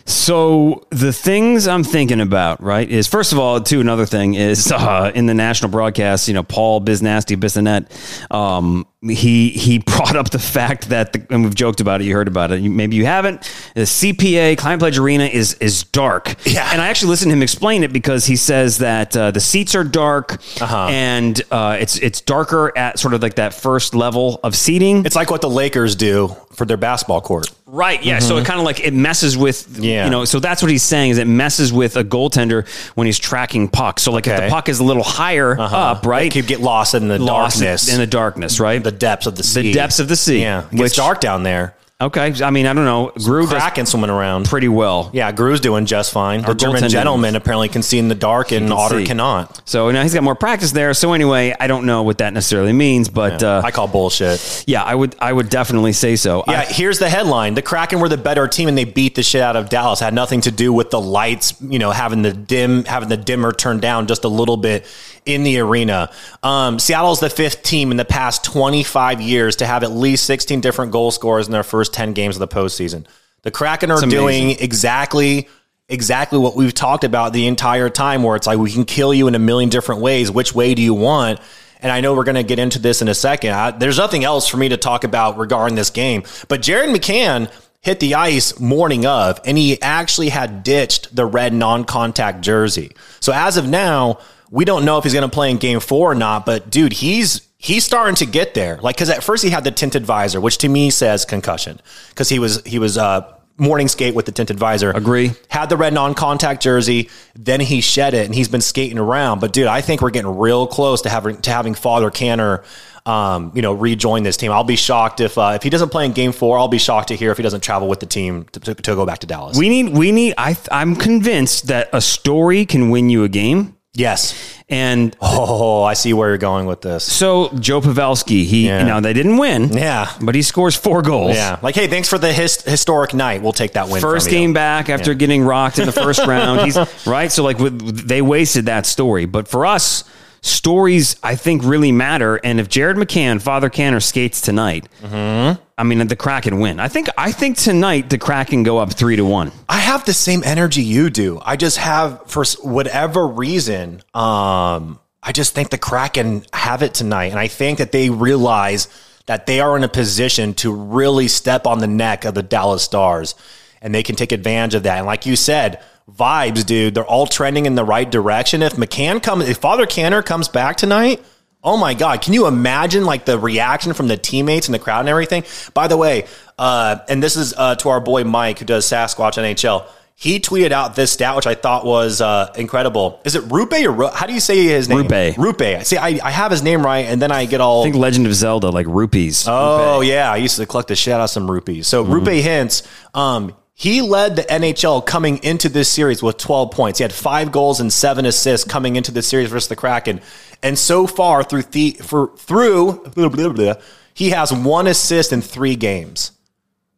So 0.06 0.86
the 0.90 1.14
things 1.14 1.68
I'm 1.68 1.84
thinking 1.84 2.20
about, 2.20 2.62
right, 2.62 2.90
is 2.90 3.08
first 3.08 3.32
of 3.32 3.40
all, 3.40 3.62
too, 3.62 3.80
another 3.80 4.06
thing 4.06 4.34
is 4.34 4.72
uh, 4.72 5.12
in 5.16 5.26
the 5.28 5.34
national 5.34 5.72
broadcast, 5.72 6.28
you 6.28 6.34
know, 6.34 6.44
Paul 6.44 6.82
Biznasty 6.82 7.38
Bissonnette, 7.38 7.88
um, 8.34 8.86
he 9.02 9.50
he 9.50 9.80
brought 9.86 10.16
up 10.16 10.30
the 10.30 10.40
fact 10.40 10.90
that, 10.90 11.14
the, 11.14 11.26
and 11.30 11.44
we've 11.44 11.56
joked 11.56 11.80
about 11.82 12.02
it, 12.02 12.06
you 12.06 12.14
heard 12.14 12.28
about 12.28 12.52
it, 12.52 12.62
maybe 12.64 12.96
you 12.96 13.06
haven't. 13.06 13.42
The 13.76 13.82
CPA 13.82 14.58
Climate 14.58 14.80
Pledge 14.80 14.98
Arena 14.98 15.26
is 15.26 15.54
is 15.56 15.84
dark, 15.86 16.36
Yeah. 16.46 16.70
and 16.72 16.82
I 16.82 16.88
actually 16.88 17.10
listened 17.10 17.32
to 17.32 17.36
him 17.38 17.42
explain 17.44 17.84
it 17.84 17.94
because 17.94 18.26
he 18.26 18.36
says 18.36 18.80
that 18.80 19.16
uh, 19.16 19.32
the 19.32 19.40
seats 19.42 19.74
are 19.76 19.84
dark 19.84 20.34
Uh-huh. 20.62 20.88
and 20.90 21.42
uh, 21.52 21.78
it's 21.80 21.98
it's 21.98 22.22
darker 22.22 22.72
at 22.78 23.00
sort 23.00 23.14
of 23.14 23.22
like 23.22 23.36
that 23.36 23.54
first 23.54 23.96
level 23.96 24.40
of 24.44 24.56
seating. 24.56 25.06
It's 25.06 25.16
like 25.16 25.32
what 25.32 25.42
the 25.42 25.50
Lakers 25.50 25.96
do 25.96 26.36
for 26.54 26.66
their 26.66 26.78
basketball 26.78 27.22
court. 27.22 27.48
Right. 27.74 28.04
Yeah. 28.04 28.20
So 28.20 28.38
it 28.38 28.46
kind 28.46 28.60
of 28.60 28.66
like 28.66 28.80
it 28.82 28.94
messes 28.94 29.36
with, 29.36 29.68
Mm-hmm. 29.68 29.84
Yeah. 29.84 30.06
you 30.06 30.12
know, 30.12 30.26
so 30.26 30.40
that's 30.40 30.62
what 30.62 30.70
he's 30.70 30.84
saying 30.84 31.10
is 31.12 31.18
it 31.18 31.26
messes 31.26 31.74
with 31.74 31.98
a 31.98 32.04
goaltender 32.04 32.68
when 32.96 33.08
he's 33.08 33.18
tracking 33.18 33.68
pucks. 33.68 34.04
So 34.04 34.12
like 34.12 34.28
if 34.28 34.40
the 34.40 34.48
puck 34.48 34.70
is 34.70 34.80
a 34.80 34.84
little 34.84 35.02
higher 35.04 35.60
up, 35.60 36.06
right? 36.06 36.28
It 36.28 36.34
could 36.34 36.46
get 36.48 36.60
lost 36.60 36.94
in 36.94 37.08
the 37.08 37.18
lost 37.18 37.60
darkness. 37.60 37.92
in 37.92 38.00
the 38.00 38.06
darkness, 38.08 38.60
right? 38.60 38.84
the 38.84 38.92
depths 38.92 39.26
of 39.26 39.36
the 39.36 39.44
sea. 39.44 39.64
The 39.64 39.74
depths 39.74 40.00
of 40.00 40.08
the 40.08 40.16
sea. 40.16 40.42
Yeah. 40.42 40.66
It 40.72 40.80
Which- 40.80 40.96
dark 40.96 41.20
down 41.20 41.42
there. 41.44 41.76
Okay. 42.06 42.34
I 42.44 42.50
mean, 42.50 42.66
I 42.66 42.74
don't 42.74 42.86
know. 42.86 43.12
Gru 43.24 43.48
Kraken 43.48 43.86
swimming 43.86 44.10
around. 44.10 44.46
pretty 44.48 44.68
well. 44.68 45.10
Yeah, 45.14 45.32
Gru's 45.32 45.60
doing 45.60 45.86
just 45.86 46.12
fine. 46.12 46.42
The 46.42 46.48
Our 46.50 46.54
German 46.54 46.90
gentleman 46.90 47.36
apparently 47.36 47.70
can 47.70 47.82
see 47.84 48.00
in 48.00 48.08
the 48.08 48.16
dark 48.16 48.52
and 48.52 48.68
can 48.68 48.72
Otter 48.78 49.00
see. 49.00 49.06
cannot. 49.06 49.62
So 49.68 49.92
now 49.92 50.02
he's 50.04 50.14
got 50.14 50.24
more 50.24 50.36
practice 50.36 50.72
there. 50.72 50.94
So 50.94 51.14
anyway, 51.14 51.56
I 51.60 51.68
don't 51.68 51.86
know 51.86 52.04
what 52.04 52.20
that 52.20 52.34
necessarily 52.34 52.74
means, 52.74 53.10
but 53.10 53.42
uh, 53.44 53.62
I 53.64 53.72
call 53.72 53.88
bullshit. 53.88 54.64
yeah, 54.68 54.84
I 54.84 54.96
would 54.96 55.16
I 55.20 55.32
would 55.34 55.50
definitely 55.50 55.94
say 55.94 56.16
so. 56.16 56.44
Yeah, 56.48 56.62
I- 56.62 56.66
here's 56.66 57.00
the 57.00 57.10
headline. 57.10 57.54
The 57.54 57.62
Kraken 57.62 58.00
were 58.00 58.10
the 58.10 58.18
better 58.18 58.48
team 58.48 58.68
and 58.68 58.78
they 58.78 58.86
beat 58.86 59.16
the 59.16 59.24
shit 59.24 59.42
out 59.42 59.56
of 59.56 59.70
Dallas. 59.70 60.00
Had 60.00 60.14
nothing 60.14 60.42
to 60.42 60.52
do 60.52 60.72
with 60.74 60.90
the 60.90 61.02
lights, 61.02 61.54
you 61.62 61.80
know, 61.80 61.92
having 61.92 62.22
the 62.22 62.34
dim 62.34 62.86
having 62.86 63.10
the 63.10 63.18
dimmer 63.18 63.52
turned 63.52 63.82
down 63.82 64.08
just 64.08 64.24
a 64.24 64.28
little 64.30 64.58
bit 64.58 64.86
in 65.26 65.44
the 65.44 65.58
arena. 65.60 66.12
Um, 66.44 66.80
Seattle's 66.80 67.22
the 67.22 67.30
fifth 67.30 67.64
team 67.64 67.92
in 67.92 67.98
the 67.98 68.04
past 68.04 68.44
25 68.44 69.22
years 69.22 69.56
to 69.58 69.66
have 69.66 69.84
at 69.84 69.92
least 69.92 70.26
16 70.26 70.60
different 70.60 70.92
goal 70.92 71.12
scorers 71.12 71.46
in 71.46 71.54
their 71.54 71.64
first 71.64 71.93
10 71.94 72.14
games 72.14 72.36
of 72.36 72.40
the 72.40 72.48
postseason. 72.48 73.06
The 73.44 73.52
Kraken 73.52 73.92
are 73.92 74.02
doing 74.02 74.52
exactly 74.52 75.48
exactly 75.90 76.40
what 76.40 76.56
we've 76.56 76.74
talked 76.74 77.04
about 77.04 77.34
the 77.34 77.46
entire 77.48 77.90
time 77.90 78.24
where 78.24 78.36
it's 78.36 78.48
like 78.48 78.58
we 78.58 78.72
can 78.72 78.86
kill 78.86 79.14
you 79.14 79.28
in 79.28 79.36
a 79.36 79.40
million 79.40 79.70
different 79.70 80.02
ways. 80.02 80.32
Which 80.32 80.56
way 80.56 80.74
do 80.74 80.82
you 80.82 80.94
want? 80.94 81.40
And 81.82 81.92
I 81.92 82.00
know 82.00 82.16
we're 82.16 82.24
going 82.24 82.36
to 82.36 82.44
get 82.44 82.60
into 82.60 82.80
this 82.80 83.02
in 83.02 83.10
a 83.10 83.14
second. 83.14 83.52
I, 83.52 83.72
there's 83.72 83.98
nothing 83.98 84.24
else 84.24 84.48
for 84.48 84.56
me 84.56 84.70
to 84.70 84.78
talk 84.78 85.04
about 85.04 85.38
regarding 85.38 85.76
this 85.76 85.90
game. 85.90 86.24
But 86.48 86.62
Jared 86.62 86.90
McCann 86.90 87.52
hit 87.82 88.00
the 88.00 88.16
ice 88.16 88.58
morning 88.60 89.06
of, 89.06 89.42
and 89.46 89.58
he 89.58 89.80
actually 89.82 90.30
had 90.30 90.64
ditched 90.64 91.14
the 91.14 91.26
red 91.26 91.54
non 91.54 91.84
contact 91.84 92.42
jersey. 92.42 92.94
So 93.20 93.34
as 93.34 93.58
of 93.58 93.68
now, 93.68 94.20
we 94.50 94.64
don't 94.66 94.86
know 94.86 94.98
if 94.98 95.04
he's 95.04 95.14
going 95.14 95.30
to 95.30 95.34
play 95.34 95.52
in 95.52 95.58
game 95.58 95.82
four 95.82 96.12
or 96.12 96.16
not. 96.16 96.46
But 96.46 96.70
dude, 96.70 96.94
he's 96.94 97.42
he's 97.64 97.86
starting 97.86 98.16
to 98.16 98.26
get 98.26 98.54
there. 98.54 98.78
Like, 98.82 98.98
because 98.98 99.10
at 99.10 99.24
first 99.24 99.44
he 99.44 99.50
had 99.50 99.64
the 99.64 99.72
tinted 99.72 100.06
visor, 100.06 100.40
which 100.40 100.58
to 100.60 100.70
me 100.70 100.90
says 100.90 101.26
concussion, 101.26 101.80
because 102.10 102.30
he 102.30 102.38
was 102.38 102.62
he 102.66 102.78
was 102.78 102.98
uh, 102.98 103.34
morning 103.58 103.88
skate 103.88 104.14
with 104.14 104.26
the 104.26 104.32
tinted 104.32 104.60
visor. 104.60 104.92
Agree. 104.92 105.32
Had 105.48 105.70
the 105.70 105.78
red 105.78 105.94
non-contact 105.94 106.62
jersey, 106.62 107.10
then 107.36 107.62
he 107.62 107.82
shed 107.82 108.14
it, 108.14 108.26
and 108.26 108.36
he's 108.36 108.50
been 108.50 108.62
skating 108.62 109.00
around. 109.00 109.40
But 109.40 109.54
dude, 109.54 109.68
I 109.68 109.82
think 109.82 110.02
we're 110.02 110.12
getting 110.12 110.38
real 110.38 110.68
close 110.68 111.02
to 111.04 111.10
having 111.10 111.42
to 111.42 111.52
having 111.52 111.74
Father 111.74 112.12
Canner, 112.12 112.64
um, 113.06 113.52
you 113.56 113.62
know, 113.62 113.74
rejoin 113.74 114.24
this 114.24 114.38
team. 114.38 114.52
I'll 114.52 114.64
be 114.66 114.76
shocked 114.76 115.22
if 115.22 115.38
uh, 115.38 115.54
if 115.56 115.64
he 115.64 115.70
doesn't 115.70 115.90
play 115.90 116.06
in 116.06 116.12
Game 116.12 116.34
Four. 116.34 116.60
I'll 116.60 116.68
be 116.68 116.78
shocked 116.78 117.08
to 117.08 117.16
hear 117.16 117.32
if 117.32 117.38
he 117.38 117.44
doesn't 117.44 117.62
travel 117.62 117.88
with 117.88 118.02
the 118.02 118.06
team 118.06 118.44
to, 118.52 118.60
to, 118.60 118.76
to 118.76 118.96
go 118.96 119.06
back 119.06 119.20
to 119.20 119.28
Dallas. 119.28 119.58
we 119.58 119.70
need 119.70 119.96
we 119.96 120.12
need 120.12 120.34
I 120.38 120.58
I'm 120.70 120.96
convinced 120.96 121.68
that 121.68 121.90
a 121.94 122.02
story 122.02 122.66
can 122.66 122.90
win 122.90 123.10
you 123.10 123.24
a 123.24 123.30
game. 123.30 123.78
Yes. 123.94 124.34
And 124.70 125.16
Oh, 125.22 125.84
I 125.84 125.94
see 125.94 126.14
where 126.14 126.30
you're 126.30 126.38
going 126.38 126.66
with 126.66 126.82
this. 126.82 127.04
So 127.04 127.50
Joe 127.60 127.80
Pavelski, 127.82 128.46
he 128.46 128.68
Yeah. 128.68 128.84
know 128.84 129.00
they 129.02 129.14
didn't 129.14 129.38
win, 129.38 129.72
Yeah. 129.74 130.10
but 130.22 130.36
he 130.36 130.42
scores 130.42 130.76
four 130.76 131.02
goals. 131.02 131.36
Yeah, 131.36 131.58
like 131.62 131.76
hey, 131.76 131.88
thanks 131.88 132.08
for 132.10 132.18
the 132.18 132.32
his, 132.34 132.62
historic 132.62 133.14
night. 133.14 133.42
We'll 133.44 133.52
take 133.54 133.74
that 133.74 133.90
win. 133.90 134.02
First 134.02 134.28
from 134.28 134.34
you. 134.34 134.40
game 134.40 134.54
back 134.54 134.90
after 134.90 135.14
getting 135.14 135.44
rocked 135.44 135.80
in 135.80 135.86
the 135.86 135.92
first 135.92 136.26
round. 136.28 136.62
He's 136.62 136.78
right. 137.06 137.32
So 137.32 137.44
like 137.44 137.60
with, 137.60 138.08
they 138.08 138.22
wasted 138.22 138.66
that 138.68 138.86
story, 138.86 139.26
but 139.26 139.48
for 139.48 139.66
us, 139.66 140.04
stories 140.42 141.16
I 141.24 141.36
think 141.36 141.64
really 141.64 141.92
matter. 141.92 142.36
And 142.44 142.60
if 142.60 142.68
Jared 142.70 142.98
McCann, 142.98 143.42
Father 143.42 143.70
Canner 143.70 144.00
skates 144.00 144.42
tonight, 144.42 144.88
Mm-hmm. 145.04 145.62
I 145.78 145.84
mean 145.84 146.06
the 146.08 146.16
Kraken 146.16 146.60
win. 146.60 146.80
I 146.80 146.88
think 146.88 147.10
I 147.18 147.32
think 147.32 147.58
tonight 147.58 148.10
the 148.10 148.18
Kraken 148.18 148.64
go 148.64 148.78
up 148.78 148.94
three 148.94 149.16
to 149.16 149.26
one. 149.26 149.52
I 149.68 149.80
have 149.80 150.06
the 150.06 150.14
same 150.14 150.44
energy 150.44 150.84
you 150.84 151.10
do. 151.10 151.42
I 151.44 151.56
just 151.56 151.78
have, 151.78 152.30
for 152.30 152.46
whatever 152.62 153.28
reason, 153.28 154.04
um, 154.14 155.00
I 155.24 155.32
just 155.32 155.56
think 155.56 155.70
the 155.70 155.78
Kraken 155.78 156.46
have 156.54 156.84
it 156.84 156.94
tonight. 156.94 157.32
And 157.32 157.40
I 157.40 157.48
think 157.48 157.80
that 157.80 157.92
they 157.92 158.10
realize 158.10 158.88
that 159.26 159.48
they 159.48 159.62
are 159.62 159.76
in 159.78 159.84
a 159.84 159.90
position 159.90 160.54
to 160.56 160.72
really 160.72 161.28
step 161.28 161.66
on 161.66 161.80
the 161.80 161.88
neck 161.88 162.26
of 162.26 162.36
the 162.36 162.44
Dallas 162.44 162.84
Stars 162.84 163.36
and 163.82 163.96
they 163.96 164.04
can 164.04 164.16
take 164.16 164.32
advantage 164.32 164.76
of 164.76 164.84
that. 164.84 164.98
And 164.98 165.06
like 165.06 165.26
you 165.26 165.36
said, 165.36 165.82
vibes, 166.12 166.66
dude, 166.66 166.96
they're 166.96 167.06
all 167.06 167.28
trending 167.28 167.66
in 167.66 167.76
the 167.76 167.84
right 167.84 168.10
direction. 168.10 168.62
If 168.62 168.74
McCann 168.74 169.24
comes, 169.24 169.48
if 169.48 169.58
Father 169.58 169.86
Canner 169.86 170.22
comes 170.22 170.48
back 170.48 170.78
tonight, 170.78 171.24
Oh 171.64 171.78
my 171.78 171.94
God. 171.94 172.22
Can 172.22 172.34
you 172.34 172.48
imagine 172.48 173.06
like 173.06 173.26
the 173.26 173.40
reaction 173.40 173.94
from 173.94 174.08
the 174.08 174.18
teammates 174.18 174.68
and 174.68 174.74
the 174.76 174.80
crowd 174.80 175.00
and 175.02 175.10
everything? 175.10 175.44
By 175.74 175.88
the 175.88 175.96
way, 175.98 176.26
uh, 176.58 176.98
and 177.08 177.24
this 177.24 177.36
is 177.38 177.54
uh, 177.58 177.76
to 177.76 177.90
our 177.90 178.00
boy 178.02 178.24
Mike 178.24 178.60
who 178.60 178.66
does 178.66 178.86
Sasquatch 178.86 179.38
NHL. 179.42 179.86
he 180.16 180.40
tweeted 180.40 180.72
out 180.72 180.96
this 180.96 181.12
stat, 181.12 181.36
which 181.36 181.48
I 181.48 181.56
thought 181.56 181.86
was 181.86 182.22
uh, 182.22 182.52
incredible. 182.58 183.20
Is 183.26 183.36
it 183.36 183.44
Rupe 183.52 183.74
or 183.86 183.92
Ru- 183.92 184.08
how 184.10 184.28
do 184.28 184.34
you 184.34 184.40
say 184.40 184.62
his 184.64 184.88
name? 184.90 185.08
Rupe. 185.08 185.38
Rupe. 185.38 185.62
I 185.62 185.84
see, 185.84 185.98
I, 185.98 186.20
I 186.24 186.32
have 186.32 186.52
his 186.52 186.62
name 186.62 186.84
right, 186.86 187.06
and 187.06 187.22
then 187.22 187.32
I 187.32 187.46
get 187.46 187.62
all. 187.62 187.82
I 187.82 187.86
think 187.86 187.96
Legend 187.96 188.28
of 188.28 188.34
Zelda, 188.36 188.70
like 188.70 188.86
rupees. 188.88 189.46
oh 189.48 190.02
yeah, 190.02 190.32
I 190.32 190.38
used 190.38 190.58
to 190.58 190.66
collect 190.66 190.90
the 190.90 190.96
shit 190.96 191.14
out 191.14 191.22
of 191.22 191.30
some 191.30 191.50
rupees. 191.50 191.88
So 191.88 192.04
Mm-hmm. 192.04 192.14
Roope 192.14 192.42
Hintz, 192.44 192.88
um, 193.18 193.56
he 193.74 194.02
led 194.02 194.36
the 194.36 194.44
NHL 194.44 195.04
coming 195.06 195.44
into 195.44 195.68
this 195.68 195.90
series 195.90 196.22
with 196.22 196.38
12 196.38 196.70
points. 196.72 197.00
He 197.00 197.04
had 197.04 197.12
five 197.12 197.52
goals 197.52 197.80
and 197.80 197.92
seven 197.92 198.26
assists 198.28 198.70
coming 198.70 198.96
into 198.96 199.12
the 199.12 199.24
series 199.24 199.50
versus 199.50 199.68
the 199.68 199.76
Kraken, 199.76 200.22
and 200.64 200.80
so 200.80 201.06
far 201.06 201.44
through 201.44 201.64
the 201.64 201.92
for 202.02 202.36
through 202.38 203.04
blah, 203.14 203.30
blah, 203.30 203.50
blah, 203.50 203.74
he 204.14 204.30
has 204.32 204.52
one 204.52 204.88
assist 204.88 205.32
in 205.32 205.42
three 205.42 205.76
games. 205.76 206.32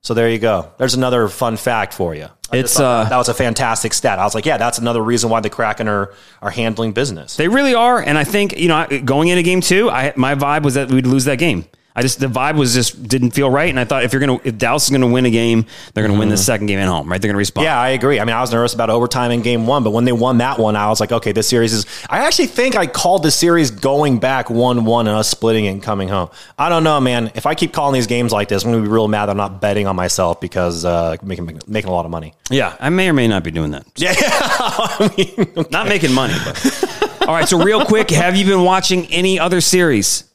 So 0.02 0.14
there 0.14 0.30
you 0.30 0.38
go. 0.38 0.72
There's 0.78 0.94
another 0.94 1.28
fun 1.28 1.58
fact 1.58 1.94
for 1.94 2.14
you. 2.14 2.28
I 2.52 2.58
It's, 2.58 2.80
uh, 2.80 3.04
that, 3.04 3.10
that 3.10 3.18
was 3.18 3.28
a 3.28 3.34
fantastic 3.34 3.92
stat. 3.92 4.20
I 4.20 4.24
was 4.24 4.36
like, 4.36 4.46
yeah, 4.46 4.58
that's 4.58 4.78
another 4.78 5.02
reason 5.02 5.32
why 5.32 5.40
the 5.40 5.50
Kraken 5.50 5.88
are 5.88 6.14
are 6.44 6.52
handling 6.52 6.92
business. 6.92 7.36
They 7.36 7.48
really 7.48 7.74
are, 7.74 8.00
and 8.00 8.18
I 8.18 8.24
think 8.24 8.58
you 8.58 8.68
know, 8.68 8.86
going 9.04 9.30
into 9.30 9.42
game 9.42 9.62
two, 9.62 9.90
I 9.90 10.14
my 10.16 10.36
vibe 10.36 10.64
was 10.64 10.76
that 10.76 10.92
we'd 10.92 11.08
lose 11.08 11.26
that 11.26 11.40
game. 11.40 11.66
I 11.96 12.02
just 12.02 12.20
the 12.20 12.28
vibe 12.28 12.58
was 12.58 12.74
just 12.74 13.08
didn't 13.08 13.32
feel 13.32 13.50
right, 13.50 13.70
and 13.70 13.80
I 13.80 13.86
thought 13.86 14.04
if 14.04 14.12
you're 14.14 14.20
gonna 14.20 14.40
if 14.44 14.58
Dallas 14.58 14.84
is 14.84 14.90
gonna 14.90 15.08
win 15.08 15.26
a 15.26 15.30
game, 15.30 15.66
they're 15.94 16.06
gonna 16.06 16.20
win 16.20 16.30
the 16.30 16.38
second 16.38 16.68
game 16.68 16.80
at 16.80 16.88
home, 16.88 17.10
right? 17.10 17.22
They're 17.22 17.30
gonna 17.30 17.38
respond. 17.38 17.66
Mm-hmm. 17.66 17.74
Yeah, 17.74 17.80
I 17.80 17.90
agree. 17.90 18.20
I 18.20 18.26
mean, 18.26 18.36
I 18.36 18.42
was 18.42 18.52
nervous 18.52 18.74
about 18.74 18.90
overtime 18.90 19.32
in 19.32 19.42
game 19.42 19.66
one, 19.68 19.84
but 19.84 19.92
when 19.92 20.04
they 20.06 20.12
won 20.12 20.40
that 20.40 20.60
one, 20.60 20.76
I 20.76 20.90
was 20.90 21.00
like, 21.00 21.12
okay, 21.12 21.32
this 21.32 21.48
series 21.48 21.74
is. 21.74 21.86
I 22.10 22.26
actually 22.26 22.48
think 22.48 22.76
I 22.76 22.86
called 22.88 23.24
the 23.24 23.32
series 23.32 23.72
going 23.72 24.20
back 24.20 24.50
1 24.50 24.86
1 24.86 25.08
and 25.08 25.16
us 25.16 25.30
splitting 25.30 25.66
it 25.66 25.70
and 25.70 25.82
coming 25.84 26.08
home. 26.10 26.30
I 26.58 26.70
don't 26.70 26.84
know, 26.84 27.00
man. 27.00 27.32
If 27.36 27.46
I 27.46 27.56
keep 27.56 27.72
calling 27.74 27.94
these 27.94 28.08
games 28.08 28.32
like 28.32 28.48
this, 28.50 28.64
I'm 28.64 28.72
going 28.72 28.84
to 28.84 28.90
be 28.90 28.94
real 28.94 29.08
mad 29.08 29.28
that 29.28 29.32
I'm 29.32 29.38
not 29.38 29.62
betting 29.62 29.88
on 29.88 29.96
myself 29.96 30.42
because 30.42 30.84
uh, 30.86 31.16
making, 31.24 31.62
making 31.68 31.90
a 31.90 31.94
lot 31.94 32.06
of 32.06 32.12
money. 32.12 32.34
yeah. 32.50 32.76
I 32.80 32.90
may 32.90 33.10
or 33.10 33.14
may 33.14 33.28
not 33.28 33.44
be 33.44 33.52
doing 33.52 33.72
that. 33.72 33.86
Yeah. 33.96 34.14
I 34.18 35.14
mean, 35.18 35.66
Not 35.72 35.88
making 35.88 36.14
money, 36.14 36.36
but 36.46 37.22
all 37.28 37.34
right. 37.34 37.48
So 37.48 37.62
real 37.64 37.86
quick, 37.86 38.10
have 38.12 38.36
you 38.36 38.46
been 38.46 38.64
watching 38.64 39.06
any 39.08 39.40
other 39.40 39.62
series? 39.62 40.26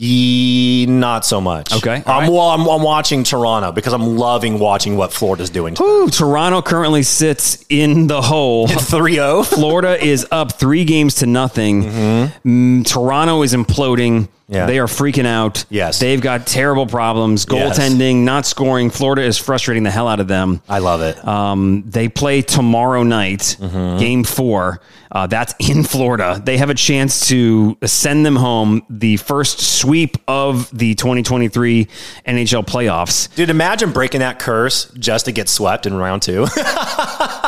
Ye, 0.00 0.86
not 0.86 1.24
so 1.26 1.40
much. 1.40 1.74
Okay, 1.74 2.02
right. 2.06 2.28
well, 2.28 2.48
I'm, 2.48 2.66
I'm 2.66 2.82
watching 2.82 3.22
Toronto 3.22 3.70
because 3.70 3.92
I'm 3.92 4.16
loving 4.16 4.58
watching 4.58 4.96
what 4.96 5.12
Florida's 5.12 5.50
doing. 5.50 5.76
Ooh, 5.80 6.08
Toronto 6.08 6.62
currently 6.62 7.02
sits 7.02 7.64
in 7.68 8.06
the 8.06 8.22
hole. 8.22 8.66
3 8.66 9.14
0. 9.14 9.42
Florida 9.44 10.02
is 10.02 10.26
up 10.30 10.52
three 10.52 10.84
games 10.84 11.16
to 11.16 11.26
nothing. 11.26 11.84
Mm, 11.84 12.86
Toronto 12.86 13.42
is 13.42 13.52
imploding. 13.52 14.28
Yeah. 14.50 14.66
They 14.66 14.78
are 14.80 14.86
freaking 14.86 15.26
out. 15.26 15.64
Yes. 15.70 15.98
They've 16.00 16.20
got 16.20 16.46
terrible 16.46 16.86
problems. 16.86 17.46
Yes. 17.50 17.78
Goaltending, 17.78 18.24
not 18.24 18.44
scoring. 18.46 18.90
Florida 18.90 19.22
is 19.22 19.38
frustrating 19.38 19.84
the 19.84 19.90
hell 19.92 20.08
out 20.08 20.18
of 20.20 20.26
them. 20.28 20.60
I 20.68 20.80
love 20.80 21.00
it. 21.02 21.24
Um, 21.26 21.84
they 21.86 22.08
play 22.08 22.42
tomorrow 22.42 23.02
night, 23.04 23.56
game 23.60 24.24
four. 24.24 24.80
Uh, 25.12 25.26
that's 25.26 25.54
in 25.58 25.82
Florida. 25.82 26.40
They 26.44 26.56
have 26.58 26.70
a 26.70 26.74
chance 26.74 27.26
to 27.28 27.76
send 27.84 28.24
them 28.24 28.36
home 28.36 28.82
the 28.88 29.16
first 29.16 29.60
sweep 29.60 30.16
of 30.28 30.70
the 30.76 30.94
2023 30.94 31.86
NHL 32.28 32.64
playoffs. 32.64 33.32
Dude, 33.34 33.50
imagine 33.50 33.90
breaking 33.92 34.20
that 34.20 34.38
curse 34.38 34.84
just 34.92 35.24
to 35.24 35.32
get 35.32 35.48
swept 35.48 35.86
in 35.86 35.94
round 35.94 36.22
two. 36.22 36.46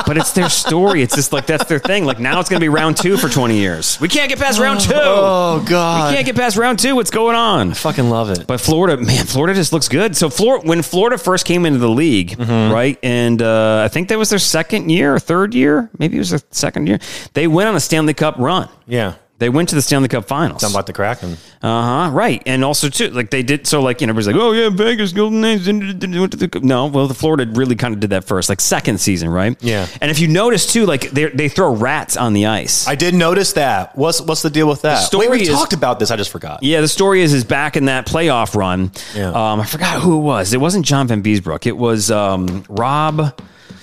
But 0.04 0.16
it's 0.16 0.32
their 0.32 0.48
story. 0.48 1.02
It's 1.02 1.14
just 1.14 1.32
like 1.32 1.46
that's 1.46 1.66
their 1.66 1.78
thing. 1.78 2.04
Like 2.04 2.18
now 2.18 2.40
it's 2.40 2.48
going 2.48 2.58
to 2.58 2.64
be 2.64 2.68
round 2.68 2.96
two 2.96 3.16
for 3.16 3.28
20 3.28 3.56
years. 3.56 4.00
We 4.00 4.08
can't 4.08 4.28
get 4.28 4.38
past 4.40 4.58
round 4.58 4.80
two. 4.80 4.90
oh, 4.94 5.64
God. 5.64 6.10
We 6.10 6.14
can't 6.16 6.26
get 6.26 6.34
past 6.34 6.56
round 6.56 6.80
two. 6.80 6.91
What's 6.92 7.11
going 7.11 7.37
on? 7.37 7.74
fucking 7.74 8.09
love 8.11 8.31
it. 8.31 8.46
But 8.46 8.61
Florida, 8.61 8.96
man, 9.02 9.24
Florida 9.26 9.55
just 9.55 9.72
looks 9.72 9.88
good. 9.88 10.16
So 10.16 10.28
Florida, 10.31 10.66
when 10.68 10.83
Florida 10.83 11.18
first 11.18 11.44
came 11.46 11.66
into 11.66 11.78
the 11.78 11.88
league, 11.88 12.31
Mm-hmm. 12.37 12.72
right, 12.72 12.98
and 13.02 13.40
uh, 13.42 13.83
I 13.85 13.88
think 13.88 14.09
that 14.09 14.18
was 14.18 14.31
their 14.31 14.38
second 14.38 14.90
year 14.90 15.14
or 15.14 15.18
third 15.18 15.55
year, 15.55 15.90
maybe 15.98 16.16
it 16.16 16.20
was 16.20 16.31
their 16.31 16.40
second 16.50 16.87
year. 16.88 16.98
They 17.35 17.46
went 17.46 17.68
on 17.68 17.74
a 17.76 17.81
Stanley 17.81 18.14
Cup 18.14 18.37
run. 18.38 18.68
Yeah. 18.87 19.14
They 19.42 19.48
went 19.48 19.70
to 19.70 19.74
the 19.74 19.83
Stanley 19.83 20.07
Cup 20.07 20.26
Finals. 20.26 20.61
Sound 20.61 20.72
like 20.72 20.87
the 20.87 20.92
Kraken. 20.92 21.37
Uh 21.61 22.07
huh. 22.07 22.11
Right, 22.12 22.40
and 22.46 22.64
also 22.64 22.88
too, 22.88 23.09
like 23.09 23.31
they 23.31 23.42
did. 23.42 23.66
So 23.66 23.83
like 23.83 24.00
you 24.00 24.07
know, 24.07 24.12
everybody's 24.12 24.28
like, 24.28 24.37
oh 24.37 24.52
yeah, 24.52 24.68
Vegas 24.68 25.12
Golden 25.12 25.40
Knights 25.40 25.66
went 25.66 26.31
to 26.31 26.37
the 26.37 26.48
Cup. 26.48 26.62
No, 26.62 26.87
well, 26.87 27.09
the 27.09 27.14
Florida 27.14 27.50
really 27.52 27.74
kind 27.74 27.92
of 27.92 27.98
did 27.98 28.11
that 28.11 28.22
first, 28.22 28.48
like 28.48 28.61
second 28.61 28.98
season, 29.00 29.28
right? 29.28 29.57
Yeah. 29.61 29.88
And 30.00 30.12
if 30.12 30.20
you 30.20 30.28
notice 30.28 30.72
too, 30.72 30.87
like 30.87 31.11
they 31.11 31.26
they 31.26 31.48
throw 31.48 31.74
rats 31.74 32.16
on 32.16 32.35
the 32.35 32.46
ice. 32.46 32.87
I 32.87 32.94
did 32.94 33.14
notice 33.14 33.55
that. 33.55 33.96
What's 33.98 34.20
what's 34.20 34.42
the 34.42 34.50
deal 34.50 34.68
with 34.68 34.83
that? 34.83 34.98
story 34.98 35.28
Wait, 35.28 35.40
we 35.40 35.42
is- 35.48 35.48
talked 35.48 35.72
about 35.72 35.98
this. 35.98 36.12
I 36.12 36.16
just 36.16 36.31
forgot. 36.31 36.62
Yeah, 36.62 36.81
the 36.81 36.87
story 36.88 37.22
is 37.22 37.35
is 37.35 37.42
back 37.42 37.76
in 37.76 37.87
that 37.87 38.07
playoff 38.07 38.55
run. 38.55 38.92
Yeah. 39.16 39.31
Um, 39.31 39.61
I 39.61 39.64
forgot 39.66 40.00
who 40.00 40.18
it 40.18 40.22
was. 40.22 40.55
It 40.55 40.61
wasn't 40.61 40.87
John 40.87 41.09
Vanbiesbrouck. 41.09 41.66
It 41.66 41.76
was 41.76 42.12
um, 42.12 42.64
Rob. 42.68 43.35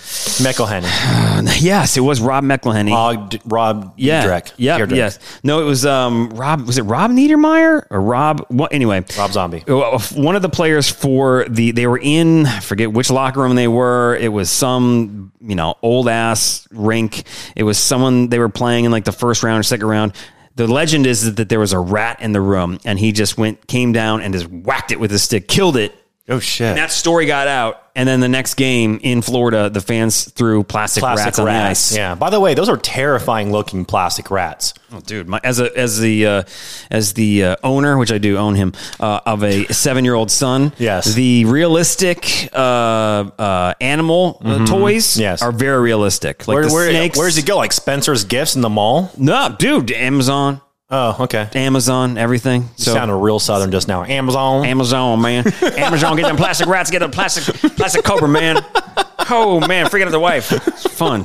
McElhenney, 0.10 1.62
Yes, 1.62 1.95
it 1.98 2.02
was 2.02 2.19
Rob 2.19 2.43
McElhenney. 2.43 2.91
Rob, 2.91 3.30
D- 3.30 3.41
Rob 3.45 3.93
yeah. 3.95 4.24
Yeah. 4.58 4.78
Yes. 4.89 5.19
No, 5.43 5.62
it 5.62 5.65
was 5.65 5.86
um, 5.86 6.30
Rob. 6.32 6.65
Was 6.65 6.78
it 6.78 6.84
Rob 6.84 7.12
Niedermayer 7.12 7.86
or 7.89 8.02
Rob? 8.02 8.45
What? 8.50 8.74
Anyway, 8.74 9.06
Rob 9.17 9.32
Zombie. 9.32 9.63
Uh, 9.67 10.00
One 10.15 10.36
of 10.36 10.41
the 10.41 10.50
players 10.50 10.89
for 10.89 11.45
the 11.48 11.72
they 11.72 11.86
were 11.88 12.00
in 12.02 12.45
I 12.48 12.60
forget 12.60 12.91
which 12.91 13.10
locker 13.12 13.41
room 13.41 13.56
they 13.56 13.67
were. 13.67 14.15
It 14.19 14.30
was 14.30 14.50
some 14.50 15.32
you 15.41 15.56
know 15.56 15.76
old 15.82 16.08
ass 16.10 16.67
rink. 16.72 17.24
It 17.56 17.63
was 17.63 17.78
someone 17.78 18.30
they 18.30 18.39
were 18.39 18.50
playing 18.50 18.86
in 18.86 18.91
like 18.91 19.06
the 19.06 19.12
first 19.12 19.43
round 19.43 19.60
or 19.60 19.63
second 19.63 19.88
round. 19.88 20.13
The 20.56 20.67
legend 20.67 21.06
is 21.06 21.36
that 21.36 21.48
there 21.48 21.60
was 21.60 21.72
a 21.72 21.80
rat 21.80 22.22
in 22.22 22.34
the 22.34 22.41
room 22.41 22.80
and 22.84 23.00
he 23.00 23.12
just 23.13 23.38
went 23.38 23.65
came 23.67 23.93
down 23.93 24.22
and 24.22 24.34
just 24.34 24.48
whacked 24.48 24.91
it 24.91 25.00
with 25.00 25.12
his 25.12 25.24
stick, 25.24 25.48
killed 25.48 25.78
it. 25.78 25.93
Oh 26.32 26.39
shit! 26.39 26.76
That 26.76 26.92
story 26.92 27.26
got 27.26 27.48
out, 27.48 27.89
and 27.96 28.08
then 28.08 28.20
the 28.20 28.30
next 28.30 28.54
game 28.54 29.00
in 29.02 29.22
Florida, 29.24 29.70
the 29.70 29.82
fans 29.82 30.30
threw 30.30 30.63
plastic, 30.63 31.02
plastic 31.02 31.26
rats 31.26 31.39
on 31.39 31.46
the 31.46 31.52
ice. 31.52 31.96
Yeah. 31.96 32.13
By 32.13 32.30
the 32.30 32.39
way, 32.39 32.54
those 32.54 32.70
are 32.70 32.78
terrifying 32.78 33.52
looking 33.52 33.84
plastic 33.84 34.30
rats. 34.30 34.76
Oh, 34.94 35.00
dude, 35.00 35.28
my, 35.28 35.42
as 35.44 35.60
a 35.60 35.76
as 35.76 36.00
the 36.00 36.26
uh, 36.26 36.44
as 36.92 37.13
the 37.13 37.44
uh, 37.44 37.56
owner, 37.63 37.98
which 37.98 38.12
I 38.12 38.20
do 38.20 38.38
own 38.38 38.54
him, 38.56 38.74
uh, 39.00 39.22
of 39.26 39.44
a 39.44 39.65
seven 39.74 40.06
year 40.06 40.13
old 40.13 40.30
son. 40.30 40.72
Yes. 40.78 41.13
the 41.15 41.46
realistic 41.46 42.50
uh, 42.54 42.58
uh, 42.58 43.74
animal 43.82 44.39
uh, 44.46 44.65
toys. 44.68 45.08
Mm-hmm. 45.13 45.22
Yes. 45.22 45.42
are 45.42 45.52
very 45.52 45.82
realistic. 45.82 46.48
Like 46.48 46.56
Where, 46.56 46.70
where, 46.70 46.89
snakes. 46.92 47.18
where's 47.18 47.36
he 47.36 47.42
go? 47.42 47.58
Like 47.58 47.74
Spencer's 47.74 48.24
Gifts 48.24 48.56
in 48.56 48.62
the 48.62 48.70
mall? 48.70 49.12
No, 49.18 49.56
dude, 49.58 49.92
Amazon, 49.92 50.62
Oh, 50.91 51.17
okay. 51.19 51.47
Amazon, 51.54 52.17
everything. 52.17 52.67
So. 52.78 52.93
Sounded 52.93 53.15
real 53.15 53.38
southern 53.38 53.71
just 53.71 53.88
now. 53.88 54.04
Amazon. 54.04 54.65
Amazon, 54.65 55.21
man. 55.21 55.45
Amazon, 55.78 56.15
get 56.17 56.25
them 56.25 56.36
plastic 56.36 56.67
rats, 56.67 56.89
get 56.89 56.99
them 56.99 57.12
plastic 57.12 57.54
plastic 57.75 58.04
cobra, 58.04 58.28
man. 58.28 58.63
Oh 59.32 59.60
man, 59.60 59.86
freaking 59.86 60.06
out 60.06 60.12
the 60.12 60.19
wife. 60.19 60.52
It's 60.52 60.88
fun. 60.88 61.23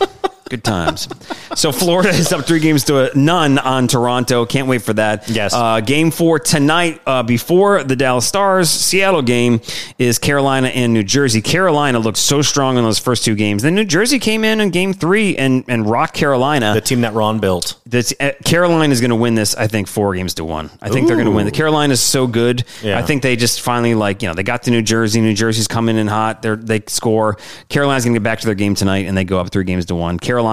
Good 0.54 0.62
times. 0.62 1.08
So 1.56 1.72
Florida 1.72 2.10
is 2.10 2.32
up 2.32 2.46
three 2.46 2.60
games 2.60 2.84
to 2.84 3.10
a 3.10 3.16
none 3.16 3.58
on 3.58 3.88
Toronto. 3.88 4.46
Can't 4.46 4.68
wait 4.68 4.82
for 4.82 4.92
that. 4.92 5.28
Yes. 5.28 5.52
Uh, 5.52 5.80
game 5.80 6.12
four 6.12 6.38
tonight 6.38 7.00
uh, 7.06 7.24
before 7.24 7.82
the 7.82 7.96
Dallas 7.96 8.24
Stars 8.24 8.70
Seattle 8.70 9.22
game 9.22 9.60
is 9.98 10.20
Carolina 10.20 10.68
and 10.68 10.94
New 10.94 11.02
Jersey. 11.02 11.42
Carolina 11.42 11.98
looked 11.98 12.18
so 12.18 12.40
strong 12.40 12.78
in 12.78 12.84
those 12.84 13.00
first 13.00 13.24
two 13.24 13.34
games. 13.34 13.64
Then 13.64 13.74
New 13.74 13.84
Jersey 13.84 14.20
came 14.20 14.44
in 14.44 14.60
in 14.60 14.70
game 14.70 14.92
three 14.92 15.36
and 15.36 15.64
and 15.66 15.90
rocked 15.90 16.14
Carolina. 16.14 16.72
the 16.72 16.80
team 16.80 17.00
that 17.00 17.14
Ron 17.14 17.40
built. 17.40 17.80
Uh, 17.92 18.30
Carolina 18.44 18.92
is 18.92 19.00
going 19.00 19.10
to 19.10 19.16
win 19.16 19.34
this. 19.34 19.56
I 19.56 19.66
think 19.66 19.88
four 19.88 20.14
games 20.14 20.34
to 20.34 20.44
one. 20.44 20.70
I 20.80 20.88
think 20.88 21.08
they're 21.08 21.16
going 21.16 21.26
to 21.26 21.32
win. 21.32 21.46
The 21.46 21.50
Carolina 21.50 21.94
is 21.94 22.00
so 22.00 22.28
good. 22.28 22.62
Yeah. 22.80 22.96
I 22.96 23.02
think 23.02 23.22
they 23.24 23.34
just 23.34 23.60
finally 23.60 23.96
like 23.96 24.22
you 24.22 24.28
know 24.28 24.34
they 24.34 24.44
got 24.44 24.62
to 24.64 24.70
New 24.70 24.82
Jersey. 24.82 25.20
New 25.20 25.34
Jersey's 25.34 25.66
coming 25.66 25.96
in 25.96 26.06
hot. 26.06 26.42
They're, 26.42 26.54
they 26.54 26.80
score. 26.86 27.38
Carolina's 27.68 28.04
going 28.04 28.14
to 28.14 28.20
get 28.20 28.24
back 28.24 28.38
to 28.38 28.46
their 28.46 28.54
game 28.54 28.76
tonight, 28.76 29.06
and 29.06 29.16
they 29.16 29.24
go 29.24 29.40
up 29.40 29.50
three 29.50 29.64
games 29.64 29.86
to 29.86 29.96
one. 29.96 30.18
Carolina 30.18 30.43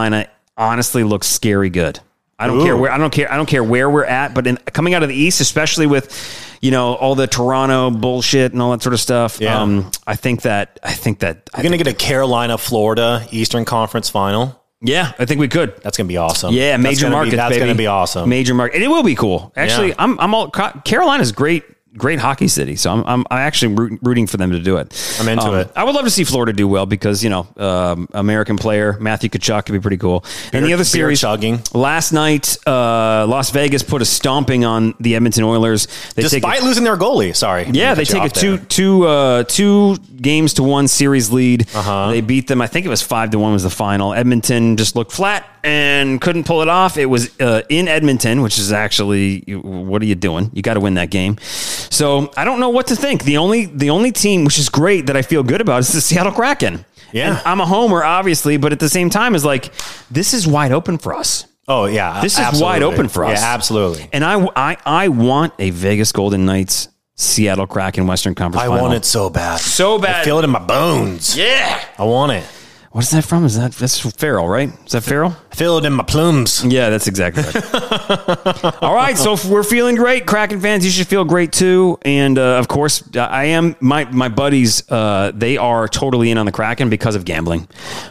honestly 0.58 1.04
looks 1.04 1.28
scary 1.28 1.70
good. 1.70 2.00
I 2.40 2.48
don't 2.48 2.60
Ooh. 2.60 2.64
care 2.64 2.76
where 2.76 2.92
I 2.92 2.98
don't 2.98 3.12
care 3.14 3.32
I 3.32 3.38
don't 3.38 3.46
care 3.46 3.64
where 3.64 3.90
we're 3.90 4.06
at, 4.06 4.34
but 4.34 4.48
in 4.48 4.58
coming 4.58 4.94
out 4.96 5.04
of 5.04 5.10
the 5.10 5.16
East, 5.16 5.42
especially 5.42 5.86
with 5.86 6.58
you 6.62 6.72
know 6.72 6.96
all 6.96 7.14
the 7.14 7.28
Toronto 7.28 7.92
bullshit 7.92 8.52
and 8.52 8.62
all 8.62 8.72
that 8.72 8.82
sort 8.82 8.94
of 8.94 9.00
stuff. 9.00 9.40
Yeah. 9.40 9.62
Um, 9.62 9.92
I 10.08 10.16
think 10.16 10.42
that 10.42 10.80
I 10.82 10.94
think 10.94 11.20
that 11.20 11.50
I 11.54 11.60
You're 11.62 11.70
going 11.70 11.78
to 11.78 11.84
get 11.84 11.94
a 11.94 11.96
Carolina, 11.96 12.58
Florida 12.58 13.28
Eastern 13.32 13.64
Conference 13.66 14.10
final. 14.10 14.60
yeah, 14.82 15.12
I 15.20 15.26
think 15.26 15.40
we 15.40 15.48
could. 15.48 15.78
That's 15.84 15.98
going 15.98 16.08
to 16.08 16.12
be 16.12 16.18
awesome. 16.18 16.54
Yeah, 16.56 16.78
major 16.78 17.10
market. 17.12 17.36
That's 17.36 17.58
going 17.58 17.70
to 17.70 17.76
be 17.76 17.86
awesome. 17.88 18.28
Major 18.28 18.56
market, 18.56 18.76
and 18.76 18.84
it 18.84 18.88
will 18.88 19.04
be 19.04 19.14
cool. 19.16 19.54
Actually, 19.56 19.90
Yeah. 19.90 19.96
I'm 20.00 20.20
I'm 20.20 20.34
all 20.34 20.50
Carolina's 20.50 21.32
great. 21.32 21.64
Great 21.98 22.20
hockey 22.20 22.48
city, 22.48 22.78
so 22.78 22.90
I'm 22.90 23.04
I'm, 23.06 23.26
I'm 23.30 23.40
actually 23.40 23.74
root, 23.76 24.00
rooting 24.02 24.26
for 24.26 24.38
them 24.38 24.52
to 24.52 24.60
do 24.62 24.78
it. 24.78 25.18
I'm 25.20 25.28
into 25.28 25.44
Um, 25.46 25.56
it. 25.56 25.72
I 25.76 25.84
would 25.84 25.94
love 25.94 26.06
to 26.06 26.10
see 26.10 26.24
Florida 26.24 26.54
do 26.54 26.66
well 26.66 26.86
because 26.86 27.22
you 27.22 27.30
know 27.30 27.46
um, 27.58 28.08
American 28.14 28.56
player 28.56 28.98
Matthew 29.02 29.30
Tkachuk 29.30 29.66
could 29.66 29.74
be 29.74 29.80
pretty 29.82 29.98
cool. 29.98 30.24
and 30.54 30.66
the 30.66 30.72
other 30.74 30.86
series 30.86 31.20
chugging. 31.20 31.60
last 31.74 32.14
night, 32.14 32.58
uh, 32.66 33.26
Las 33.28 33.50
Vegas 33.52 33.84
put 33.84 34.02
a 34.02 34.06
stomping 34.06 34.64
on 34.64 34.94
the 35.02 35.16
Edmonton 35.16 35.44
Oilers. 35.44 35.88
They 36.16 36.22
Despite 36.22 36.64
losing 36.64 36.86
their 36.86 36.96
goalie. 36.96 37.36
Sorry. 37.36 37.68
yeah, 37.72 37.94
they 37.94 38.06
take 38.06 38.24
a 38.24 38.30
two 38.30 38.58
two 38.60 39.04
uh, 39.06 39.44
two 39.44 39.98
games 40.16 40.54
to 40.56 40.64
one 40.64 40.88
series 40.88 41.30
lead. 41.30 41.68
Uh-huh. 41.76 42.12
They 42.12 42.22
beat 42.22 42.48
them. 42.48 42.62
I 42.62 42.68
think 42.68 42.86
it 42.86 42.90
was 42.90 43.02
five 43.02 43.32
to 43.32 43.40
one 43.40 43.52
was 43.52 43.64
the 43.64 43.70
final. 43.70 44.14
Edmonton 44.14 44.78
just 44.78 44.96
looked 44.96 45.12
flat 45.12 45.46
and 45.64 46.20
couldn't 46.22 46.46
pull 46.46 46.62
it 46.62 46.68
off. 46.68 46.98
It 46.98 47.06
was 47.06 47.40
uh, 47.40 47.62
in 47.70 47.88
Edmonton, 47.88 48.42
which 48.42 48.58
is 48.58 48.72
actually 48.72 49.42
what 49.42 50.02
are 50.02 50.06
you 50.06 50.16
doing? 50.16 50.50
You 50.54 50.62
got 50.62 50.76
to 50.76 50.80
win 50.80 50.96
that 50.96 51.10
game. 51.10 51.38
So 51.42 52.32
I 52.38 52.46
don't 52.46 52.60
know 52.60 52.70
what 52.70 52.88
to 52.88 52.96
think. 52.96 53.24
The 53.24 53.38
only 53.38 53.66
the 53.66 53.90
only 53.90 54.12
team 54.12 54.44
which 54.46 54.58
is 54.60 54.70
great 54.70 55.08
that 55.08 55.18
I 55.18 55.22
feel 55.22 55.44
good 55.44 55.62
about 55.62 55.80
is 55.80 55.92
the 55.92 56.02
Seattle 56.02 56.32
Kraken. 56.32 56.86
Yeah. 57.14 57.30
And 57.38 57.42
I'm 57.46 57.60
a 57.60 57.66
homer, 57.66 58.04
obviously, 58.04 58.58
but 58.58 58.72
at 58.72 58.80
the 58.80 58.90
same 58.90 59.10
time, 59.10 59.36
is 59.36 59.44
like 59.46 59.74
this 60.10 60.34
is 60.34 60.48
wide 60.48 60.72
open 60.72 60.98
for 60.98 61.14
us. 61.14 61.46
Oh 61.68 61.86
yeah, 61.86 62.22
This 62.22 62.34
is 62.34 62.40
absolutely. 62.40 62.66
wide 62.66 62.84
open 62.84 63.08
for 63.08 63.24
us. 63.24 63.40
Yeah, 63.40 63.54
absolutely. 63.54 64.10
And 64.12 64.26
I, 64.26 64.46
I, 64.56 64.78
I 64.86 65.08
want 65.10 65.54
a 65.60 65.70
Vegas 65.70 66.12
Golden 66.12 66.46
Knights, 66.46 66.90
Seattle 67.16 67.68
Kraken 67.68 68.08
Western 68.08 68.36
Conference. 68.36 68.64
I 68.64 68.68
final. 68.68 68.82
want 68.82 68.96
it 68.96 69.06
so 69.06 69.30
bad, 69.30 69.60
so 69.60 69.98
bad. 70.00 70.22
I 70.22 70.24
feel 70.26 70.40
it 70.40 70.44
in 70.44 70.50
my 70.50 70.60
bones. 70.60 71.38
yeah. 71.38 71.82
I 71.98 72.04
want 72.04 72.32
it. 72.34 72.44
What 72.92 73.06
is 73.06 73.12
that 73.12 73.24
from? 73.24 73.46
Is 73.46 73.58
that 73.58 73.72
that's 73.72 74.00
Farrell, 74.18 74.50
right? 74.50 74.70
Is 74.86 74.92
that 74.92 75.02
Farrell? 75.02 75.38
It 75.58 75.86
in 75.86 75.94
my 75.94 76.04
plumes. 76.04 76.66
Yeah, 76.66 76.90
that's 76.90 77.08
exactly 77.08 77.44
right. 77.44 78.76
All 78.82 78.94
right, 78.94 79.18
so 79.18 79.34
if 79.34 79.46
we're 79.46 79.64
feeling 79.64 79.96
great, 79.96 80.26
Kraken 80.26 80.60
fans. 80.60 80.84
You 80.84 80.92
should 80.92 81.08
feel 81.08 81.24
great 81.24 81.54
too. 81.54 82.00
And 82.02 82.38
uh, 82.38 82.58
of 82.58 82.68
course, 82.68 83.04
I 83.16 83.46
am. 83.46 83.78
My 83.80 84.04
my 84.06 84.28
buddies, 84.28 84.84
uh, 84.92 85.32
they 85.34 85.56
are 85.56 85.88
totally 85.88 86.32
in 86.32 86.38
on 86.38 86.46
the 86.46 86.52
Kraken 86.52 86.90
because 86.90 87.16
of 87.16 87.24
gambling, 87.24 87.68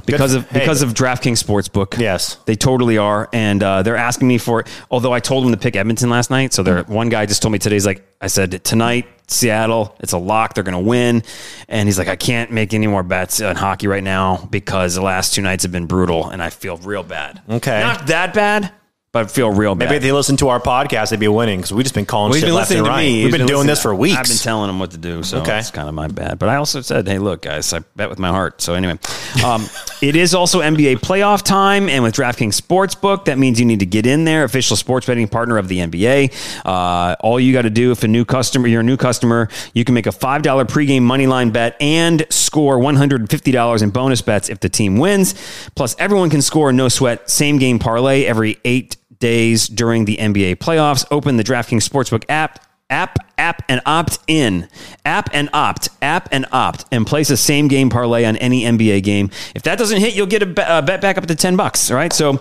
because 0.06 0.32
of 0.32 0.48
Hey. 0.48 0.60
because 0.60 0.80
of 0.80 0.94
DraftKings 0.94 1.42
Sportsbook. 1.44 1.98
Yes. 1.98 2.36
they 2.46 2.54
totally 2.54 2.96
are, 2.96 3.28
and 3.34 3.62
uh, 3.62 3.82
they're 3.82 3.96
asking 3.96 4.28
me 4.28 4.38
for. 4.38 4.64
Although 4.90 5.12
I 5.12 5.20
told 5.20 5.44
them 5.44 5.50
to 5.52 5.58
pick 5.58 5.76
Edmonton 5.76 6.08
last 6.08 6.30
night, 6.30 6.54
so 6.54 6.62
they're 6.62 6.84
one 6.84 7.10
guy 7.10 7.26
just 7.26 7.42
told 7.42 7.52
me 7.52 7.58
today's 7.58 7.84
like 7.84 8.02
I 8.20 8.28
said 8.28 8.64
tonight. 8.64 9.06
Seattle, 9.30 9.96
it's 10.00 10.12
a 10.12 10.18
lock. 10.18 10.54
They're 10.54 10.64
going 10.64 10.82
to 10.82 10.88
win. 10.88 11.22
And 11.68 11.88
he's 11.88 11.98
like, 11.98 12.08
I 12.08 12.16
can't 12.16 12.50
make 12.50 12.74
any 12.74 12.86
more 12.86 13.02
bets 13.02 13.40
on 13.40 13.56
hockey 13.56 13.86
right 13.86 14.02
now 14.02 14.48
because 14.50 14.94
the 14.94 15.02
last 15.02 15.34
two 15.34 15.42
nights 15.42 15.62
have 15.62 15.72
been 15.72 15.86
brutal 15.86 16.28
and 16.28 16.42
I 16.42 16.50
feel 16.50 16.76
real 16.78 17.02
bad. 17.02 17.40
Okay. 17.48 17.80
Not 17.80 18.08
that 18.08 18.34
bad, 18.34 18.72
but 19.12 19.24
I 19.24 19.28
feel 19.28 19.50
real 19.50 19.74
bad. 19.74 19.86
Maybe 19.86 19.96
if 19.96 20.02
they 20.02 20.12
listen 20.12 20.36
to 20.36 20.50
our 20.50 20.60
podcast, 20.60 21.10
they'd 21.10 21.18
be 21.18 21.26
winning 21.26 21.58
because 21.58 21.72
we've 21.72 21.82
just 21.84 21.96
been 21.96 22.06
calling 22.06 22.30
Well, 22.30 22.34
he's 22.34 22.42
shit 22.42 22.48
been 22.48 22.54
left 22.54 22.70
listening 22.70 22.78
and 22.78 22.86
to 22.86 22.90
right. 22.90 23.04
me. 23.06 23.12
We've 23.24 23.24
He's 23.24 23.38
been, 23.38 23.46
doing 23.48 23.50
listening- 23.58 23.66
this 23.66 23.82
for 23.82 23.94
weeks. 23.94 24.16
I've 24.16 24.26
been 24.28 24.36
telling 24.36 24.66
them 24.68 24.78
what 24.78 24.92
to 24.92 24.98
do, 24.98 25.24
so 25.24 25.38
Okay. 25.40 25.58
it's 25.58 25.72
kind 25.72 25.88
of 25.88 25.94
my 25.96 26.06
bad. 26.06 26.38
But 26.38 26.48
I 26.48 26.56
also 26.56 26.80
said, 26.80 27.08
"Hey, 27.08 27.18
look, 27.18 27.42
guys, 27.42 27.72
I 27.72 27.80
bet 27.96 28.08
with 28.08 28.20
my 28.20 28.28
heart." 28.28 28.62
So 28.62 28.74
anyway, 28.74 28.98
um, 29.44 29.66
it 30.00 30.14
is 30.14 30.32
also 30.32 30.60
NBA 30.60 30.96
playoff 31.00 31.42
time, 31.42 31.88
and 31.88 32.04
with 32.04 32.14
DraftKings 32.14 32.60
Sportsbook, 32.60 33.24
that 33.24 33.36
means 33.36 33.58
you 33.58 33.66
need 33.66 33.80
to 33.80 33.86
get 33.86 34.06
in 34.06 34.24
there. 34.24 34.44
Official 34.44 34.76
sports 34.76 35.06
betting 35.06 35.26
partner 35.26 35.58
of 35.58 35.66
the 35.66 35.78
NBA. 35.80 36.30
Uh, 36.64 37.16
all 37.18 37.40
you 37.40 37.52
got 37.52 37.62
to 37.62 37.70
do, 37.70 37.90
if 37.90 38.04
a 38.04 38.08
new 38.08 38.24
customer, 38.24 38.68
you're 38.68 38.82
a 38.82 38.84
new 38.84 38.96
customer, 38.96 39.48
you 39.74 39.84
can 39.84 39.94
make 39.96 40.06
a 40.06 40.12
five 40.12 40.42
dollar 40.42 40.64
pregame 40.64 41.02
money 41.02 41.26
line 41.26 41.50
bet 41.50 41.74
and 41.80 42.24
score 42.30 42.78
one 42.78 42.94
hundred 42.94 43.20
and 43.22 43.28
fifty 43.28 43.50
dollars 43.50 43.82
in 43.82 43.90
bonus 43.90 44.22
bets 44.22 44.48
if 44.48 44.60
the 44.60 44.68
team 44.68 44.98
wins. 44.98 45.34
Plus, 45.74 45.96
everyone 45.98 46.30
can 46.30 46.42
score 46.42 46.72
no 46.72 46.88
sweat 46.88 47.28
same 47.28 47.58
game 47.58 47.80
parlay 47.80 48.22
every 48.24 48.58
eight 48.64 48.96
days 49.20 49.68
during 49.68 50.04
the 50.04 50.16
NBA 50.16 50.56
playoffs. 50.56 51.06
Open 51.10 51.36
the 51.36 51.44
DraftKings 51.44 51.88
Sportsbook 51.88 52.24
app. 52.28 52.66
App, 52.90 53.18
app, 53.38 53.62
and 53.68 53.80
opt 53.86 54.18
in. 54.26 54.68
App 55.04 55.30
and 55.32 55.48
opt, 55.52 55.90
app 56.02 56.28
and 56.32 56.44
opt, 56.50 56.86
and 56.90 57.06
place 57.06 57.30
a 57.30 57.36
same 57.36 57.68
game 57.68 57.88
parlay 57.88 58.24
on 58.24 58.36
any 58.38 58.62
NBA 58.62 59.04
game. 59.04 59.30
If 59.54 59.62
that 59.62 59.78
doesn't 59.78 60.00
hit, 60.00 60.16
you'll 60.16 60.26
get 60.26 60.42
a 60.42 60.46
bet 60.46 61.00
back 61.00 61.16
up 61.16 61.26
to 61.26 61.36
10 61.36 61.54
bucks. 61.54 61.92
All 61.92 61.96
right. 61.96 62.12
So 62.12 62.40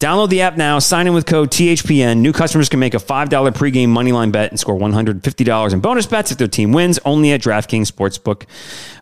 download 0.00 0.30
the 0.30 0.40
app 0.40 0.56
now, 0.56 0.80
sign 0.80 1.06
in 1.06 1.14
with 1.14 1.26
code 1.26 1.50
THPN. 1.50 2.18
New 2.18 2.32
customers 2.32 2.68
can 2.68 2.80
make 2.80 2.94
a 2.94 2.98
$5 2.98 3.28
pregame 3.28 3.88
moneyline 3.88 4.32
bet 4.32 4.50
and 4.50 4.58
score 4.58 4.76
$150 4.76 5.72
in 5.72 5.80
bonus 5.80 6.06
bets 6.06 6.32
if 6.32 6.38
their 6.38 6.48
team 6.48 6.72
wins 6.72 6.98
only 7.04 7.30
at 7.32 7.40
DraftKings 7.40 7.90
Sportsbook 7.90 8.46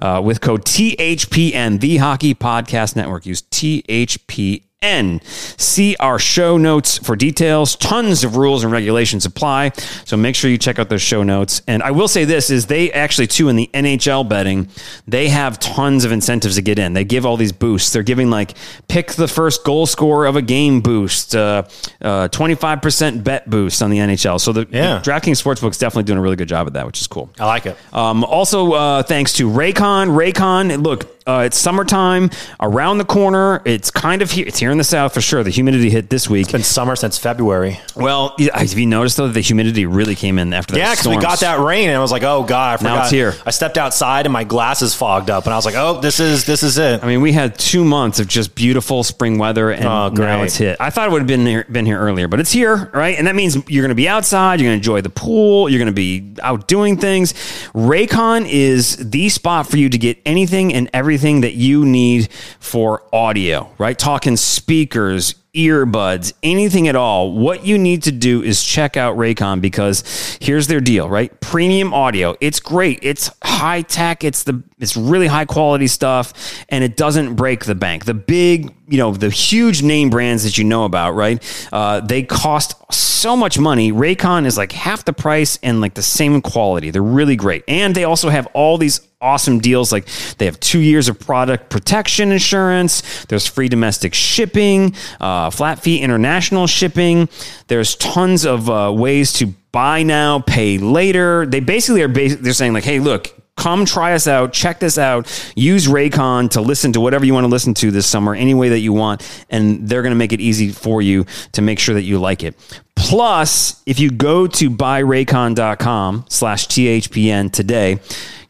uh, 0.02 0.20
with 0.20 0.42
code 0.42 0.64
THPN, 0.66 1.80
the 1.80 1.96
Hockey 1.96 2.34
Podcast 2.34 2.96
Network. 2.96 3.24
Use 3.24 3.40
THPN. 3.42 4.62
See 4.82 5.96
our 6.00 6.18
show 6.18 6.56
notes 6.58 6.98
for 6.98 7.16
details. 7.16 7.76
Tons 7.76 8.24
of 8.24 8.36
rules 8.36 8.64
and 8.64 8.72
regulations 8.72 9.24
apply. 9.24 9.72
So 10.04 10.16
make 10.16 10.34
sure 10.34 10.50
you 10.50 10.58
check 10.58 10.78
out 10.78 10.88
those 10.88 11.02
show 11.02 11.22
notes. 11.22 11.62
And 11.66 11.82
I 11.82 11.90
will 11.92 12.08
say 12.08 12.24
this 12.24 12.50
is 12.50 12.66
they 12.66 12.90
actually 12.92 13.26
too 13.28 13.48
in 13.48 13.56
the 13.56 13.70
NHL 13.72 14.28
betting, 14.28 14.68
they 15.06 15.28
have 15.28 15.58
tons 15.58 16.04
of 16.04 16.12
incentives 16.12 16.56
to 16.56 16.62
get 16.62 16.78
in. 16.78 16.92
They 16.94 17.04
give 17.04 17.24
all 17.24 17.36
these 17.36 17.52
boosts. 17.52 17.92
They're 17.92 18.02
giving 18.02 18.30
like 18.30 18.54
pick 18.88 19.12
the 19.12 19.28
first 19.28 19.64
goal 19.64 19.86
scorer 19.86 20.26
of 20.26 20.36
a 20.36 20.42
game 20.42 20.80
boost, 20.80 21.34
uh, 21.36 21.62
uh, 22.00 22.28
25% 22.28 23.22
bet 23.24 23.48
boost 23.48 23.82
on 23.82 23.90
the 23.90 23.98
NHL. 23.98 24.40
So 24.40 24.52
the, 24.52 24.66
Yeah. 24.70 24.98
the 24.98 25.10
DraftKings 25.10 25.42
Sportsbook's 25.42 25.78
definitely 25.78 26.04
doing 26.04 26.18
a 26.18 26.22
really 26.22 26.36
good 26.36 26.48
job 26.48 26.66
at 26.66 26.72
that, 26.74 26.86
which 26.86 27.00
is 27.00 27.06
cool. 27.06 27.30
I 27.38 27.46
like 27.46 27.66
it. 27.66 27.76
Um, 27.92 28.24
also, 28.24 28.72
uh, 28.72 29.02
thanks 29.02 29.34
to 29.34 29.48
Raycon. 29.48 30.08
Raycon, 30.16 30.82
look, 30.82 31.06
uh, 31.26 31.42
it's 31.46 31.58
summertime 31.58 32.30
around 32.60 32.98
the 32.98 33.04
corner. 33.04 33.62
It's 33.64 33.90
kind 33.90 34.22
of 34.22 34.30
here. 34.30 34.46
It's 34.46 34.58
here 34.58 34.70
in 34.70 34.78
the 34.78 34.84
south 34.84 35.14
for 35.14 35.20
sure. 35.20 35.42
The 35.42 35.50
humidity 35.50 35.90
hit 35.90 36.10
this 36.10 36.28
week. 36.28 36.42
It's 36.46 36.52
been 36.52 36.62
summer 36.62 36.96
since 36.96 37.18
February. 37.18 37.78
Well, 37.94 38.34
have 38.54 38.72
you 38.78 38.86
noticed 38.86 39.16
though 39.16 39.26
that 39.28 39.34
the 39.34 39.40
humidity 39.40 39.86
really 39.86 40.14
came 40.14 40.38
in 40.38 40.52
after 40.52 40.74
that? 40.74 40.78
Yeah, 40.80 40.92
because 40.92 41.08
we 41.08 41.16
got 41.16 41.40
that 41.40 41.60
rain, 41.60 41.88
and 41.88 41.96
I 41.96 42.00
was 42.00 42.10
like, 42.12 42.22
"Oh 42.24 42.42
God!" 42.42 42.74
I 42.74 42.76
forgot. 42.78 42.94
Now 42.96 43.02
it's 43.02 43.10
here. 43.10 43.34
I 43.46 43.50
stepped 43.50 43.78
outside, 43.78 44.26
and 44.26 44.32
my 44.32 44.44
glasses 44.44 44.94
fogged 44.94 45.30
up, 45.30 45.44
and 45.44 45.52
I 45.52 45.56
was 45.56 45.64
like, 45.64 45.76
"Oh, 45.76 46.00
this 46.00 46.18
is 46.20 46.44
this 46.44 46.62
is 46.62 46.78
it." 46.78 47.02
I 47.04 47.06
mean, 47.06 47.20
we 47.20 47.32
had 47.32 47.58
two 47.58 47.84
months 47.84 48.18
of 48.18 48.26
just 48.26 48.54
beautiful 48.54 49.04
spring 49.04 49.38
weather, 49.38 49.70
and 49.70 49.84
Oh, 49.84 50.08
now 50.08 50.42
it's 50.42 50.56
hit. 50.56 50.76
I 50.80 50.90
thought 50.90 51.08
it 51.08 51.12
would 51.12 51.20
have 51.22 51.28
been 51.28 51.46
here, 51.46 51.64
been 51.70 51.86
here 51.86 51.98
earlier, 52.00 52.26
but 52.28 52.40
it's 52.40 52.52
here, 52.52 52.90
right? 52.92 53.16
And 53.16 53.26
that 53.26 53.34
means 53.36 53.54
you're 53.68 53.82
going 53.82 53.90
to 53.90 53.94
be 53.94 54.08
outside. 54.08 54.60
You're 54.60 54.68
going 54.70 54.80
to 54.80 54.82
enjoy 54.82 55.00
the 55.02 55.10
pool. 55.10 55.68
You're 55.68 55.78
going 55.78 55.86
to 55.86 55.92
be 55.92 56.34
out 56.42 56.66
doing 56.66 56.96
things. 56.96 57.34
Raycon 57.74 58.48
is 58.50 58.96
the 59.10 59.28
spot 59.28 59.68
for 59.68 59.76
you 59.76 59.88
to 59.88 59.98
get 59.98 60.18
anything 60.26 60.74
and 60.74 60.90
everything 60.92 61.11
that 61.16 61.52
you 61.54 61.84
need 61.84 62.30
for 62.58 63.02
audio, 63.12 63.70
right? 63.78 63.98
Talking 63.98 64.36
speakers, 64.36 65.34
earbuds, 65.54 66.32
anything 66.42 66.88
at 66.88 66.96
all. 66.96 67.32
What 67.32 67.66
you 67.66 67.76
need 67.76 68.04
to 68.04 68.12
do 68.12 68.42
is 68.42 68.64
check 68.64 68.96
out 68.96 69.18
Raycon 69.18 69.60
because 69.60 70.38
here's 70.40 70.66
their 70.66 70.80
deal, 70.80 71.08
right? 71.10 71.38
Premium 71.40 71.92
audio. 71.92 72.34
It's 72.40 72.58
great. 72.58 73.00
It's 73.02 73.30
high 73.44 73.82
tech. 73.82 74.24
It's 74.24 74.44
the 74.44 74.62
it's 74.78 74.96
really 74.96 75.26
high 75.26 75.44
quality 75.44 75.86
stuff 75.86 76.32
and 76.70 76.82
it 76.82 76.96
doesn't 76.96 77.34
break 77.34 77.66
the 77.66 77.74
bank. 77.74 78.06
The 78.06 78.14
big, 78.14 78.74
you 78.88 78.98
know, 78.98 79.12
the 79.12 79.28
huge 79.28 79.82
name 79.82 80.08
brands 80.08 80.42
that 80.44 80.56
you 80.56 80.64
know 80.64 80.84
about, 80.84 81.12
right? 81.12 81.68
Uh, 81.70 82.00
they 82.00 82.22
cost 82.22 82.74
so 82.92 83.36
much 83.36 83.58
money. 83.58 83.92
Raycon 83.92 84.46
is 84.46 84.56
like 84.56 84.72
half 84.72 85.04
the 85.04 85.12
price 85.12 85.58
and 85.62 85.80
like 85.80 85.94
the 85.94 86.02
same 86.02 86.40
quality. 86.40 86.90
They're 86.90 87.02
really 87.02 87.36
great. 87.36 87.62
And 87.68 87.94
they 87.94 88.04
also 88.04 88.30
have 88.30 88.46
all 88.54 88.78
these 88.78 89.00
awesome 89.22 89.60
deals. 89.60 89.92
Like 89.92 90.06
they 90.38 90.44
have 90.44 90.60
two 90.60 90.80
years 90.80 91.08
of 91.08 91.18
product 91.18 91.70
protection 91.70 92.32
insurance. 92.32 93.24
There's 93.26 93.46
free 93.46 93.68
domestic 93.68 94.12
shipping 94.12 94.94
uh, 95.20 95.50
flat 95.50 95.80
fee 95.80 96.00
international 96.00 96.66
shipping. 96.66 97.28
There's 97.68 97.96
tons 97.96 98.44
of 98.44 98.68
uh, 98.68 98.92
ways 98.94 99.32
to 99.34 99.46
buy 99.72 100.02
now 100.02 100.40
pay 100.40 100.78
later. 100.78 101.46
They 101.46 101.60
basically 101.60 102.02
are 102.02 102.08
bas- 102.08 102.36
they're 102.36 102.52
saying 102.52 102.72
like 102.72 102.84
hey 102.84 102.98
look 103.00 103.34
come 103.54 103.84
try 103.84 104.14
us 104.14 104.26
out 104.26 104.50
check 104.50 104.80
this 104.80 104.96
out 104.96 105.52
use 105.54 105.86
raycon 105.86 106.48
to 106.48 106.62
listen 106.62 106.90
to 106.90 107.00
whatever 107.00 107.26
you 107.26 107.34
want 107.34 107.44
to 107.44 107.48
listen 107.48 107.74
to 107.74 107.90
this 107.90 108.06
summer 108.06 108.34
any 108.34 108.54
way 108.54 108.70
that 108.70 108.78
you 108.78 108.94
want 108.94 109.44
and 109.50 109.86
they're 109.86 110.00
going 110.00 110.10
to 110.10 110.16
make 110.16 110.32
it 110.32 110.40
easy 110.40 110.70
for 110.70 111.02
you 111.02 111.26
to 111.52 111.60
make 111.60 111.78
sure 111.78 111.94
that 111.94 112.02
you 112.02 112.18
like 112.18 112.42
it. 112.42 112.54
Plus 112.96 113.82
if 113.84 114.00
you 114.00 114.10
go 114.10 114.46
to 114.46 114.70
buyraycon.com 114.70 116.24
slash 116.28 116.66
thpn 116.66 117.52
today 117.52 118.00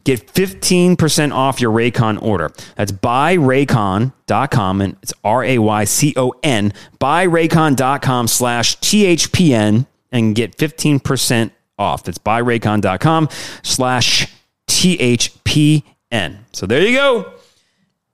Get 0.05 0.27
15% 0.33 1.33
off 1.33 1.61
your 1.61 1.73
Raycon 1.73 2.21
order. 2.23 2.51
That's 2.77 2.93
buyraycon.com 2.93 4.81
and 4.81 4.97
it's 5.03 5.13
R 5.23 5.45
A 5.45 5.59
Y 5.59 5.85
C 5.85 6.15
O 6.17 6.35
N, 6.43 6.73
buyraycon.com 7.01 8.29
slash 8.29 8.79
THPN 8.79 9.87
and 10.11 10.35
get 10.35 10.57
15% 10.57 11.51
off. 11.79 12.05
That's 12.05 12.19
buyraycon.com 12.19 13.29
slash 13.63 14.29
THPN. 14.69 16.39
So 16.53 16.67
there 16.67 16.83
you 16.83 16.97
go. 16.97 17.33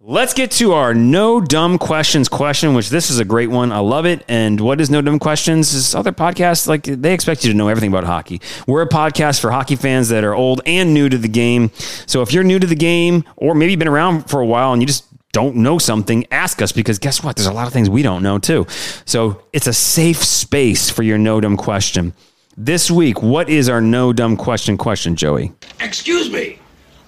Let's 0.00 0.32
get 0.32 0.52
to 0.52 0.74
our 0.74 0.94
no 0.94 1.40
dumb 1.40 1.76
questions 1.76 2.28
question, 2.28 2.72
which 2.74 2.88
this 2.88 3.10
is 3.10 3.18
a 3.18 3.24
great 3.24 3.50
one. 3.50 3.72
I 3.72 3.80
love 3.80 4.06
it. 4.06 4.24
And 4.28 4.60
what 4.60 4.80
is 4.80 4.90
no 4.90 5.02
dumb 5.02 5.18
questions? 5.18 5.74
Is 5.74 5.92
other 5.92 6.12
podcasts 6.12 6.68
like 6.68 6.84
they 6.84 7.12
expect 7.12 7.44
you 7.44 7.50
to 7.50 7.56
know 7.56 7.66
everything 7.66 7.90
about 7.90 8.04
hockey. 8.04 8.40
We're 8.68 8.82
a 8.82 8.88
podcast 8.88 9.40
for 9.40 9.50
hockey 9.50 9.74
fans 9.74 10.08
that 10.10 10.22
are 10.22 10.36
old 10.36 10.60
and 10.64 10.94
new 10.94 11.08
to 11.08 11.18
the 11.18 11.26
game. 11.26 11.72
So 12.06 12.22
if 12.22 12.32
you're 12.32 12.44
new 12.44 12.60
to 12.60 12.66
the 12.68 12.76
game, 12.76 13.24
or 13.34 13.56
maybe 13.56 13.72
you've 13.72 13.80
been 13.80 13.88
around 13.88 14.30
for 14.30 14.38
a 14.38 14.46
while 14.46 14.72
and 14.72 14.80
you 14.80 14.86
just 14.86 15.04
don't 15.32 15.56
know 15.56 15.78
something, 15.78 16.24
ask 16.30 16.62
us 16.62 16.70
because 16.70 17.00
guess 17.00 17.24
what? 17.24 17.34
There's 17.34 17.48
a 17.48 17.52
lot 17.52 17.66
of 17.66 17.72
things 17.72 17.90
we 17.90 18.04
don't 18.04 18.22
know 18.22 18.38
too. 18.38 18.68
So 19.04 19.42
it's 19.52 19.66
a 19.66 19.72
safe 19.72 20.22
space 20.22 20.90
for 20.90 21.02
your 21.02 21.18
no 21.18 21.40
dumb 21.40 21.56
question. 21.56 22.14
This 22.56 22.88
week, 22.88 23.20
what 23.20 23.48
is 23.48 23.68
our 23.68 23.80
no 23.80 24.12
dumb 24.12 24.36
question 24.36 24.76
question, 24.78 25.16
Joey? 25.16 25.52
Excuse 25.80 26.30
me. 26.30 26.60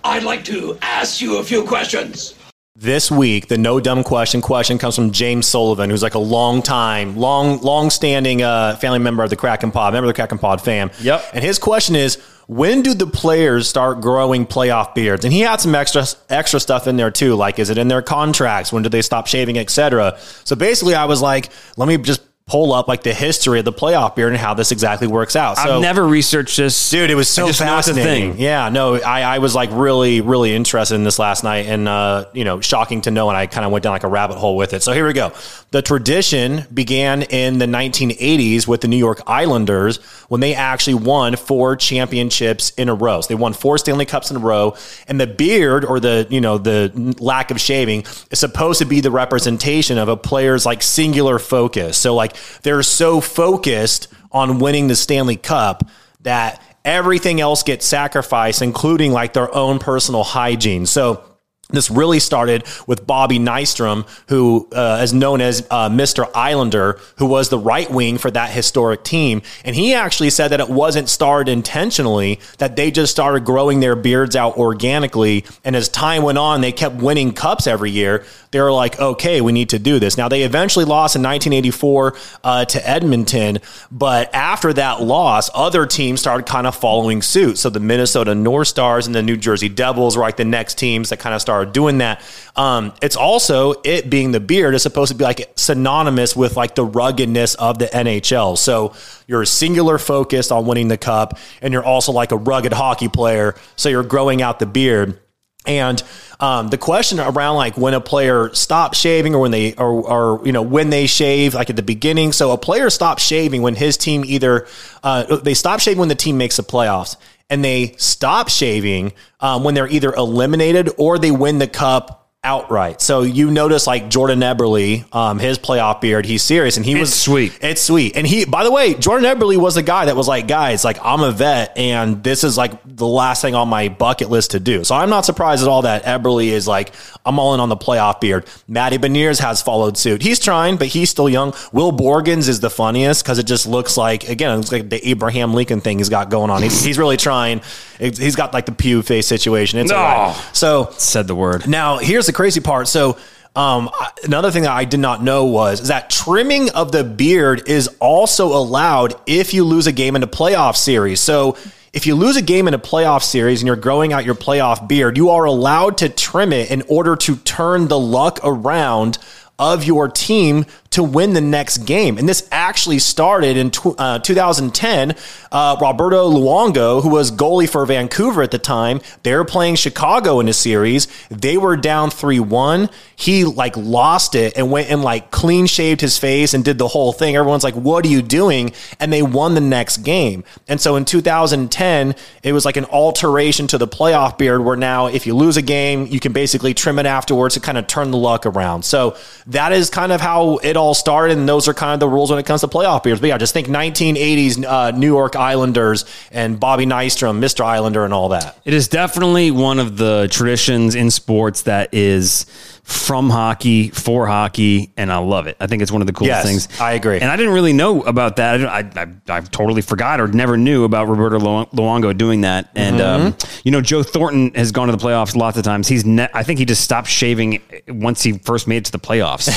I'd 0.02 0.24
like 0.24 0.44
to 0.46 0.76
ask 0.82 1.20
you 1.20 1.38
a 1.38 1.44
few 1.44 1.64
questions. 1.64 2.34
This 2.76 3.10
week, 3.10 3.48
the 3.48 3.58
no 3.58 3.80
dumb 3.80 4.04
question 4.04 4.40
question 4.40 4.78
comes 4.78 4.94
from 4.94 5.10
James 5.10 5.48
Sullivan, 5.48 5.90
who's 5.90 6.04
like 6.04 6.14
a 6.14 6.20
long 6.20 6.62
time, 6.62 7.16
long, 7.16 7.60
long 7.62 7.90
standing 7.90 8.42
uh, 8.42 8.76
family 8.76 9.00
member 9.00 9.24
of 9.24 9.30
the 9.30 9.34
Kraken 9.34 9.72
Pod, 9.72 9.92
member 9.92 10.08
of 10.08 10.14
the 10.14 10.14
Kraken 10.14 10.38
Pod 10.38 10.60
fam. 10.60 10.92
Yep. 11.00 11.30
And 11.34 11.42
his 11.42 11.58
question 11.58 11.96
is, 11.96 12.22
when 12.46 12.82
do 12.82 12.94
the 12.94 13.08
players 13.08 13.68
start 13.68 14.00
growing 14.00 14.46
playoff 14.46 14.94
beards? 14.94 15.24
And 15.24 15.34
he 15.34 15.40
had 15.40 15.60
some 15.60 15.74
extra 15.74 16.04
extra 16.28 16.60
stuff 16.60 16.86
in 16.86 16.96
there 16.96 17.10
too, 17.10 17.34
like 17.34 17.58
is 17.58 17.70
it 17.70 17.78
in 17.78 17.88
their 17.88 18.02
contracts? 18.02 18.72
When 18.72 18.84
do 18.84 18.88
they 18.88 19.02
stop 19.02 19.26
shaving, 19.26 19.58
etc. 19.58 20.16
So 20.44 20.54
basically, 20.54 20.94
I 20.94 21.06
was 21.06 21.20
like, 21.20 21.50
let 21.76 21.88
me 21.88 21.96
just 21.96 22.22
pull 22.46 22.72
up 22.72 22.88
like 22.88 23.04
the 23.04 23.14
history 23.14 23.60
of 23.60 23.64
the 23.64 23.72
playoff 23.72 24.16
beard 24.16 24.32
and 24.32 24.40
how 24.40 24.54
this 24.54 24.72
exactly 24.72 25.06
works 25.06 25.36
out. 25.36 25.56
So, 25.56 25.76
I've 25.76 25.82
never 25.82 26.04
researched 26.04 26.56
this, 26.56 26.90
Dude, 26.90 27.08
it 27.08 27.14
was 27.14 27.28
so 27.28 27.44
I 27.44 27.46
just 27.46 27.60
know 27.60 27.78
it's 27.78 27.86
a 27.86 27.94
fascinating. 27.94 28.32
thing. 28.32 28.42
Yeah, 28.42 28.68
no, 28.70 28.96
I, 28.96 29.22
I 29.22 29.38
was 29.38 29.54
like 29.54 29.70
really, 29.72 30.20
really 30.20 30.52
interested 30.52 30.96
in 30.96 31.04
this 31.04 31.20
last 31.20 31.44
night 31.44 31.66
and, 31.66 31.86
uh, 31.86 32.24
you 32.32 32.42
know, 32.44 32.60
shocking 32.60 33.02
to 33.02 33.12
know. 33.12 33.28
And 33.28 33.36
I 33.36 33.46
kind 33.46 33.64
of 33.64 33.70
went 33.70 33.84
down 33.84 33.92
like 33.92 34.02
a 34.02 34.08
rabbit 34.08 34.36
hole 34.36 34.56
with 34.56 34.72
it. 34.74 34.82
So 34.82 34.92
here 34.92 35.06
we 35.06 35.12
go. 35.12 35.32
The 35.70 35.80
tradition 35.80 36.64
began 36.74 37.22
in 37.22 37.58
the 37.58 37.66
1980s 37.66 38.66
with 38.66 38.80
the 38.80 38.88
New 38.88 38.96
York 38.96 39.22
Islanders 39.28 39.98
when 40.28 40.40
they 40.40 40.56
actually 40.56 40.94
won 40.94 41.36
four 41.36 41.76
championships 41.76 42.70
in 42.70 42.88
a 42.88 42.94
row. 42.94 43.20
So 43.20 43.28
they 43.28 43.36
won 43.36 43.52
four 43.52 43.78
Stanley 43.78 44.06
Cups 44.06 44.32
in 44.32 44.36
a 44.38 44.40
row. 44.40 44.74
And 45.06 45.20
the 45.20 45.28
beard 45.28 45.84
or 45.84 46.00
the, 46.00 46.26
you 46.30 46.40
know, 46.40 46.58
the 46.58 47.14
lack 47.20 47.52
of 47.52 47.60
shaving 47.60 48.00
is 48.32 48.40
supposed 48.40 48.80
to 48.80 48.86
be 48.86 49.00
the 49.00 49.12
representation 49.12 49.98
of 49.98 50.08
a 50.08 50.16
player's 50.16 50.66
like 50.66 50.82
singular 50.82 51.38
focus. 51.38 51.96
So 51.96 52.16
like 52.16 52.29
they're 52.62 52.82
so 52.82 53.20
focused 53.20 54.08
on 54.32 54.58
winning 54.58 54.88
the 54.88 54.96
Stanley 54.96 55.36
Cup 55.36 55.88
that 56.22 56.62
everything 56.84 57.40
else 57.40 57.62
gets 57.62 57.86
sacrificed, 57.86 58.62
including 58.62 59.12
like 59.12 59.32
their 59.32 59.54
own 59.54 59.78
personal 59.78 60.24
hygiene. 60.24 60.86
So 60.86 61.24
this 61.72 61.90
really 61.90 62.18
started 62.18 62.64
with 62.86 63.06
Bobby 63.06 63.38
Nystrom, 63.38 64.06
who 64.28 64.68
uh, 64.72 65.00
is 65.02 65.12
known 65.12 65.40
as 65.40 65.66
uh, 65.70 65.88
Mr. 65.88 66.28
Islander, 66.34 66.98
who 67.16 67.26
was 67.26 67.48
the 67.48 67.58
right 67.58 67.90
wing 67.90 68.18
for 68.18 68.30
that 68.30 68.50
historic 68.50 69.04
team. 69.04 69.42
And 69.64 69.76
he 69.76 69.94
actually 69.94 70.30
said 70.30 70.48
that 70.48 70.60
it 70.60 70.68
wasn't 70.68 71.08
started 71.08 71.50
intentionally, 71.50 72.40
that 72.58 72.76
they 72.76 72.90
just 72.90 73.12
started 73.12 73.44
growing 73.44 73.80
their 73.80 73.96
beards 73.96 74.36
out 74.36 74.56
organically. 74.56 75.44
And 75.64 75.76
as 75.76 75.88
time 75.88 76.22
went 76.22 76.38
on, 76.38 76.60
they 76.60 76.72
kept 76.72 76.96
winning 76.96 77.32
cups 77.32 77.66
every 77.66 77.90
year. 77.90 78.24
They 78.52 78.60
were 78.60 78.72
like, 78.72 78.98
okay, 78.98 79.40
we 79.40 79.52
need 79.52 79.68
to 79.70 79.78
do 79.78 79.98
this. 80.00 80.16
Now, 80.16 80.28
they 80.28 80.42
eventually 80.42 80.84
lost 80.84 81.14
in 81.14 81.22
1984 81.22 82.16
uh, 82.42 82.64
to 82.64 82.88
Edmonton. 82.88 83.58
But 83.92 84.34
after 84.34 84.72
that 84.72 85.00
loss, 85.00 85.50
other 85.54 85.86
teams 85.86 86.20
started 86.20 86.46
kind 86.46 86.66
of 86.66 86.74
following 86.74 87.22
suit. 87.22 87.58
So 87.58 87.70
the 87.70 87.78
Minnesota 87.78 88.34
North 88.34 88.68
Stars 88.68 89.06
and 89.06 89.14
the 89.14 89.22
New 89.22 89.36
Jersey 89.36 89.68
Devils 89.68 90.16
were 90.16 90.22
like 90.22 90.36
the 90.36 90.44
next 90.44 90.78
teams 90.78 91.10
that 91.10 91.20
kind 91.20 91.34
of 91.34 91.40
started 91.40 91.72
doing 91.72 91.98
that. 91.98 92.22
Um, 92.56 92.92
it's 93.00 93.16
also 93.16 93.74
it 93.84 94.10
being 94.10 94.32
the 94.32 94.40
beard 94.40 94.74
is 94.74 94.82
supposed 94.82 95.12
to 95.12 95.16
be 95.16 95.24
like 95.24 95.52
synonymous 95.56 96.34
with 96.34 96.56
like 96.56 96.74
the 96.74 96.84
ruggedness 96.84 97.54
of 97.54 97.78
the 97.78 97.86
NHL. 97.86 98.58
So 98.58 98.94
you're 99.28 99.42
a 99.42 99.46
singular 99.46 99.96
focused 99.98 100.50
on 100.50 100.66
winning 100.66 100.88
the 100.88 100.98
cup, 100.98 101.38
and 101.62 101.72
you're 101.72 101.84
also 101.84 102.10
like 102.10 102.32
a 102.32 102.36
rugged 102.36 102.72
hockey 102.72 103.08
player. 103.08 103.54
So 103.76 103.88
you're 103.88 104.02
growing 104.02 104.42
out 104.42 104.58
the 104.58 104.66
beard. 104.66 105.20
And 105.66 106.02
um, 106.40 106.68
the 106.68 106.78
question 106.78 107.20
around 107.20 107.56
like 107.56 107.76
when 107.76 107.92
a 107.92 108.00
player 108.00 108.52
stops 108.54 108.98
shaving 108.98 109.34
or 109.34 109.40
when 109.40 109.50
they 109.50 109.74
or, 109.74 109.90
or 109.90 110.46
you 110.46 110.52
know 110.52 110.62
when 110.62 110.88
they 110.88 111.06
shave 111.06 111.54
like 111.54 111.68
at 111.68 111.76
the 111.76 111.82
beginning. 111.82 112.32
So 112.32 112.52
a 112.52 112.58
player 112.58 112.88
stops 112.88 113.22
shaving 113.22 113.60
when 113.60 113.74
his 113.74 113.98
team 113.98 114.24
either 114.24 114.66
uh, 115.02 115.36
they 115.36 115.54
stop 115.54 115.80
shaving 115.80 116.00
when 116.00 116.08
the 116.08 116.14
team 116.14 116.38
makes 116.38 116.56
the 116.56 116.62
playoffs, 116.62 117.16
and 117.50 117.62
they 117.62 117.94
stop 117.98 118.48
shaving 118.48 119.12
um, 119.40 119.62
when 119.62 119.74
they're 119.74 119.88
either 119.88 120.14
eliminated 120.14 120.88
or 120.96 121.18
they 121.18 121.30
win 121.30 121.58
the 121.58 121.68
cup 121.68 122.19
outright. 122.42 123.02
So 123.02 123.20
you 123.20 123.50
notice 123.50 123.86
like 123.86 124.08
Jordan 124.08 124.40
Eberle, 124.40 125.04
um, 125.14 125.38
his 125.38 125.58
playoff 125.58 126.00
beard, 126.00 126.24
he's 126.24 126.42
serious 126.42 126.78
and 126.78 126.86
he 126.86 126.94
was 126.94 127.12
sweet. 127.14 127.58
It's 127.60 127.82
sweet. 127.82 128.16
And 128.16 128.26
he, 128.26 128.46
by 128.46 128.64
the 128.64 128.70
way, 128.70 128.94
Jordan 128.94 129.28
Eberle 129.30 129.58
was 129.58 129.74
the 129.74 129.82
guy 129.82 130.06
that 130.06 130.16
was 130.16 130.26
like, 130.26 130.48
guys, 130.48 130.82
like 130.82 130.96
I'm 131.04 131.20
a 131.20 131.32
vet 131.32 131.76
and 131.76 132.24
this 132.24 132.42
is 132.42 132.56
like 132.56 132.72
the 132.86 133.06
last 133.06 133.42
thing 133.42 133.54
on 133.54 133.68
my 133.68 133.88
bucket 133.90 134.30
list 134.30 134.52
to 134.52 134.60
do. 134.60 134.84
So 134.84 134.94
I'm 134.94 135.10
not 135.10 135.26
surprised 135.26 135.62
at 135.62 135.68
all 135.68 135.82
that 135.82 136.04
Eberle 136.04 136.46
is 136.46 136.66
like, 136.66 136.92
I'm 137.26 137.38
all 137.38 137.52
in 137.52 137.60
on 137.60 137.68
the 137.68 137.76
playoff 137.76 138.20
beard. 138.22 138.46
Matty 138.66 138.96
Beniers 138.96 139.38
has 139.40 139.60
followed 139.60 139.98
suit. 139.98 140.22
He's 140.22 140.38
trying, 140.38 140.78
but 140.78 140.86
he's 140.88 141.10
still 141.10 141.28
young. 141.28 141.52
Will 141.72 141.92
Borgens 141.92 142.48
is 142.48 142.60
the 142.60 142.70
funniest 142.70 143.22
because 143.22 143.38
it 143.38 143.46
just 143.46 143.66
looks 143.66 143.98
like, 143.98 144.30
again, 144.30 144.50
it 144.52 144.56
looks 144.56 144.72
like 144.72 144.88
the 144.88 145.06
Abraham 145.06 145.52
Lincoln 145.52 145.82
thing 145.82 145.98
he's 145.98 146.08
got 146.08 146.30
going 146.30 146.48
on. 146.50 146.62
He's, 146.62 146.82
he's 146.82 146.96
really 146.98 147.18
trying. 147.18 147.60
He's 147.98 148.34
got 148.34 148.54
like 148.54 148.64
the 148.64 148.72
pew 148.72 149.02
face 149.02 149.26
situation. 149.26 149.78
It's 149.78 149.90
No. 149.90 149.96
all 149.98 150.28
right. 150.28 150.36
So 150.54 150.88
Said 150.96 151.26
the 151.26 151.34
word. 151.34 151.68
now, 151.68 151.98
here's 151.98 152.29
the 152.30 152.36
crazy 152.36 152.60
part. 152.60 152.88
So, 152.88 153.18
um, 153.56 153.90
another 154.22 154.52
thing 154.52 154.62
that 154.62 154.70
I 154.70 154.84
did 154.84 155.00
not 155.00 155.22
know 155.24 155.46
was 155.46 155.88
that 155.88 156.08
trimming 156.08 156.70
of 156.70 156.92
the 156.92 157.02
beard 157.02 157.68
is 157.68 157.88
also 157.98 158.56
allowed 158.56 159.14
if 159.26 159.52
you 159.52 159.64
lose 159.64 159.88
a 159.88 159.92
game 159.92 160.14
in 160.14 160.22
a 160.22 160.28
playoff 160.28 160.76
series. 160.76 161.20
So, 161.20 161.56
if 161.92 162.06
you 162.06 162.14
lose 162.14 162.36
a 162.36 162.42
game 162.42 162.68
in 162.68 162.74
a 162.74 162.78
playoff 162.78 163.24
series 163.24 163.60
and 163.60 163.66
you're 163.66 163.74
growing 163.74 164.12
out 164.12 164.24
your 164.24 164.36
playoff 164.36 164.86
beard, 164.86 165.16
you 165.16 165.30
are 165.30 165.44
allowed 165.44 165.98
to 165.98 166.08
trim 166.08 166.52
it 166.52 166.70
in 166.70 166.82
order 166.88 167.16
to 167.16 167.34
turn 167.36 167.88
the 167.88 167.98
luck 167.98 168.38
around 168.44 169.18
of 169.58 169.84
your 169.84 170.08
team 170.08 170.66
to 170.90 171.04
win 171.04 171.34
the 171.34 171.40
next 171.40 171.78
game. 171.78 172.18
And 172.18 172.28
this 172.28 172.48
actually 172.50 172.98
started 172.98 173.56
in 173.56 173.70
tw- 173.70 173.94
uh, 173.96 174.18
2010. 174.18 175.14
Uh, 175.52 175.76
Roberto 175.80 176.28
Luongo, 176.28 177.00
who 177.00 177.10
was 177.10 177.30
goalie 177.30 177.70
for 177.70 177.86
Vancouver 177.86 178.42
at 178.42 178.50
the 178.50 178.58
time, 178.58 179.00
they 179.22 179.32
were 179.34 179.44
playing 179.44 179.76
Chicago 179.76 180.40
in 180.40 180.48
a 180.48 180.52
series. 180.52 181.06
They 181.30 181.56
were 181.56 181.76
down 181.76 182.10
3 182.10 182.40
1. 182.40 182.90
He 183.14 183.44
like 183.44 183.76
lost 183.76 184.34
it 184.34 184.56
and 184.56 184.72
went 184.72 184.90
and 184.90 185.02
like 185.02 185.30
clean 185.30 185.66
shaved 185.66 186.00
his 186.00 186.18
face 186.18 186.54
and 186.54 186.64
did 186.64 186.78
the 186.78 186.88
whole 186.88 187.12
thing. 187.12 187.36
Everyone's 187.36 187.62
like, 187.64 187.74
what 187.74 188.04
are 188.04 188.08
you 188.08 188.20
doing? 188.22 188.72
And 188.98 189.12
they 189.12 189.22
won 189.22 189.54
the 189.54 189.60
next 189.60 189.98
game. 189.98 190.42
And 190.66 190.80
so 190.80 190.96
in 190.96 191.04
2010, 191.04 192.16
it 192.42 192.52
was 192.52 192.64
like 192.64 192.76
an 192.76 192.86
alteration 192.86 193.68
to 193.68 193.78
the 193.78 193.86
playoff 193.86 194.38
beard 194.38 194.64
where 194.64 194.76
now 194.76 195.06
if 195.06 195.24
you 195.24 195.36
lose 195.36 195.56
a 195.56 195.62
game, 195.62 196.06
you 196.06 196.18
can 196.18 196.32
basically 196.32 196.74
trim 196.74 196.98
it 196.98 197.06
afterwards 197.06 197.54
to 197.54 197.60
kind 197.60 197.78
of 197.78 197.86
turn 197.86 198.10
the 198.10 198.18
luck 198.18 198.44
around. 198.44 198.84
So 198.84 199.16
that 199.46 199.72
is 199.72 199.88
kind 199.88 200.10
of 200.10 200.20
how 200.20 200.56
it 200.58 200.76
all 200.80 200.94
started. 200.94 201.38
And 201.38 201.48
those 201.48 201.68
are 201.68 201.74
kind 201.74 201.94
of 201.94 202.00
the 202.00 202.08
rules 202.08 202.30
when 202.30 202.38
it 202.38 202.46
comes 202.46 202.62
to 202.62 202.68
playoff 202.68 203.04
beers. 203.04 203.20
But 203.20 203.28
yeah, 203.28 203.38
just 203.38 203.52
think 203.52 203.68
1980s 203.68 204.64
uh, 204.64 204.90
New 204.90 205.06
York 205.06 205.36
Islanders 205.36 206.04
and 206.32 206.58
Bobby 206.58 206.86
Nystrom, 206.86 207.38
Mr. 207.38 207.64
Islander, 207.64 208.04
and 208.04 208.12
all 208.12 208.30
that. 208.30 208.58
It 208.64 208.74
is 208.74 208.88
definitely 208.88 209.50
one 209.50 209.78
of 209.78 209.96
the 209.96 210.28
traditions 210.30 210.94
in 210.94 211.10
sports 211.10 211.62
that 211.62 211.94
is 211.94 212.46
from 212.82 213.30
hockey 213.30 213.88
for 213.90 214.26
hockey, 214.26 214.92
and 214.96 215.12
I 215.12 215.18
love 215.18 215.46
it. 215.46 215.56
I 215.60 215.66
think 215.66 215.82
it's 215.82 215.92
one 215.92 216.00
of 216.00 216.06
the 216.06 216.12
coolest 216.12 216.44
Yes, 216.44 216.44
things. 216.44 216.80
I 216.80 216.92
agree. 216.92 217.20
And 217.20 217.30
I 217.30 217.36
didn't 217.36 217.52
really 217.52 217.72
know 217.72 218.02
about 218.02 218.36
that. 218.36 218.64
I, 218.64 218.78
I, 218.78 219.02
I, 219.02 219.36
I 219.36 219.40
totally 219.40 219.82
forgot 219.82 220.20
or 220.20 220.28
never 220.28 220.56
knew 220.56 220.84
about 220.84 221.08
Roberto 221.08 221.38
Lu- 221.38 221.66
Luongo 221.66 222.16
doing 222.16 222.40
that. 222.42 222.70
And 222.74 222.96
Mm-hmm. 223.00 223.26
um, 223.28 223.36
you 223.64 223.70
know, 223.70 223.80
Joe 223.80 224.02
Thornton 224.02 224.52
has 224.54 224.72
gone 224.72 224.88
to 224.88 224.92
the 224.96 225.02
playoffs 225.02 225.34
lots 225.36 225.56
of 225.56 225.64
times. 225.64 225.86
He's 225.88 226.04
ne- 226.04 226.28
I 226.34 226.42
think 226.42 226.58
he 226.58 226.64
just 226.64 226.82
stopped 226.82 227.08
shaving 227.08 227.62
once 227.88 228.22
he 228.22 228.32
first 228.38 228.66
made 228.66 228.78
it 228.78 228.84
to 228.86 228.92
the 228.92 228.98
playoffs. 228.98 229.48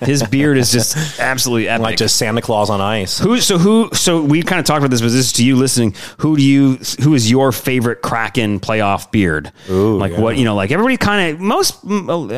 His 0.04 0.22
beard 0.22 0.56
is 0.58 0.70
just 0.72 1.18
absolutely 1.20 1.68
epic. 1.68 1.82
Like 1.82 1.96
just 1.96 2.16
Santa 2.16 2.40
Claus 2.42 2.70
on 2.70 2.80
ice. 2.80 3.18
Who 3.18 3.40
so 3.40 3.58
who 3.58 3.90
so 3.92 4.22
we 4.22 4.42
kind 4.42 4.60
of 4.60 4.66
talked 4.66 4.78
about 4.78 4.90
this, 4.90 5.00
but 5.00 5.06
this 5.08 5.14
is 5.26 5.32
to 5.34 5.44
you 5.44 5.56
listening. 5.56 5.94
Who 6.18 6.36
do 6.36 6.42
you 6.42 6.76
who 7.02 7.14
is 7.14 7.30
your 7.30 7.52
favorite 7.52 8.02
Kraken 8.02 8.60
playoff 8.60 9.10
beard? 9.10 9.52
like 9.68 10.16
what 10.16 10.36
you 10.36 10.44
know, 10.44 10.54
like 10.54 10.70
everybody 10.70 10.96
kind 10.96 11.34
of 11.34 11.40
most 11.40 11.82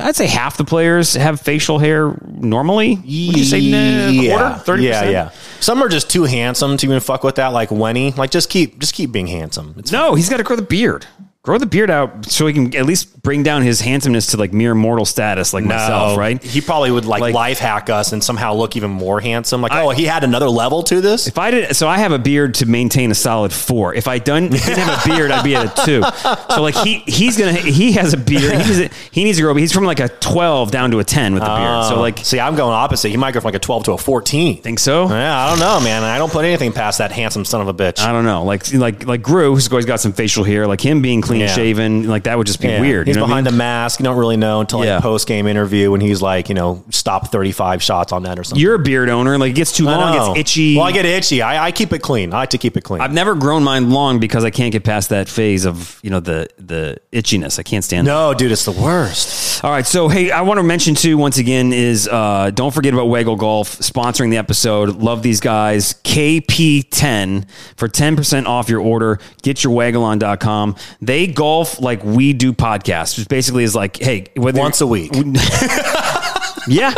I'd 0.05 0.17
say 0.17 0.27
half 0.27 0.57
the 0.57 0.65
players 0.65 1.15
have 1.15 1.41
facial 1.41 1.79
hair 1.79 2.19
normally. 2.27 2.97
Would 2.97 3.07
you 3.07 3.45
say 3.45 3.61
nah, 3.71 4.29
quarter, 4.29 4.59
thirty 4.65 4.83
yeah, 4.85 4.93
percent? 4.93 5.13
yeah. 5.13 5.31
Some 5.61 5.83
are 5.83 5.89
just 5.89 6.11
too 6.11 6.25
handsome 6.25 6.77
to 6.77 6.87
even 6.87 7.01
fuck 7.01 7.25
with 7.25 7.37
that, 7.37 7.49
like 7.49 7.71
Wenny. 7.71 8.17
Like 8.17 8.31
just 8.31 8.51
keep 8.51 8.79
just 8.79 8.95
keep 8.95 9.13
being 9.13 9.27
handsome. 9.27 9.75
It's 9.79 9.93
No, 9.93 10.15
he's 10.15 10.29
got 10.29 10.39
to 10.39 10.43
grow 10.43 10.57
the 10.57 10.63
beard. 10.63 11.07
Grow 11.47 11.59
the 11.59 11.67
beard 11.67 11.91
out 11.91 12.27
so 12.27 12.45
he 12.49 12.53
can 12.53 12.75
at 12.75 12.87
least 12.87 13.23
bring 13.23 13.45
down 13.45 13.63
his 13.63 13.81
handsomeness 13.81 14.27
to 14.33 14.37
like 14.37 14.53
mere 14.53 14.75
mortal 14.75 15.05
status, 15.05 15.55
like 15.55 15.65
myself, 15.65 16.19
right? 16.19 16.43
He 16.43 16.61
probably 16.61 16.91
would 16.91 17.05
like, 17.05 17.21
Like- 17.21 17.35
life 17.35 17.61
hack 17.61 17.89
us 17.89 18.13
and 18.13 18.23
somehow 18.23 18.55
look 18.55 18.75
even 18.75 18.91
more 18.91 19.21
handsome. 19.21 19.63
Like, 19.63 19.73
oh, 19.73 19.91
he 19.91 20.07
had 20.07 20.25
another 20.25 20.49
level 20.49 20.83
to 20.83 21.01
this. 21.01 21.29
If 21.29 21.39
I 21.39 21.53
did, 21.53 21.77
so 21.77 21.87
I 21.87 21.99
have 21.99 22.11
a 22.11 22.19
beard 22.19 22.55
to 22.55 22.67
maintain 22.67 23.13
a 23.13 23.15
solid 23.15 23.53
four. 23.53 23.95
If 23.95 24.09
I 24.09 24.19
done 24.19 24.49
didn't 24.49 24.79
have 24.79 25.07
a 25.07 25.09
beard, 25.09 25.31
I'd 25.31 25.45
be 25.45 25.55
at 25.55 25.79
a 25.79 25.85
two. 25.85 26.03
So 26.57 26.63
like 26.63 26.75
he 26.75 26.99
he's 27.07 27.37
gonna 27.37 27.53
he 27.53 27.93
has 27.93 28.15
a 28.15 28.17
beard. 28.17 28.53
He 28.53 28.59
needs, 28.59 28.95
he 29.11 29.25
needs 29.25 29.39
to 29.39 29.43
grow. 29.43 29.53
But 29.53 29.61
he's 29.61 29.73
from 29.73 29.85
like 29.85 30.01
a 30.01 30.09
twelve 30.09 30.71
down 30.71 30.91
to 30.93 30.99
a 31.01 31.05
ten 31.05 31.35
with 31.35 31.43
the 31.43 31.49
beard. 31.49 31.85
So 31.85 31.97
oh. 31.97 32.01
like 32.01 32.19
see, 32.19 32.41
I'm 32.41 32.57
going 32.57 32.73
opposite. 32.73 33.11
He 33.11 33.17
might 33.17 33.33
go 33.33 33.41
from 33.41 33.49
like 33.49 33.55
a 33.55 33.59
12 33.59 33.85
to 33.85 33.93
a 33.93 33.99
14. 33.99 34.63
think 34.63 34.79
so. 34.79 35.09
Yeah, 35.09 35.37
I 35.37 35.51
don't 35.51 35.59
know, 35.59 35.81
man. 35.81 36.03
I 36.03 36.19
don't 36.19 36.33
put 36.33 36.45
anything 36.45 36.73
past 36.73 36.99
that 36.99 37.13
handsome 37.13 37.45
son 37.45 37.61
of 37.61 37.69
a 37.69 37.75
bitch. 37.75 38.01
I 38.01 38.13
don't 38.13 38.25
know. 38.25 38.45
Like 38.45 38.73
like 38.73 39.07
like 39.07 39.23
Gru, 39.23 39.55
who's 39.55 39.69
always 39.69 39.87
got 39.87 40.01
some 40.01 40.13
facial 40.13 40.45
hair. 40.45 40.67
Like 40.67 40.81
him 40.81 41.03
being 41.03 41.21
clean 41.21 41.36
Yeah. 41.41 41.47
shaven. 41.49 42.09
Like 42.09 42.25
that 42.25 42.37
would 42.39 42.47
just 42.47 42.61
be 42.61 42.69
Yeah. 42.69 42.81
weird. 42.81 43.07
He's 43.07 43.17
what 43.17 43.25
I 43.25 43.27
behind 43.27 43.45
mean? 43.47 43.55
the 43.55 43.59
mask. 43.59 44.01
You 44.01 44.05
don't 44.05 44.17
really 44.17 44.37
know 44.37 44.61
until 44.61 44.79
like 44.81 44.87
Yeah. 44.87 45.01
post 45.01 45.27
game 45.27 45.47
interview 45.47 45.91
when 45.91 46.01
he's 46.01 46.21
like, 46.23 46.49
you 46.49 46.55
know, 46.55 46.85
stop 46.91 47.31
35 47.33 47.83
shots 47.83 48.13
on 48.13 48.23
that 48.25 48.39
or 48.39 48.45
something. 48.45 48.61
You're 48.63 48.75
a 48.75 48.79
beard 48.79 49.09
owner. 49.09 49.39
Like 49.39 49.51
it 49.51 49.55
gets 49.55 49.73
too 49.73 49.89
I 49.89 49.97
long. 49.97 50.15
know. 50.15 50.31
It's 50.33 50.41
itchy. 50.53 50.77
Well, 50.77 50.87
I 50.87 50.93
get 50.93 51.05
itchy. 51.07 51.43
I, 51.43 51.67
I 51.67 51.73
keep 51.73 51.93
it 51.93 52.01
clean. 52.01 52.33
I 52.33 52.39
like 52.39 52.51
to 52.51 52.59
keep 52.59 52.77
it 52.77 52.83
clean. 52.83 53.01
I've 53.01 53.13
never 53.13 53.35
grown 53.35 53.63
mine 53.65 53.91
long 53.91 54.19
because 54.19 54.45
I 54.45 54.51
can't 54.51 54.73
get 54.73 54.85
past 54.85 55.11
that 55.11 55.29
phase 55.29 55.65
of 55.67 55.99
you 56.03 56.11
know 56.11 56.21
the 56.21 56.49
the 56.59 56.99
itchiness. 57.13 57.59
I 57.59 57.63
can't 57.63 57.85
stand. 57.85 58.07
no, 58.07 58.35
dude, 58.35 58.53
it's 58.53 58.65
the 58.65 58.73
worst. 58.73 59.65
All 59.65 59.71
right, 59.71 59.87
so 59.87 60.09
hey, 60.09 60.31
I 60.31 60.43
want 60.43 60.59
to 60.59 60.63
mention 60.63 60.95
too 60.95 61.17
once 61.17 61.39
again 61.39 61.73
is 61.73 62.07
uh, 62.09 62.51
don't 62.55 62.73
forget 62.75 62.93
about 62.93 63.09
Waggle 63.09 63.37
Golf 63.37 63.79
sponsoring 63.79 64.31
the 64.31 64.37
episode. 64.37 64.97
Love 64.97 65.23
these 65.23 65.41
guys. 65.41 65.95
KP10 66.05 67.49
for 67.77 67.89
10% 67.89 68.47
off 68.47 68.69
your 68.69 68.81
order. 68.81 69.19
Get 69.43 69.65
your 69.65 69.73
waggleon.com. 69.75 70.77
They 71.01 71.26
golf 71.27 71.81
like 71.81 72.05
we 72.05 72.33
do 72.33 72.53
podcasts, 72.53 73.19
which 73.19 73.29
basically 73.29 73.65
is 73.65 73.75
like, 73.75 73.97
hey, 73.97 74.27
whether 74.37 74.59
Once 74.59 74.81
a 74.81 74.87
week. 74.87 75.13
yeah. 76.69 76.95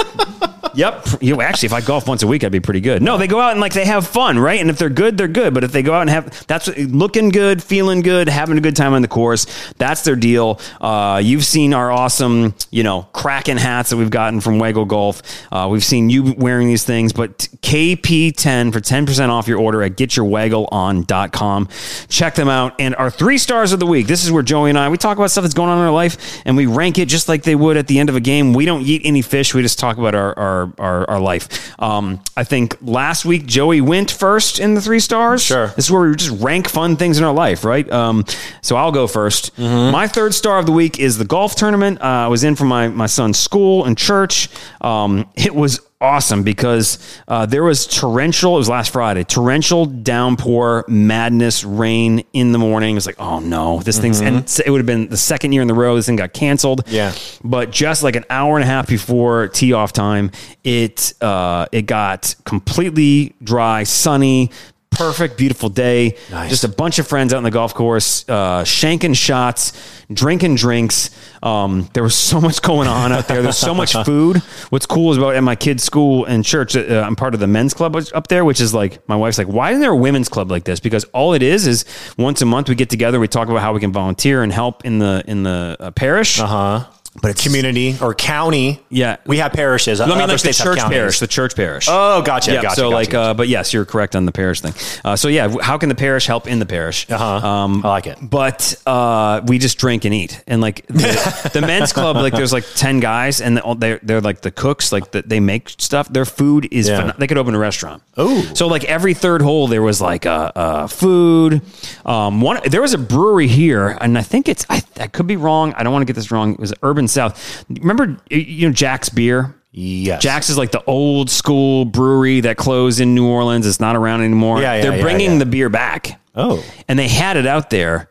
Yep. 0.78 1.06
You 1.22 1.42
actually, 1.42 1.66
if 1.66 1.72
I 1.72 1.80
golf 1.80 2.06
once 2.06 2.22
a 2.22 2.28
week, 2.28 2.44
I'd 2.44 2.52
be 2.52 2.60
pretty 2.60 2.80
good. 2.80 3.02
No, 3.02 3.18
they 3.18 3.26
go 3.26 3.40
out 3.40 3.50
and 3.50 3.60
like 3.60 3.72
they 3.72 3.84
have 3.84 4.06
fun, 4.06 4.38
right? 4.38 4.60
And 4.60 4.70
if 4.70 4.78
they're 4.78 4.88
good, 4.88 5.18
they're 5.18 5.26
good. 5.26 5.52
But 5.52 5.64
if 5.64 5.72
they 5.72 5.82
go 5.82 5.92
out 5.92 6.02
and 6.02 6.10
have 6.10 6.46
that's 6.46 6.68
looking 6.78 7.30
good, 7.30 7.60
feeling 7.60 8.00
good, 8.00 8.28
having 8.28 8.56
a 8.58 8.60
good 8.60 8.76
time 8.76 8.94
on 8.94 9.02
the 9.02 9.08
course, 9.08 9.72
that's 9.76 10.02
their 10.02 10.14
deal. 10.14 10.60
Uh, 10.80 11.20
you've 11.22 11.44
seen 11.44 11.74
our 11.74 11.90
awesome, 11.90 12.54
you 12.70 12.84
know, 12.84 13.02
Kraken 13.12 13.56
hats 13.56 13.90
that 13.90 13.96
we've 13.96 14.08
gotten 14.08 14.40
from 14.40 14.60
Waggle 14.60 14.84
Golf. 14.84 15.20
Uh, 15.50 15.66
we've 15.68 15.82
seen 15.82 16.10
you 16.10 16.32
wearing 16.34 16.68
these 16.68 16.84
things, 16.84 17.12
but 17.12 17.38
KP10 17.38 18.72
for 18.72 18.80
10% 18.80 19.28
off 19.30 19.48
your 19.48 19.58
order 19.58 19.82
at 19.82 19.96
getyourwaggleon.com. 19.96 21.68
Check 22.08 22.36
them 22.36 22.48
out. 22.48 22.76
And 22.78 22.94
our 22.94 23.10
three 23.10 23.38
stars 23.38 23.72
of 23.72 23.80
the 23.80 23.86
week. 23.86 24.06
This 24.06 24.24
is 24.24 24.30
where 24.30 24.44
Joey 24.44 24.68
and 24.68 24.78
I 24.78 24.88
we 24.88 24.96
talk 24.96 25.18
about 25.18 25.32
stuff 25.32 25.42
that's 25.42 25.54
going 25.54 25.70
on 25.70 25.78
in 25.78 25.84
our 25.84 25.90
life 25.90 26.40
and 26.44 26.56
we 26.56 26.66
rank 26.66 26.98
it 26.98 27.06
just 27.06 27.28
like 27.28 27.42
they 27.42 27.56
would 27.56 27.76
at 27.76 27.88
the 27.88 27.98
end 27.98 28.08
of 28.08 28.14
a 28.14 28.20
game. 28.20 28.52
We 28.52 28.64
don't 28.64 28.82
eat 28.82 29.02
any 29.04 29.22
fish. 29.22 29.54
We 29.54 29.62
just 29.62 29.80
talk 29.80 29.98
about 29.98 30.14
our 30.14 30.38
our, 30.38 30.67
our, 30.78 31.08
our 31.08 31.20
life. 31.20 31.80
Um, 31.80 32.20
I 32.36 32.44
think 32.44 32.76
last 32.82 33.24
week 33.24 33.46
Joey 33.46 33.80
went 33.80 34.10
first 34.10 34.58
in 34.58 34.74
the 34.74 34.80
three 34.80 35.00
stars. 35.00 35.42
Sure. 35.42 35.68
This 35.68 35.86
is 35.86 35.90
where 35.90 36.08
we 36.08 36.16
just 36.16 36.40
rank 36.42 36.68
fun 36.68 36.96
things 36.96 37.18
in 37.18 37.24
our 37.24 37.34
life, 37.34 37.64
right? 37.64 37.90
Um, 37.90 38.24
so 38.62 38.76
I'll 38.76 38.92
go 38.92 39.06
1st 39.06 39.92
My 39.92 40.06
third 40.08 40.34
star 40.34 40.58
of 40.58 40.66
the 40.66 40.72
week 40.72 40.98
is 40.98 41.18
the 41.18 41.24
golf 41.24 41.54
tournament. 41.54 42.00
Uh, 42.00 42.04
I 42.04 42.28
was 42.28 42.44
in 42.44 42.56
for 42.56 42.64
my, 42.64 42.88
my 42.88 43.06
son's 43.06 43.38
school 43.38 43.84
and 43.84 43.96
church. 43.96 44.48
Um, 44.80 45.28
it 45.36 45.54
was 45.54 45.80
awesome 46.00 46.42
because 46.42 46.98
uh, 47.26 47.46
there 47.46 47.62
was 47.64 47.86
torrential, 47.86 48.54
it 48.54 48.58
was 48.58 48.68
last 48.68 48.92
Friday, 48.92 49.24
torrential 49.24 49.86
downpour, 49.86 50.84
madness, 50.88 51.64
rain 51.64 52.24
in 52.32 52.52
the 52.52 52.58
morning. 52.58 52.92
It 52.92 52.94
was 52.94 53.06
like, 53.06 53.18
oh 53.18 53.40
no, 53.40 53.80
this 53.80 53.98
thing's, 53.98 54.20
and 54.20 54.38
it 54.64 54.70
would 54.70 54.78
have 54.78 54.86
been 54.86 55.08
the 55.08 55.16
second 55.16 55.52
year 55.52 55.62
in 55.62 55.68
the 55.68 55.74
row 55.74 55.96
this 55.96 56.06
thing 56.06 56.16
got 56.16 56.32
canceled. 56.32 56.82
Yeah. 56.86 57.14
But 57.42 57.70
just 57.70 58.02
like 58.02 58.16
an 58.16 58.24
hour 58.30 58.56
and 58.56 58.64
a 58.64 58.66
half 58.66 58.88
before 58.88 59.48
tee 59.48 59.72
off 59.72 59.92
time, 59.92 60.30
it 60.64 61.14
uh, 61.20 61.66
it 61.72 61.82
got 61.82 62.34
completely 62.44 63.34
dry, 63.42 63.82
sunny, 63.82 64.50
perfect, 64.98 65.38
beautiful 65.38 65.68
day. 65.68 66.16
Nice. 66.30 66.50
Just 66.50 66.64
a 66.64 66.68
bunch 66.68 66.98
of 66.98 67.06
friends 67.06 67.32
out 67.32 67.38
on 67.38 67.42
the 67.44 67.50
golf 67.50 67.72
course, 67.72 68.28
uh, 68.28 68.62
shanking 68.64 69.14
shots, 69.14 69.72
drinking 70.12 70.56
drinks. 70.56 71.10
Um, 71.42 71.88
there 71.94 72.02
was 72.02 72.16
so 72.16 72.40
much 72.40 72.60
going 72.60 72.88
on 72.88 73.12
out 73.12 73.28
there. 73.28 73.40
There's 73.42 73.56
so 73.56 73.74
much 73.74 73.92
food. 74.04 74.38
What's 74.70 74.86
cool 74.86 75.12
is 75.12 75.18
about 75.18 75.36
at 75.36 75.42
my 75.42 75.56
kids' 75.56 75.84
school 75.84 76.24
and 76.24 76.44
church. 76.44 76.76
Uh, 76.76 77.04
I'm 77.06 77.16
part 77.16 77.34
of 77.34 77.40
the 77.40 77.46
men's 77.46 77.74
club 77.74 77.96
up 78.14 78.26
there, 78.28 78.44
which 78.44 78.60
is 78.60 78.74
like 78.74 79.06
my 79.08 79.16
wife's 79.16 79.38
like, 79.38 79.46
why 79.46 79.70
isn't 79.70 79.80
there 79.80 79.92
a 79.92 79.96
women's 79.96 80.28
club 80.28 80.50
like 80.50 80.64
this? 80.64 80.80
Because 80.80 81.04
all 81.14 81.32
it 81.32 81.42
is 81.42 81.66
is 81.66 81.84
once 82.18 82.42
a 82.42 82.46
month 82.46 82.68
we 82.68 82.74
get 82.74 82.90
together, 82.90 83.20
we 83.20 83.28
talk 83.28 83.48
about 83.48 83.60
how 83.60 83.72
we 83.72 83.80
can 83.80 83.92
volunteer 83.92 84.42
and 84.42 84.52
help 84.52 84.84
in 84.84 84.98
the 84.98 85.22
in 85.26 85.44
the 85.44 85.76
uh, 85.78 85.90
parish. 85.92 86.40
Uh 86.40 86.46
huh. 86.46 86.84
But 87.20 87.30
it's 87.32 87.42
Community 87.42 87.96
or 88.00 88.14
county. 88.14 88.80
Yeah. 88.90 89.16
We 89.26 89.38
have 89.38 89.52
parishes. 89.52 90.00
I 90.00 90.06
mean, 90.06 90.18
Other 90.20 90.34
like 90.34 90.42
the 90.42 90.52
church 90.52 90.78
parish, 90.78 91.18
the 91.20 91.26
church 91.26 91.56
parish. 91.56 91.86
Oh, 91.88 92.22
gotcha. 92.22 92.52
yeah. 92.52 92.62
gotcha. 92.62 92.76
so 92.76 92.82
gotcha, 92.90 92.94
like, 92.94 93.10
gotcha. 93.10 93.30
uh, 93.30 93.34
but 93.34 93.48
yes, 93.48 93.72
you're 93.72 93.84
correct 93.84 94.14
on 94.16 94.26
the 94.26 94.32
parish 94.32 94.60
thing. 94.60 94.74
Uh, 95.04 95.16
so 95.16 95.28
yeah, 95.28 95.54
how 95.60 95.78
can 95.78 95.88
the 95.88 95.94
parish 95.94 96.26
help 96.26 96.46
in 96.46 96.58
the 96.58 96.66
parish? 96.66 97.10
Uh-huh. 97.10 97.24
Um, 97.46 97.84
I 97.84 97.88
like 97.88 98.06
it. 98.06 98.18
But 98.22 98.80
uh, 98.86 99.40
we 99.46 99.58
just 99.58 99.78
drink 99.78 100.04
and 100.04 100.14
eat, 100.14 100.42
and 100.46 100.60
like 100.60 100.86
the, 100.86 101.50
the 101.54 101.60
men's 101.62 101.92
club, 101.92 102.16
like 102.16 102.32
there's 102.32 102.52
like 102.52 102.64
ten 102.74 103.00
guys, 103.00 103.40
and 103.40 103.60
they're 103.78 104.00
they're 104.02 104.20
like 104.20 104.42
the 104.42 104.50
cooks, 104.50 104.92
like 104.92 105.10
the, 105.12 105.22
they 105.22 105.40
make 105.40 105.70
stuff. 105.70 106.08
Their 106.08 106.24
food 106.24 106.68
is 106.70 106.88
Yeah. 106.88 107.00
phen- 107.12 107.16
they 107.16 107.26
could 107.26 107.38
open 107.38 107.54
a 107.54 107.58
restaurant. 107.58 108.02
Oh, 108.16 108.42
so 108.54 108.66
like 108.68 108.84
every 108.84 109.14
third 109.14 109.42
hole 109.42 109.66
there 109.68 109.82
was 109.82 110.00
like 110.00 110.26
uh, 110.26 110.52
uh, 110.54 110.86
food. 110.86 111.62
Um, 112.04 112.40
one 112.40 112.60
there 112.66 112.82
was 112.82 112.94
a 112.94 112.98
brewery 112.98 113.48
here, 113.48 113.96
and 114.00 114.16
I 114.18 114.22
think 114.22 114.48
it's 114.48 114.66
I, 114.68 114.82
I 115.00 115.06
could 115.08 115.26
be 115.26 115.36
wrong. 115.36 115.72
I 115.74 115.82
don't 115.82 115.92
want 115.92 116.02
to 116.02 116.06
get 116.06 116.16
this 116.16 116.30
wrong. 116.30 116.52
It 116.52 116.60
was 116.60 116.74
Urban 116.82 117.07
South. 117.08 117.64
Remember 117.68 118.16
you 118.30 118.68
know 118.68 118.72
Jax 118.72 119.08
beer. 119.08 119.54
yes. 119.72 120.22
Jax 120.22 120.48
is 120.50 120.56
like 120.58 120.70
the 120.70 120.82
old 120.84 121.30
school 121.30 121.84
brewery 121.84 122.40
that 122.40 122.56
closed 122.56 123.00
in 123.00 123.14
New 123.14 123.26
Orleans. 123.26 123.66
It's 123.66 123.80
not 123.80 123.96
around 123.96 124.22
anymore. 124.22 124.60
Yeah, 124.60 124.74
yeah, 124.76 124.82
They're 124.82 124.96
yeah, 124.96 125.02
bringing 125.02 125.32
yeah. 125.32 125.38
the 125.38 125.46
beer 125.46 125.68
back. 125.68 126.20
Oh. 126.34 126.64
And 126.88 126.98
they 126.98 127.08
had 127.08 127.36
it 127.36 127.46
out 127.46 127.70
there 127.70 128.08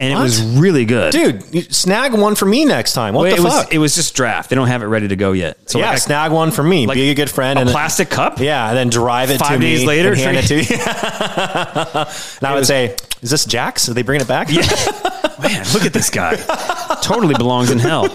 and 0.00 0.14
What? 0.14 0.20
it 0.20 0.22
was 0.24 0.40
really 0.42 0.86
good. 0.86 1.12
Dude, 1.12 1.72
snag 1.74 2.14
one 2.14 2.34
for 2.34 2.46
me 2.46 2.64
next 2.64 2.94
time. 2.94 3.12
What 3.14 3.24
Well, 3.24 3.36
the 3.36 3.42
it 3.42 3.44
was 3.44 3.52
fuck? 3.52 3.74
it 3.74 3.78
was 3.78 3.94
just 3.94 4.14
draft. 4.14 4.48
They 4.50 4.56
don't 4.56 4.66
have 4.68 4.82
it 4.82 4.86
ready 4.86 5.08
to 5.08 5.16
go 5.16 5.32
yet. 5.32 5.68
So 5.70 5.78
yeah, 5.78 5.90
like, 5.90 5.98
snag 5.98 6.32
one 6.32 6.50
for 6.52 6.62
me. 6.62 6.86
like 6.86 6.94
Be 6.96 7.10
a 7.10 7.14
good 7.14 7.28
friend. 7.30 7.58
a 7.58 7.62
and 7.62 7.70
plastic 7.70 8.08
cup? 8.08 8.40
Yeah, 8.40 8.66
and 8.68 8.76
then 8.76 8.88
drive 8.88 9.30
it 9.30 9.38
Five 9.38 9.52
to 9.52 9.58
me 9.58 9.76
days 9.76 9.84
later, 9.86 10.12
and 10.12 10.18
hand 10.18 10.36
it 10.38 10.46
to 10.46 10.54
you. 10.64 10.76
and 12.40 12.48
I 12.48 12.54
would 12.54 12.66
say, 12.66 12.96
"Is 13.22 13.30
this 13.30 13.44
Jax? 13.44 13.88
Are 13.90 13.94
they 13.94 14.02
bringing 14.02 14.22
it 14.22 14.28
back?" 14.28 14.48
Yeah. 14.50 14.62
Man, 15.42 15.66
look 15.72 15.84
at 15.84 15.92
this 15.92 16.10
guy. 16.10 16.36
totally 17.02 17.34
belongs 17.34 17.70
in 17.70 17.78
hell. 17.78 18.06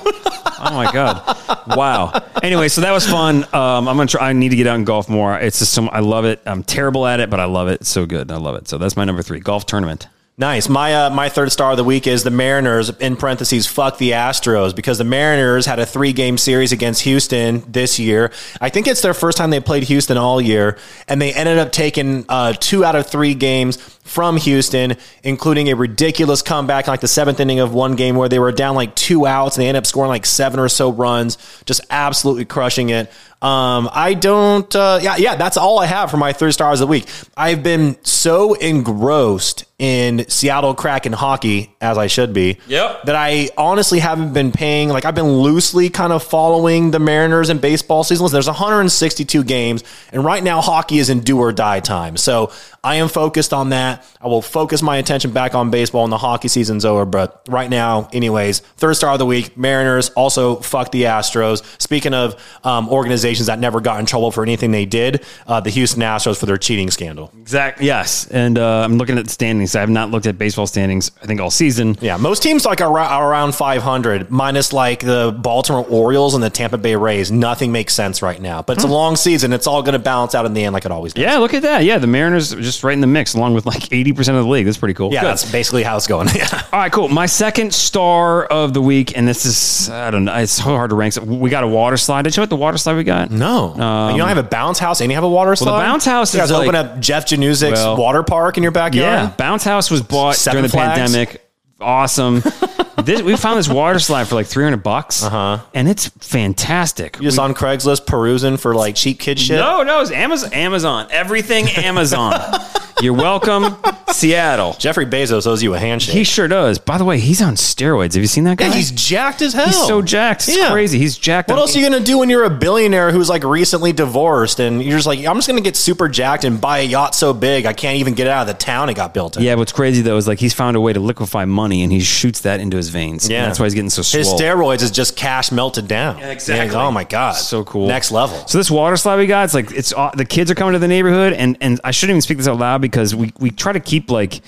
Oh 0.58 0.74
my 0.74 0.92
god! 0.92 1.38
Wow. 1.68 2.12
Anyway, 2.42 2.70
so 2.70 2.82
that 2.82 2.92
was 2.92 3.06
fun. 3.06 3.44
Um, 3.54 3.88
I'm 3.88 3.98
gonna 3.98 4.08
try. 4.08 4.30
I 4.30 4.34
need 4.34 4.50
to 4.50 4.56
get 4.56 4.68
out 4.68 4.76
and 4.78 4.86
golf 4.86 5.10
more. 5.10 5.38
It's 5.38 5.60
just 5.60 5.74
some. 5.74 5.90
I 5.92 6.00
love 6.00 6.26
it. 6.26 6.42
I'm 6.46 6.64
terrible 6.64 7.06
at 7.06 7.20
it, 7.20 7.30
but 7.30 7.40
I 7.40 7.46
love 7.46 7.68
it. 7.68 7.82
It's 7.82 7.90
so 7.90 8.06
good. 8.06 8.32
I 8.32 8.38
love 8.38 8.56
it. 8.56 8.68
So 8.68 8.78
that's 8.78 8.96
my 8.96 9.04
number 9.04 9.22
three 9.22 9.40
golf 9.40 9.66
tournament. 9.66 10.08
Nice. 10.38 10.68
My 10.68 10.94
uh, 10.94 11.10
my 11.12 11.30
third 11.30 11.54
star 11.54 11.72
of 11.72 11.78
the 11.78 11.84
week 11.86 12.08
is 12.08 12.26
the 12.26 12.30
Mariners. 12.30 12.90
In 12.90 13.16
parentheses, 13.16 13.68
fuck 13.68 13.98
the 14.00 14.12
Astros 14.12 14.76
because 14.76 14.98
the 14.98 15.06
Mariners 15.06 15.66
had 15.66 15.80
a 15.80 15.86
three 15.86 16.12
game 16.12 16.38
series 16.38 16.74
against 16.74 17.04
Houston 17.04 17.64
this 17.72 18.00
year. 18.00 18.34
I 18.60 18.68
think 18.68 18.86
it's 18.86 19.02
their 19.02 19.14
first 19.14 19.38
time 19.38 19.50
they 19.50 19.62
played 19.62 19.84
Houston 19.84 20.18
all 20.18 20.42
year, 20.42 20.78
and 21.08 21.22
they 21.22 21.34
ended 21.34 21.58
up 21.58 21.72
taking 21.72 22.26
uh, 22.28 22.52
two 22.52 22.84
out 22.84 22.98
of 22.98 23.08
three 23.08 23.34
games 23.34 23.78
from 24.04 24.36
Houston, 24.36 24.98
including 25.24 25.70
a 25.70 25.74
ridiculous 25.74 26.42
comeback 26.42 26.88
in 26.88 26.92
like 26.92 27.00
the 27.00 27.08
seventh 27.08 27.40
inning 27.40 27.62
of 27.62 27.74
one 27.74 27.96
game 27.96 28.18
where 28.18 28.28
they 28.28 28.38
were 28.38 28.52
down 28.52 28.76
like 28.76 28.94
two 28.94 29.26
outs 29.26 29.56
and 29.56 29.64
they 29.64 29.70
ended 29.70 29.84
up 29.84 29.86
scoring 29.86 30.10
like 30.10 30.26
seven 30.26 30.60
or 30.60 30.68
so 30.68 30.92
runs, 30.92 31.38
just 31.66 31.80
absolutely 31.90 32.44
crushing 32.44 32.90
it. 32.90 33.10
Um, 33.46 33.90
I 33.94 34.16
don't, 34.16 34.76
uh, 34.76 34.98
yeah, 35.04 35.18
yeah, 35.18 35.36
that's 35.36 35.56
all 35.56 35.78
I 35.80 35.86
have 35.86 36.10
for 36.10 36.18
my 36.18 36.34
three 36.34 36.52
stars 36.52 36.82
of 36.82 36.88
the 36.88 36.92
week. 36.92 37.06
I've 37.38 37.62
been 37.62 37.96
so 38.04 38.56
engrossed 38.56 39.66
in 39.78 40.26
Seattle 40.30 40.74
Kraken 40.74 41.12
hockey, 41.14 41.76
as 41.80 41.98
I 41.98 42.08
should 42.08 42.34
be, 42.34 42.58
Yep. 42.68 43.04
that 43.04 43.16
I 43.16 43.50
honestly 43.56 44.00
haven't 44.00 44.34
been 44.34 44.52
paying, 44.52 44.90
like, 44.90 45.06
I've 45.06 45.14
been 45.14 45.32
loosely 45.42 45.90
kind 45.90 46.12
of 46.12 46.24
following 46.24 46.90
the 46.90 46.98
Mariners 47.00 47.50
and 47.50 47.62
baseball 47.62 48.04
seasons. 48.04 48.32
There's 48.32 48.48
162 48.48 49.44
games, 49.44 49.84
and 50.12 50.24
right 50.26 50.42
now, 50.44 50.62
hockey 50.62 50.98
is 50.98 51.10
in 51.12 51.20
do 51.20 51.38
or 51.40 51.52
die 51.52 51.82
time. 51.82 52.18
So 52.18 52.52
I 52.86 52.96
am 52.96 53.08
focused 53.08 53.52
on 53.52 53.70
that. 53.70 54.06
I 54.22 54.28
will 54.28 54.44
focus 54.44 54.84
my 54.84 54.98
attention 54.98 55.32
back 55.32 55.56
on 55.56 55.72
baseball 55.72 56.04
when 56.04 56.12
the 56.12 56.20
hockey 56.20 56.50
season's 56.50 56.86
over. 56.86 57.04
But 57.04 57.42
right 57.48 57.68
now, 57.68 58.08
anyways, 58.14 58.60
third 58.60 58.94
star 58.94 59.14
of 59.14 59.20
the 59.20 59.26
week, 59.26 59.58
Mariners. 59.58 60.10
Also, 60.12 60.58
fuck 60.58 60.92
the 60.92 61.04
Astros. 61.04 61.64
Speaking 61.82 62.14
of 62.14 62.36
um, 62.64 62.88
organizations 62.90 63.48
that 63.48 63.58
never 63.58 63.82
got 63.82 64.00
in 64.00 64.06
trouble 64.06 64.30
for 64.30 64.44
anything 64.44 64.70
they 64.70 64.86
did, 64.86 65.26
uh, 65.48 65.60
the 65.62 65.72
Houston 65.72 66.04
Astros 66.04 66.40
for 66.40 66.46
their 66.46 66.58
cheating 66.58 66.92
scandal. 66.92 67.32
Exactly. 67.42 67.88
Yes. 67.88 68.28
And 68.28 68.60
uh, 68.60 68.82
I'm 68.82 69.00
looking 69.00 69.18
at 69.18 69.26
the 69.26 69.32
standings. 69.32 69.76
I 69.76 69.80
have 69.80 69.90
not 69.90 70.12
looked 70.12 70.28
at 70.28 70.38
baseball 70.38 70.68
standings. 70.68 71.10
I 71.24 71.26
think 71.26 71.42
all 71.42 71.50
season. 71.50 71.98
Yeah, 72.02 72.18
most 72.18 72.44
teams 72.44 72.66
like 72.66 72.82
are, 72.82 73.00
are 73.00 73.32
around 73.32 73.56
500, 73.56 74.30
minus 74.30 74.74
like 74.74 75.00
the 75.00 75.36
Baltimore 75.42 75.88
Orioles 75.90 76.36
and 76.36 76.44
the 76.44 76.52
Tampa 76.52 76.78
Bay 76.78 76.96
Rays. 76.96 77.32
Nothing 77.32 77.72
makes 77.72 77.96
sense 77.96 78.22
right 78.22 78.40
now, 78.40 78.62
but 78.62 78.78
it's 78.78 78.86
a 78.86 78.88
long 78.88 79.16
season. 79.16 79.54
It's 79.54 79.66
all 79.66 79.82
going 79.82 79.94
to 79.94 80.00
balance 80.00 80.36
out 80.36 80.46
in 80.46 80.54
the 80.54 80.64
end, 80.64 80.74
like 80.74 80.86
it 80.86 80.92
always 80.92 81.14
does. 81.14 81.24
Yeah, 81.24 81.40
look 81.40 81.56
at 81.56 81.64
that. 81.64 81.84
Yeah, 81.84 81.98
the 81.98 82.06
Mariners 82.06 82.54
are 82.54 82.75
just 82.76 82.84
right 82.84 82.94
in 82.94 83.02
the 83.02 83.08
mix, 83.08 83.34
along 83.34 83.54
with 83.54 83.66
like 83.66 83.82
80% 83.90 84.18
of 84.20 84.26
the 84.44 84.48
league. 84.48 84.66
That's 84.66 84.78
pretty 84.78 84.94
cool. 84.94 85.12
Yeah, 85.12 85.22
Good. 85.22 85.28
that's 85.30 85.52
basically 85.52 85.84
how 85.84 85.96
it's 85.98 86.08
going. 86.08 86.28
yeah. 86.36 86.48
All 86.72 86.80
right, 86.80 86.92
cool. 86.92 87.10
My 87.10 87.26
second 87.26 87.74
star 87.74 88.46
of 88.46 88.74
the 88.74 88.82
week, 88.82 89.18
and 89.18 89.28
this 89.28 89.46
is, 89.46 89.90
I 89.90 90.12
don't 90.12 90.26
know, 90.26 90.36
it's 90.36 90.52
so 90.52 90.64
hard 90.64 90.90
to 90.92 90.96
rank. 90.96 91.16
We 91.24 91.50
got 91.50 91.64
a 91.64 91.68
water 91.68 91.98
slide. 91.98 92.24
Did 92.24 92.36
you 92.36 92.42
know 92.42 92.44
what 92.44 92.50
the 92.50 92.56
water 92.56 92.78
slide 92.78 92.96
we 92.96 93.04
got? 93.04 93.32
No, 93.32 93.74
um, 93.74 94.12
you 94.12 94.18
don't 94.18 94.28
have 94.28 94.38
a 94.38 94.44
bounce 94.44 94.80
house 94.80 95.02
and 95.02 95.10
you 95.12 95.16
have 95.16 95.24
a 95.24 95.30
water 95.30 95.56
slide. 95.56 95.82
The 95.82 95.86
bounce 95.88 96.06
house 96.06 96.34
You 96.34 96.40
guys 96.42 96.50
is 96.52 96.56
open 96.58 96.68
like- 96.74 96.76
up 96.86 97.00
Jeff 97.00 97.26
Januzik's 97.26 97.74
Well, 97.74 97.98
water 97.98 98.24
park 98.24 98.58
in 98.58 98.64
your 98.64 98.72
backyard. 98.72 98.96
Yeah, 99.30 99.34
Bounce 99.38 99.64
House 99.64 99.90
was 99.92 100.02
bought 100.02 100.36
Seven 100.36 100.58
during 100.58 100.64
the 100.64 100.70
Flags? 100.70 101.00
pandemic. 101.00 101.42
Awesome. 101.80 102.42
this, 103.04 103.22
we 103.22 103.36
found 103.36 103.60
this 103.60 103.68
water 103.68 104.00
slide 104.00 104.28
for 104.28 104.36
like 104.36 104.48
300 104.48 104.78
bucks. 104.78 105.24
Uh-huh. 105.24 105.60
And 105.74 105.90
it's 105.90 106.08
fantastic. 106.08 107.18
You 107.18 107.24
just 107.24 107.40
on 107.40 107.54
Craigslist 107.54 108.06
perusing 108.06 108.58
for 108.58 108.74
like 108.74 108.96
cheap 108.96 109.20
kid 109.20 109.40
shit. 109.40 109.58
No, 109.58 109.84
no, 109.84 110.02
it's 110.02 110.12
Amazon. 110.12 110.54
Amazon. 110.54 111.08
Everything 111.12 111.68
Amazon. 111.70 112.34
You're 113.02 113.14
welcome, 113.14 113.76
Seattle. 114.14 114.74
Jeffrey 114.80 115.06
Bezos 115.06 115.46
owes 115.46 115.62
you 115.62 115.74
a 115.74 115.80
handshake. 115.80 116.16
He 116.16 116.24
sure 116.24 116.48
does. 116.48 116.80
By 116.80 116.98
the 116.98 117.04
way, 117.04 117.20
he's 117.20 117.42
on 117.42 117.56
steroids. 117.56 118.14
Have 118.14 118.22
you 118.24 118.28
seen 118.28 118.46
that 118.46 118.58
guy? 118.58 118.68
yeah, 118.68 118.74
he's 118.74 118.92
jacked 118.92 119.42
as 119.42 119.52
hell. 119.54 119.66
He's 119.66 119.76
so 119.76 120.02
jacked. 120.02 120.48
It's 120.48 120.58
Yeah. 120.58 120.72
crazy. 120.72 120.98
He's 120.98 121.18
jacked. 121.18 121.50
What 121.50 121.60
else 121.60 121.76
are 121.76 121.80
you 121.80 121.86
gonna 121.90 122.00
do 122.04 122.18
when 122.20 122.30
you're 122.30 122.46
a 122.46 122.50
billionaire 122.50 123.12
who's 123.12 123.28
like 123.30 123.44
recently 123.44 123.92
divorced 123.92 124.60
and 124.62 124.82
you're 124.82 124.98
just 124.98 125.08
like, 125.08 125.20
I'm 125.26 125.36
just 125.36 125.48
gonna 125.48 125.60
get 125.60 125.76
super 125.76 126.08
jacked 126.08 126.46
and 126.46 126.60
buy 126.62 126.80
a 126.80 126.84
yacht 126.84 127.16
so 127.16 127.34
big 127.34 127.66
I 127.66 127.74
can't 127.74 127.98
even 127.98 128.14
get 128.14 128.28
it 128.28 128.30
out 128.30 128.42
of 128.44 128.48
the 128.48 128.54
town 128.54 128.88
it 128.90 128.94
got 128.94 129.14
built 129.14 129.36
in. 129.36 129.44
Yeah, 129.44 129.56
what's 129.56 129.74
crazy 129.74 130.02
though 130.02 130.16
is 130.16 130.26
like 130.28 130.40
he's 130.40 130.54
found 130.54 130.78
a 130.78 130.82
way 130.82 130.94
to 130.94 131.00
liquefy 131.02 131.44
money 131.46 131.84
and 131.84 131.92
he 131.92 132.00
shoots 132.00 132.40
that 132.42 132.62
into 132.62 132.78
his 132.78 132.88
veins. 132.90 133.28
Yeah. 133.30 133.40
And 133.44 133.48
that's 133.50 133.60
why 133.60 133.66
he's 133.66 133.74
getting 133.74 133.90
so 133.90 134.04
His 134.18 134.28
steroids 134.30 134.82
is 134.82 134.92
just 134.92 135.18
cash 135.18 135.52
melted 135.52 135.90
down. 135.90 136.18
Yeah, 136.20 136.32
exactly. 136.32 136.74
Yeah, 136.74 136.82
oh 136.88 136.92
my 136.92 137.04
god, 137.04 137.34
So 137.34 137.66
cool. 137.66 137.88
Next 137.90 138.12
level. 138.12 138.48
So 138.48 138.58
this 138.58 138.72
water 138.72 138.96
slide 138.96 139.18
we 139.18 139.28
got, 139.28 139.44
it's 139.44 139.54
like 139.54 139.72
it's 139.72 139.92
aw- 139.92 140.12
the 140.16 140.26
kids 140.26 140.50
are 140.50 140.56
coming 140.56 140.74
to 140.74 140.80
the 140.80 140.88
neighborhood, 140.88 141.34
and 141.34 141.58
and 141.60 141.82
I 141.84 141.92
shouldn't 141.92 142.12
even 142.12 142.22
speak 142.22 142.38
this 142.38 142.48
out 142.48 142.58
loud 142.58 142.85
because 142.86 143.16
we 143.16 143.34
we 143.40 143.52
try 143.52 143.74
to 143.74 143.80
keep 143.80 144.10
like 144.10 144.42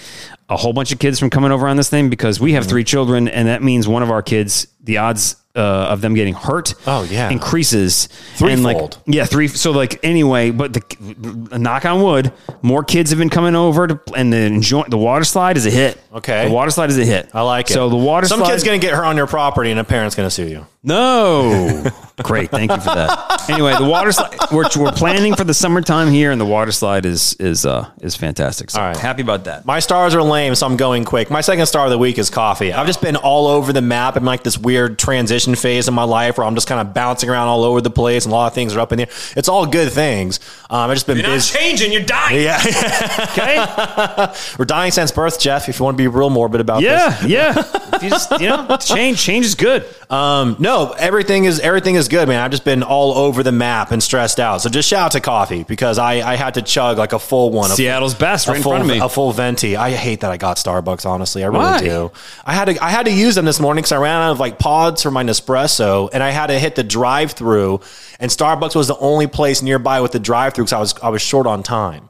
a 0.49 0.55
whole 0.55 0.73
bunch 0.73 0.91
of 0.91 0.99
kids 0.99 1.19
from 1.19 1.29
coming 1.29 1.51
over 1.51 1.67
on 1.67 1.77
this 1.77 1.89
thing 1.89 2.09
because 2.09 2.39
we 2.39 2.53
have 2.53 2.65
three 2.65 2.83
children, 2.83 3.27
and 3.27 3.47
that 3.47 3.61
means 3.61 3.87
one 3.87 4.03
of 4.03 4.11
our 4.11 4.21
kids 4.21 4.67
the 4.87 4.97
odds 4.97 5.35
uh, 5.55 5.59
of 5.89 6.01
them 6.01 6.13
getting 6.13 6.35
hurt 6.35 6.75
Oh, 6.85 7.03
yeah. 7.03 7.29
increases 7.31 8.09
And, 8.39 8.61
like, 8.63 8.75
Threefold. 8.77 8.99
yeah 9.07 9.25
three 9.25 9.47
so 9.47 9.71
like 9.71 9.99
anyway 10.03 10.51
but 10.51 10.73
the 10.73 11.57
knock 11.57 11.83
on 11.83 12.03
wood 12.03 12.31
more 12.61 12.83
kids 12.83 13.09
have 13.09 13.17
been 13.17 13.29
coming 13.31 13.55
over 13.55 13.87
to 13.87 13.99
and 14.15 14.31
the 14.31 14.37
enjoy 14.37 14.83
the 14.83 14.99
water 14.99 15.23
slide 15.23 15.57
is 15.57 15.65
a 15.65 15.71
hit 15.71 15.99
Okay. 16.13 16.47
the 16.47 16.53
water 16.53 16.69
slide 16.69 16.89
is 16.91 16.97
a 16.99 17.05
hit 17.05 17.29
I 17.33 17.41
like 17.41 17.71
it. 17.71 17.73
so 17.73 17.89
the 17.89 17.95
water 17.95 18.27
slide. 18.27 18.37
Some 18.37 18.45
slide 18.45 18.51
kid's 18.51 18.63
gonna 18.63 18.77
get 18.77 18.93
hurt 18.93 19.05
on 19.05 19.17
your 19.17 19.25
property, 19.27 19.71
and 19.71 19.79
a 19.79 19.83
parent's 19.83 20.15
gonna 20.15 20.29
sue 20.29 20.47
you. 20.47 20.65
no. 20.83 21.85
Great. 22.23 22.49
Thank 22.49 22.71
you 22.71 22.77
for 22.79 22.95
that. 22.95 23.45
Anyway, 23.49 23.75
the 23.77 23.85
water 23.85 24.11
slide 24.11 24.35
we're, 24.51 24.65
we're 24.77 24.91
planning 24.91 25.35
for 25.35 25.43
the 25.43 25.53
summertime 25.53 26.09
here 26.11 26.31
and 26.31 26.41
the 26.41 26.45
water 26.45 26.71
slide 26.71 27.05
is 27.05 27.35
is 27.39 27.65
uh 27.65 27.89
is 28.01 28.15
fantastic. 28.15 28.71
So 28.71 28.79
All 28.81 28.87
right. 28.87 28.97
happy 28.97 29.21
about 29.21 29.43
that. 29.45 29.65
My 29.65 29.79
stars 29.79 30.15
are 30.15 30.23
lame, 30.23 30.55
so 30.55 30.65
I'm 30.65 30.77
going 30.77 31.03
quick. 31.05 31.29
My 31.29 31.41
second 31.41 31.65
star 31.67 31.85
of 31.85 31.91
the 31.91 31.97
week 31.97 32.17
is 32.17 32.29
coffee. 32.31 32.73
I've 32.73 32.87
just 32.87 33.01
been 33.01 33.15
all 33.15 33.45
over 33.47 33.71
the 33.73 33.81
map. 33.83 34.15
I'm 34.15 34.25
like 34.25 34.43
this 34.43 34.57
weird 34.57 34.76
transition 34.89 35.55
phase 35.55 35.87
in 35.87 35.93
my 35.93 36.03
life 36.03 36.37
where 36.37 36.45
I'm 36.45 36.55
just 36.55 36.67
kind 36.67 36.79
of 36.85 36.93
bouncing 36.93 37.29
around 37.29 37.47
all 37.47 37.63
over 37.63 37.81
the 37.81 37.89
place, 37.89 38.25
and 38.25 38.31
a 38.31 38.35
lot 38.35 38.47
of 38.47 38.53
things 38.53 38.75
are 38.75 38.79
up 38.79 38.91
in 38.91 38.97
the 38.99 39.03
air. 39.07 39.13
It's 39.35 39.47
all 39.49 39.65
good 39.65 39.91
things. 39.91 40.39
Um, 40.69 40.89
I've 40.89 40.95
just 40.95 41.07
been 41.07 41.17
busy. 41.21 41.57
changing, 41.57 41.91
you're 41.93 42.03
dying. 42.03 42.41
Yeah, 42.43 42.59
Okay? 43.31 44.33
we're 44.57 44.65
dying 44.65 44.91
since 44.91 45.11
birth, 45.11 45.39
Jeff. 45.39 45.69
If 45.69 45.79
you 45.79 45.85
want 45.85 45.97
to 45.97 46.01
be 46.03 46.07
real 46.07 46.29
morbid 46.29 46.61
about 46.61 46.81
this. 46.81 46.89
Yeah, 47.23 47.25
yeah. 47.55 47.63
If 47.95 48.03
you 48.03 48.09
just, 48.09 48.31
you 48.39 48.47
know, 48.49 48.77
change 48.79 49.19
change 49.21 49.45
is 49.45 49.55
good. 49.55 49.85
Um, 50.09 50.55
no, 50.59 50.93
everything 50.97 51.45
is 51.45 51.59
everything 51.59 51.95
is 51.95 52.07
good, 52.07 52.27
man. 52.27 52.41
I've 52.41 52.51
just 52.51 52.63
been 52.65 52.83
all 52.83 53.13
over 53.17 53.43
the 53.43 53.51
map 53.51 53.91
and 53.91 54.01
stressed 54.01 54.39
out. 54.39 54.61
So 54.61 54.69
just 54.69 54.87
shout 54.87 55.05
out 55.07 55.11
to 55.13 55.19
coffee 55.21 55.63
because 55.63 55.97
I, 55.97 56.13
I 56.31 56.35
had 56.35 56.53
to 56.55 56.61
chug 56.61 56.97
like 56.97 57.13
a 57.13 57.19
full 57.19 57.51
one. 57.51 57.71
a- 57.71 57.75
Seattle's 57.75 58.13
best 58.13 58.47
a 58.47 58.51
right 58.51 58.57
in 58.57 58.63
full, 58.63 58.71
front 58.73 58.83
of 58.83 58.89
me. 58.89 58.99
A 58.99 59.09
full 59.09 59.31
venti. 59.31 59.75
I 59.75 59.91
hate 59.91 60.21
that 60.21 60.31
I 60.31 60.37
got 60.37 60.57
Starbucks. 60.57 61.05
Honestly, 61.05 61.43
I 61.43 61.47
really 61.47 61.59
Why? 61.59 61.79
do. 61.81 62.11
I 62.45 62.53
had 62.53 62.65
to 62.65 62.83
I 62.83 62.89
had 62.89 63.05
to 63.07 63.11
use 63.13 63.35
them 63.35 63.45
this 63.45 63.59
morning 63.59 63.81
because 63.81 63.91
I 63.93 63.97
ran 63.97 64.21
out 64.21 64.31
of 64.31 64.39
like 64.39 64.56
pods 64.59 65.01
for 65.03 65.11
my 65.11 65.23
Nespresso, 65.23 66.09
and 66.13 66.21
I 66.23 66.31
had 66.31 66.47
to 66.47 66.59
hit 66.59 66.75
the 66.75 66.83
drive 66.83 67.31
through. 67.33 67.81
And 68.19 68.31
Starbucks 68.31 68.75
was 68.75 68.87
the 68.87 68.97
only 68.97 69.27
place 69.27 69.61
nearby 69.61 70.01
with 70.01 70.11
the 70.11 70.19
drive 70.19 70.53
through 70.53 70.65
because 70.65 70.73
I 70.73 70.79
was 70.79 70.93
I 71.03 71.09
was 71.09 71.21
short 71.21 71.47
on 71.47 71.63
time. 71.63 72.09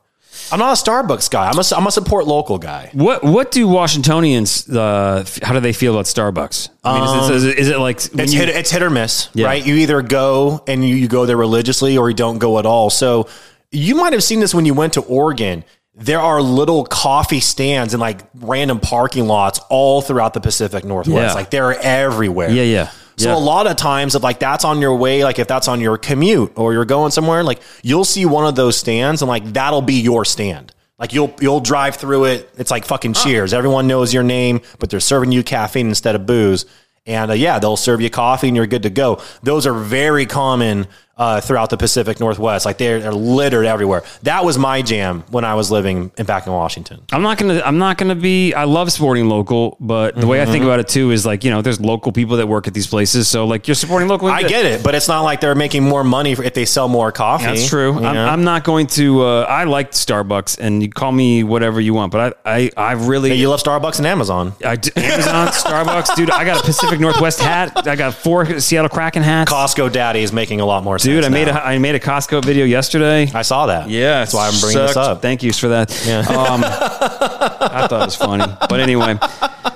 I'm 0.52 0.60
not 0.60 0.78
a 0.80 0.82
Starbucks 0.89 1.30
guy. 1.32 1.50
I'm 1.50 1.58
a 1.58 1.64
I'm 1.76 1.88
a 1.88 1.91
support 1.91 2.26
local 2.28 2.58
guy. 2.60 2.89
What 2.93 3.24
what 3.24 3.52
do 3.52 3.68
Washingtonians 3.68 4.70
uh 4.70 5.26
how 5.43 5.54
do 5.54 5.60
they 5.60 5.74
feel 5.74 5.93
about 5.93 6.06
Starbucks? 6.06 6.70
I 6.84 7.00
mean, 7.00 7.20
is, 7.20 7.30
it, 7.30 7.36
is, 7.36 7.43
it, 7.45 7.58
is 7.60 7.70
it 7.70 7.80
like 7.80 7.98
It's 7.98 8.34
you- 8.34 8.39
hit, 8.39 8.50
it's 8.50 8.72
hit 8.72 8.82
or 8.84 8.89
miss, 8.89 9.30
Yeah. 9.34 9.48
right? 9.48 9.66
You 9.66 9.76
either 9.76 10.02
go 10.02 10.64
and 10.68 10.88
you, 10.88 10.95
you 10.95 11.08
go 11.08 11.26
there 11.26 11.38
religiously 11.38 11.98
or 11.98 12.10
you 12.10 12.16
don't 12.16 12.38
go 12.38 12.60
at 12.60 12.66
all. 12.66 12.89
So 12.89 13.28
you 13.72 13.95
might 13.95 14.14
have 14.14 14.24
seen 14.24 14.39
this 14.39 14.54
when 14.56 14.66
you 14.66 14.74
went 14.74 14.93
to 14.93 15.02
Oregon. 15.02 15.66
There 16.00 16.20
are 16.22 16.41
little 16.41 16.86
coffee 16.86 17.39
stands 17.39 17.93
in 17.95 18.00
like 18.00 18.22
random 18.36 18.80
parking 18.80 19.26
lots 19.28 19.60
all 19.70 20.02
throughout 20.02 20.34
the 20.36 20.39
Pacific 20.41 20.84
Northwest. 20.84 21.32
Yeah. 21.32 21.34
Like 21.34 21.50
they're 21.50 21.74
everywhere. 21.74 22.50
Yeah, 22.52 22.64
yeah. 22.64 22.89
So 23.18 23.30
Yeah. 23.32 23.36
a 23.36 23.39
lot 23.39 23.66
of 23.66 23.78
times 23.78 24.14
if 24.14 24.22
like 24.22 24.38
that's 24.39 24.64
on 24.64 24.80
your 24.80 24.95
way, 24.95 25.24
like 25.24 25.39
if 25.39 25.48
that's 25.48 25.68
on 25.68 25.82
your 25.82 25.98
commute 25.98 26.52
or 26.56 26.72
you're 26.74 26.86
going 26.86 27.10
somewhere, 27.10 27.43
like 27.43 27.62
you'll 27.82 28.06
see 28.06 28.28
one 28.28 28.45
of 28.45 28.56
those 28.56 28.78
stands 28.78 29.24
and 29.24 29.30
like 29.30 29.43
that'll 29.54 29.82
be 29.82 29.95
your 29.95 30.24
stand. 30.24 30.72
Like 31.00 31.14
you'll 31.14 31.34
you'll 31.39 31.62
drive 31.62 31.95
through 31.95 32.26
it. 32.26 32.48
It's 32.58 32.70
like 32.70 32.86
fucking 32.86 33.14
cheers. 33.14 33.52
Everyone 33.54 33.88
knows 33.88 34.14
your 34.14 34.24
name, 34.24 34.62
but 34.78 34.91
they're 34.91 35.00
serving 35.00 35.32
you 35.32 35.43
caffeine 35.43 35.88
instead 35.89 36.14
of 36.14 36.28
booze. 36.28 36.66
And 37.08 37.32
uh, 37.32 37.34
yeah, 37.36 37.58
they'll 37.58 37.78
serve 37.78 38.02
you 38.02 38.10
coffee 38.12 38.48
and 38.50 38.56
you're 38.56 38.68
good 38.68 38.84
to 38.84 38.89
go. 38.91 39.20
Those 39.41 39.66
are 39.66 39.74
very 39.74 40.26
common 40.28 40.88
uh, 41.18 41.41
throughout 41.41 41.70
the 41.70 41.78
Pacific 41.78 42.20
Northwest. 42.20 42.65
Like 42.65 42.78
they're, 42.78 42.99
they're 42.99 43.11
littered 43.13 43.65
everywhere. 43.65 44.03
That 44.24 44.45
was 44.45 44.57
my 44.57 44.82
jam 44.82 45.24
when 45.30 45.43
I 45.45 45.55
was 45.55 45.72
living 45.72 46.11
in, 46.18 46.26
back 46.26 46.45
in 46.47 46.53
Washington. 46.53 47.01
I'm 47.11 47.22
not 47.22 47.38
gonna. 47.38 47.61
I'm 47.65 47.78
not 47.78 47.97
gonna 47.97 48.15
be. 48.15 48.53
I 48.53 48.63
love 48.65 48.91
supporting 48.91 49.28
local, 49.30 49.78
but 49.80 50.15
the 50.15 50.28
way 50.28 50.41
I 50.41 50.43
Mm-hmm. 50.43 50.51
think 50.53 50.63
about 50.65 50.80
it 50.80 50.88
too 50.88 51.11
is 51.11 51.26
like 51.26 51.43
you 51.43 51.51
know, 51.51 51.61
there's 51.61 51.82
local 51.82 52.11
people 52.11 52.38
that 52.38 52.47
work 52.47 52.68
at 52.68 52.74
these 52.74 52.88
places, 52.88 53.28
so 53.28 53.45
like 53.45 53.68
you're 53.68 53.76
supporting 53.76 54.07
local. 54.07 54.28
I 54.30 54.43
get 54.43 54.65
it, 54.65 54.84
but 54.84 54.95
it's 54.95 55.07
not 55.07 55.22
like 55.22 55.41
they're 55.41 55.55
making 55.55 55.84
more 55.84 56.03
money 56.03 56.32
if 56.32 56.53
they 56.53 56.65
sell 56.65 56.88
more 56.88 57.11
coffee. 57.11 57.45
That's 57.45 57.68
true. 57.68 57.93
I'm. 57.97 58.15
I'm 58.18 58.43
not 58.43 58.63
going 58.63 58.88
to. 58.88 59.24
Uh, 59.24 59.41
I 59.49 59.63
like 59.65 59.91
Starbucks, 59.91 60.59
and 60.59 60.82
you 60.84 60.89
call 60.89 61.11
me 61.11 61.43
whatever 61.43 61.82
you 61.82 61.93
want, 61.93 62.11
but 62.11 62.39
I, 62.45 62.57
I, 62.57 62.72
I 62.78 62.91
really. 62.93 63.34
You 63.34 63.49
love 63.49 63.61
Starbucks 63.61 63.97
and 63.97 64.07
Amazon. 64.07 64.53
I 64.63 64.76
d- 64.76 64.91
Amazon, 64.95 65.47
Starbucks, 65.53 66.15
dude. 66.15 66.30
I 66.32 66.45
got 66.45 66.61
a 66.61 66.63
Pacific 66.63 66.99
Northwest 66.99 67.39
hat. 67.39 67.88
I 67.88 67.95
got 67.95 68.13
four 68.13 68.59
Seattle 68.59 68.89
Kraken 68.89 69.24
hats. 69.24 69.51
Costco 69.51 69.91
Daddy 69.91 70.22
is 70.22 70.32
making 70.32 70.61
a 70.61 70.65
lot 70.65 70.84
more 70.84 70.97
sense. 70.99 71.07
Dude, 71.08 71.24
I 71.26 71.30
made 71.30 71.47
now. 71.47 71.58
a 71.60 71.62
I 71.64 71.78
made 71.78 71.95
a 71.95 71.99
Costco 71.99 72.43
video 72.45 72.66
yesterday. 72.66 73.30
I 73.34 73.41
saw 73.41 73.66
that. 73.68 73.89
Yeah, 73.89 74.20
that's 74.20 74.34
why 74.34 74.47
I'm 74.47 74.60
bringing 74.60 74.86
this 74.86 74.97
up. 74.97 75.22
Thank 75.22 75.43
you 75.43 75.51
for 75.53 75.70
that. 75.70 75.91
Um, 76.30 76.64
I 76.64 77.88
thought 77.88 78.01
it 78.01 78.05
was 78.05 78.16
funny, 78.16 78.45
but 78.70 78.80
anyway. 78.80 79.18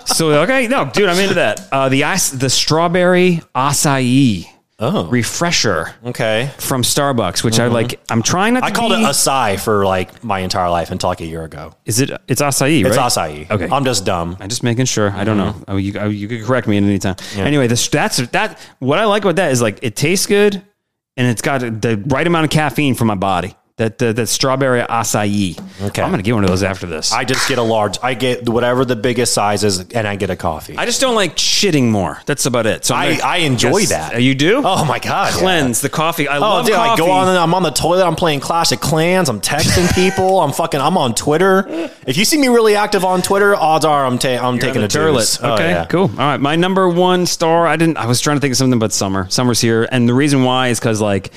So 0.05 0.31
okay, 0.43 0.67
no, 0.67 0.85
dude, 0.93 1.09
I'm 1.09 1.19
into 1.19 1.35
that. 1.35 1.67
Uh, 1.71 1.89
the 1.89 2.03
ice, 2.03 2.29
the 2.31 2.49
strawberry 2.49 3.41
acai 3.55 4.47
Oh. 4.83 5.05
refresher 5.05 5.93
Okay. 6.07 6.49
from 6.57 6.81
Starbucks, 6.81 7.43
which 7.43 7.59
I 7.59 7.67
like. 7.67 7.99
I'm 8.09 8.23
trying 8.23 8.55
not. 8.55 8.61
to 8.61 8.65
I 8.65 8.71
called 8.71 8.91
be, 8.93 8.95
it 8.95 9.05
acai 9.05 9.59
for 9.59 9.85
like 9.85 10.23
my 10.23 10.39
entire 10.39 10.71
life 10.71 10.89
until 10.89 11.09
like 11.09 11.21
a 11.21 11.25
year 11.25 11.43
ago. 11.43 11.73
Is 11.85 11.99
it? 12.01 12.09
It's 12.27 12.41
acai, 12.41 12.83
right? 12.83 12.87
It's 12.87 12.97
acai. 12.97 13.49
Okay. 13.51 13.67
I'm 13.71 13.85
just 13.85 14.05
dumb. 14.05 14.37
I'm 14.39 14.49
just 14.49 14.63
making 14.63 14.85
sure. 14.85 15.11
I 15.11 15.23
don't 15.23 15.37
know. 15.37 15.51
Mm-hmm. 15.51 15.63
Oh, 15.67 15.77
you, 15.77 15.93
oh, 15.99 16.09
you 16.09 16.27
could 16.27 16.43
correct 16.43 16.65
me 16.67 16.77
at 16.77 16.83
any 16.83 16.97
time. 16.97 17.15
Anyway, 17.35 17.67
this 17.67 17.87
that's 17.89 18.17
that. 18.29 18.57
What 18.79 18.97
I 18.97 19.05
like 19.05 19.23
about 19.23 19.35
that 19.35 19.51
is 19.51 19.61
like 19.61 19.77
it 19.83 19.95
tastes 19.95 20.25
good, 20.25 20.63
and 21.17 21.27
it's 21.27 21.41
got 21.41 21.59
the 21.59 22.03
right 22.07 22.25
amount 22.25 22.45
of 22.45 22.49
caffeine 22.51 22.95
for 22.95 23.05
my 23.05 23.15
body. 23.15 23.55
That 23.81 23.97
that, 23.97 24.15
that 24.17 24.27
strawberry 24.27 24.81
acai. 24.83 25.57
Okay. 25.81 26.01
I'm 26.03 26.11
gonna 26.11 26.21
get 26.21 26.33
one 26.35 26.43
of 26.43 26.49
those 26.51 26.61
after 26.61 26.85
this. 26.85 27.11
I, 27.11 27.21
I 27.21 27.23
just 27.25 27.49
get 27.49 27.57
a 27.57 27.63
large. 27.63 27.97
I 28.03 28.13
get 28.13 28.47
whatever 28.47 28.85
the 28.85 28.95
biggest 28.95 29.33
size 29.33 29.63
is, 29.63 29.79
and 29.79 30.07
I 30.07 30.15
get 30.17 30.29
a 30.29 30.35
coffee. 30.35 30.77
I, 30.77 30.85
just 30.85 31.01
don't 31.01 31.15
like 31.15 31.35
shitting 31.35 31.89
more. 31.89 32.21
That's 32.27 32.45
about 32.45 32.67
it. 32.67 32.85
So 32.85 32.93
I'm 32.93 33.17
gonna- 33.17 33.23
I 33.27 33.37
enjoy 33.37 33.79
Yes. 33.79 33.89
that. 33.89 34.21
You 34.21 34.35
do? 34.35 34.61
oh 34.63 34.85
my 34.85 34.99
god! 34.99 35.33
yeah. 35.33 35.39
cleanse 35.39 35.81
the 35.81 35.89
coffee. 35.89 36.27
I 36.27 36.37
Oh, 36.37 36.41
love 36.41 36.65
dude, 36.67 36.75
I 36.75 36.95
go 36.95 37.09
on. 37.09 37.27
And 37.27 37.37
I'm 37.39 37.55
on 37.55 37.63
the 37.63 37.71
toilet. 37.71 38.05
I'm 38.05 38.15
playing 38.15 38.39
Clash 38.39 38.71
of 38.71 38.79
Clans. 38.81 39.29
I'm 39.29 39.41
texting 39.41 39.91
people. 39.95 40.41
I'm 40.41 40.51
fucking. 40.51 40.79
I'm 40.79 40.95
on 40.97 41.15
Twitter. 41.15 41.65
If 42.05 42.17
you 42.17 42.25
see 42.25 42.37
me 42.37 42.49
really 42.49 42.75
active 42.75 43.03
on 43.03 43.23
Twitter, 43.23 43.55
odds 43.55 43.83
are 43.85 44.05
I'm, 44.05 44.19
ta- 44.19 44.37
I'm 44.47 44.57
You're 44.57 44.61
taking 44.67 44.83
a 44.83 44.87
toilet. 44.87 45.39
Oh, 45.41 45.53
Okay, 45.55 45.69
yeah. 45.71 45.85
cool. 45.85 46.03
All 46.03 46.17
right, 46.17 46.37
my 46.39 46.55
number 46.55 46.87
one 46.87 47.25
star. 47.25 47.65
I 47.65 47.77
didn't. 47.77 47.97
I 47.97 48.05
was 48.05 48.21
trying 48.21 48.37
to 48.37 48.41
think 48.41 48.51
of 48.51 48.57
something 48.57 48.77
but 48.79 48.93
summer. 48.93 49.27
Summer's 49.31 49.59
here, 49.59 49.87
and 49.91 50.07
the 50.07 50.13
reason 50.13 50.43
why 50.43 50.67
is 50.67 50.79
because 50.79 51.01
like 51.01 51.31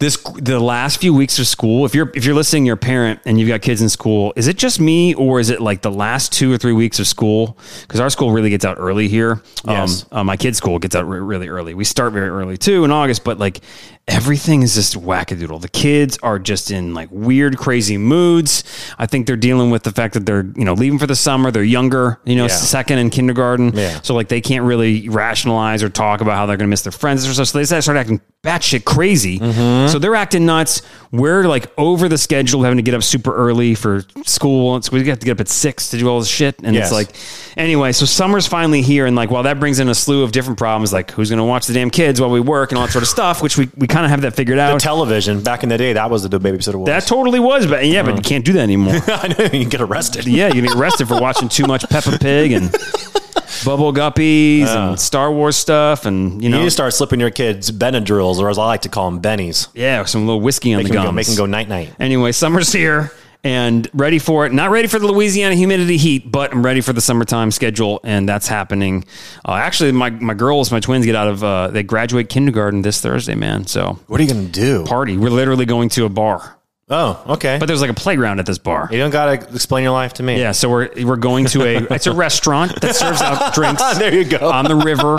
this 0.00 0.16
the 0.16 0.58
last 0.58 0.98
few 0.98 1.14
weeks 1.14 1.38
of 1.38 1.46
school. 1.46 1.84
If 1.84 1.94
you're 1.94 2.10
if 2.14 2.24
you're 2.24 2.34
listening, 2.34 2.64
you're 2.64 2.74
a 2.74 2.78
parent 2.78 3.20
and 3.26 3.38
you've 3.38 3.48
got 3.48 3.60
kids 3.60 3.82
in 3.82 3.88
school. 3.90 4.32
Is 4.34 4.48
it 4.48 4.56
just 4.56 4.80
me, 4.80 5.14
or 5.14 5.38
is 5.38 5.50
it 5.50 5.60
like 5.60 5.82
the 5.82 5.90
last 5.90 6.32
two 6.32 6.50
or 6.52 6.58
three 6.58 6.72
weeks 6.72 6.98
of 6.98 7.06
school? 7.06 7.58
Because 7.82 8.00
our 8.00 8.10
school 8.10 8.32
really 8.32 8.50
gets 8.50 8.64
out 8.64 8.78
early 8.80 9.08
here. 9.08 9.42
Yes. 9.64 10.06
Um, 10.10 10.18
uh, 10.18 10.24
my 10.24 10.36
kid's 10.36 10.56
school 10.58 10.78
gets 10.78 10.96
out 10.96 11.06
re- 11.06 11.20
really 11.20 11.48
early. 11.48 11.74
We 11.74 11.84
start 11.84 12.14
very 12.14 12.30
early 12.30 12.56
too 12.56 12.84
in 12.84 12.90
August, 12.90 13.24
but 13.24 13.38
like 13.38 13.60
everything 14.08 14.62
is 14.62 14.74
just 14.74 14.98
wackadoodle. 15.00 15.60
The 15.60 15.68
kids 15.68 16.18
are 16.22 16.38
just 16.38 16.70
in 16.70 16.94
like 16.94 17.08
weird, 17.12 17.56
crazy 17.56 17.96
moods. 17.96 18.64
I 18.98 19.06
think 19.06 19.26
they're 19.26 19.36
dealing 19.36 19.70
with 19.70 19.84
the 19.84 19.92
fact 19.92 20.14
that 20.14 20.26
they're 20.26 20.46
you 20.56 20.64
know 20.64 20.74
leaving 20.74 20.98
for 20.98 21.06
the 21.06 21.14
summer. 21.16 21.50
They're 21.50 21.62
younger, 21.62 22.20
you 22.24 22.36
know, 22.36 22.44
Yeah. 22.44 22.48
second 22.48 22.98
in 22.98 23.10
kindergarten. 23.10 23.72
Yeah. 23.76 24.00
So 24.02 24.14
like 24.14 24.28
they 24.28 24.40
can't 24.40 24.64
really 24.64 25.08
rationalize 25.08 25.82
or 25.82 25.88
talk 25.88 26.20
about 26.20 26.34
how 26.36 26.46
they're 26.46 26.56
going 26.56 26.66
to 26.68 26.70
miss 26.70 26.82
their 26.82 26.92
friends 26.92 27.26
or 27.28 27.32
so. 27.34 27.44
So 27.44 27.58
they 27.58 27.80
start 27.80 27.96
acting 27.96 28.20
batshit 28.42 28.84
crazy. 28.84 29.38
Mm-hmm. 29.38 29.92
So 29.92 29.98
they're 29.98 30.14
acting 30.16 30.46
nuts. 30.46 30.80
We're 31.12 31.44
like 31.44 31.70
over 31.78 32.08
the 32.08 32.16
schedule, 32.18 32.62
having 32.62 32.78
to 32.78 32.82
get 32.82 32.94
up 32.94 33.02
super 33.02 33.34
early 33.34 33.74
for 33.74 34.02
school. 34.24 34.80
So 34.82 34.92
we 34.92 35.06
have 35.08 35.18
to 35.18 35.26
get 35.26 35.32
up 35.32 35.40
at 35.40 35.48
six 35.48 35.90
to 35.90 35.98
do 35.98 36.08
all 36.08 36.18
this 36.20 36.28
shit. 36.28 36.56
And 36.62 36.74
Yes. 36.74 36.86
it's 36.86 36.92
like, 36.92 37.14
anyway, 37.58 37.92
so 37.92 38.06
summer's 38.06 38.46
finally 38.46 38.80
here. 38.80 39.04
And 39.06 39.14
like, 39.14 39.30
while 39.30 39.42
that 39.42 39.60
brings 39.60 39.78
in 39.78 39.88
a 39.88 39.94
slew 39.94 40.22
of 40.22 40.32
different 40.32 40.58
problems, 40.58 40.90
like 40.92 41.10
who's 41.10 41.28
going 41.28 41.38
to 41.38 41.44
watch 41.44 41.66
the 41.66 41.74
damn 41.74 41.90
kids 41.90 42.18
while 42.20 42.30
we 42.30 42.40
work 42.40 42.70
and 42.72 42.78
all 42.78 42.86
that 42.86 42.92
sort 42.92 43.02
of 43.02 43.08
stuff, 43.08 43.42
which 43.42 43.58
we, 43.58 43.68
we 43.76 43.86
kind 43.90 44.04
of 44.04 44.10
have 44.10 44.22
that 44.22 44.34
figured 44.34 44.58
out. 44.58 44.80
Television 44.80 45.42
back 45.42 45.62
in 45.62 45.68
the 45.68 45.78
day, 45.78 45.92
that 45.92 46.10
was 46.10 46.28
the 46.28 46.40
babysitter. 46.40 46.76
Was. 46.76 46.86
that 46.86 47.06
totally 47.06 47.40
was, 47.40 47.66
but 47.66 47.84
yeah, 47.84 48.02
but 48.02 48.10
uh-huh. 48.10 48.16
you 48.16 48.22
can't 48.22 48.44
do 48.44 48.52
that 48.54 48.62
anymore. 48.62 48.94
I 49.06 49.28
know 49.28 49.44
you 49.44 49.50
can 49.50 49.68
get 49.68 49.80
arrested. 49.80 50.26
yeah, 50.26 50.52
you 50.52 50.62
get 50.62 50.74
arrested 50.74 51.08
for 51.08 51.20
watching 51.20 51.48
too 51.48 51.66
much 51.66 51.88
Peppa 51.88 52.18
Pig 52.18 52.52
and 52.52 52.70
Bubble 53.64 53.92
Guppies 53.92 54.62
and 54.62 54.94
uh. 54.94 54.96
Star 54.96 55.32
Wars 55.32 55.56
stuff, 55.56 56.06
and 56.06 56.42
you 56.42 56.48
You 56.48 56.56
know, 56.56 56.62
you 56.62 56.70
start 56.70 56.94
slipping 56.94 57.20
your 57.20 57.30
kids 57.30 57.70
Benadryls, 57.70 58.38
or 58.38 58.48
as 58.48 58.58
I 58.58 58.66
like 58.66 58.82
to 58.82 58.88
call 58.88 59.10
them, 59.10 59.20
Bennies. 59.20 59.68
yeah, 59.74 60.04
some 60.04 60.26
little 60.26 60.40
whiskey 60.40 60.72
on 60.72 60.78
Make 60.78 60.88
the 60.88 60.94
gums. 60.94 61.06
go, 61.06 61.12
make 61.12 61.26
them 61.26 61.36
go 61.36 61.46
night 61.46 61.68
night. 61.68 61.94
Anyway, 61.98 62.32
summer's 62.32 62.72
here 62.72 63.12
and 63.44 63.88
ready 63.94 64.18
for 64.18 64.46
it. 64.46 64.52
Not 64.52 64.70
ready 64.70 64.88
for 64.88 64.98
the 64.98 65.06
Louisiana 65.06 65.54
humidity 65.54 65.96
heat, 65.96 66.30
but 66.30 66.52
I'm 66.52 66.64
ready 66.64 66.80
for 66.80 66.92
the 66.92 67.00
summertime 67.00 67.50
schedule, 67.50 68.00
and 68.04 68.28
that's 68.28 68.46
happening. 68.48 69.04
Uh, 69.44 69.52
actually, 69.54 69.92
my 69.92 70.10
my 70.10 70.34
girls, 70.34 70.70
my 70.70 70.80
twins, 70.80 71.06
get 71.06 71.16
out 71.16 71.28
of 71.28 71.42
uh, 71.44 71.68
they 71.68 71.82
graduate 71.82 72.28
kindergarten 72.28 72.82
this 72.82 73.00
Thursday, 73.00 73.34
man. 73.34 73.66
So 73.66 73.98
What 74.06 74.20
are 74.20 74.24
you 74.24 74.32
gonna 74.32 74.46
do? 74.48 74.84
party. 74.84 75.16
We're 75.16 75.30
literally 75.30 75.64
going 75.66 75.88
to 75.90 76.04
a 76.04 76.08
bar, 76.08 76.56
Oh, 76.90 77.22
okay. 77.34 77.58
but 77.58 77.66
there's 77.66 77.80
like 77.80 77.90
a 77.90 77.94
playground 77.94 78.40
at 78.40 78.46
this 78.46 78.58
bar. 78.58 78.88
you 78.90 78.98
don't 78.98 79.10
gotta 79.10 79.32
explain 79.54 79.84
your 79.84 79.92
life 79.92 80.14
to 80.14 80.22
me. 80.22 80.38
Yeah, 80.40 80.52
so 80.52 80.68
we're 80.68 80.88
we're 81.04 81.16
going 81.16 81.44
to 81.46 81.62
a 81.62 81.94
it's 81.94 82.06
a 82.08 82.12
restaurant 82.14 82.80
that 82.80 82.96
serves 82.96 83.22
out 83.22 83.54
drinks. 83.54 83.82
There 83.98 84.12
you 84.14 84.24
go. 84.24 84.50
on 84.50 84.64
the 84.64 84.76
river. 84.76 85.18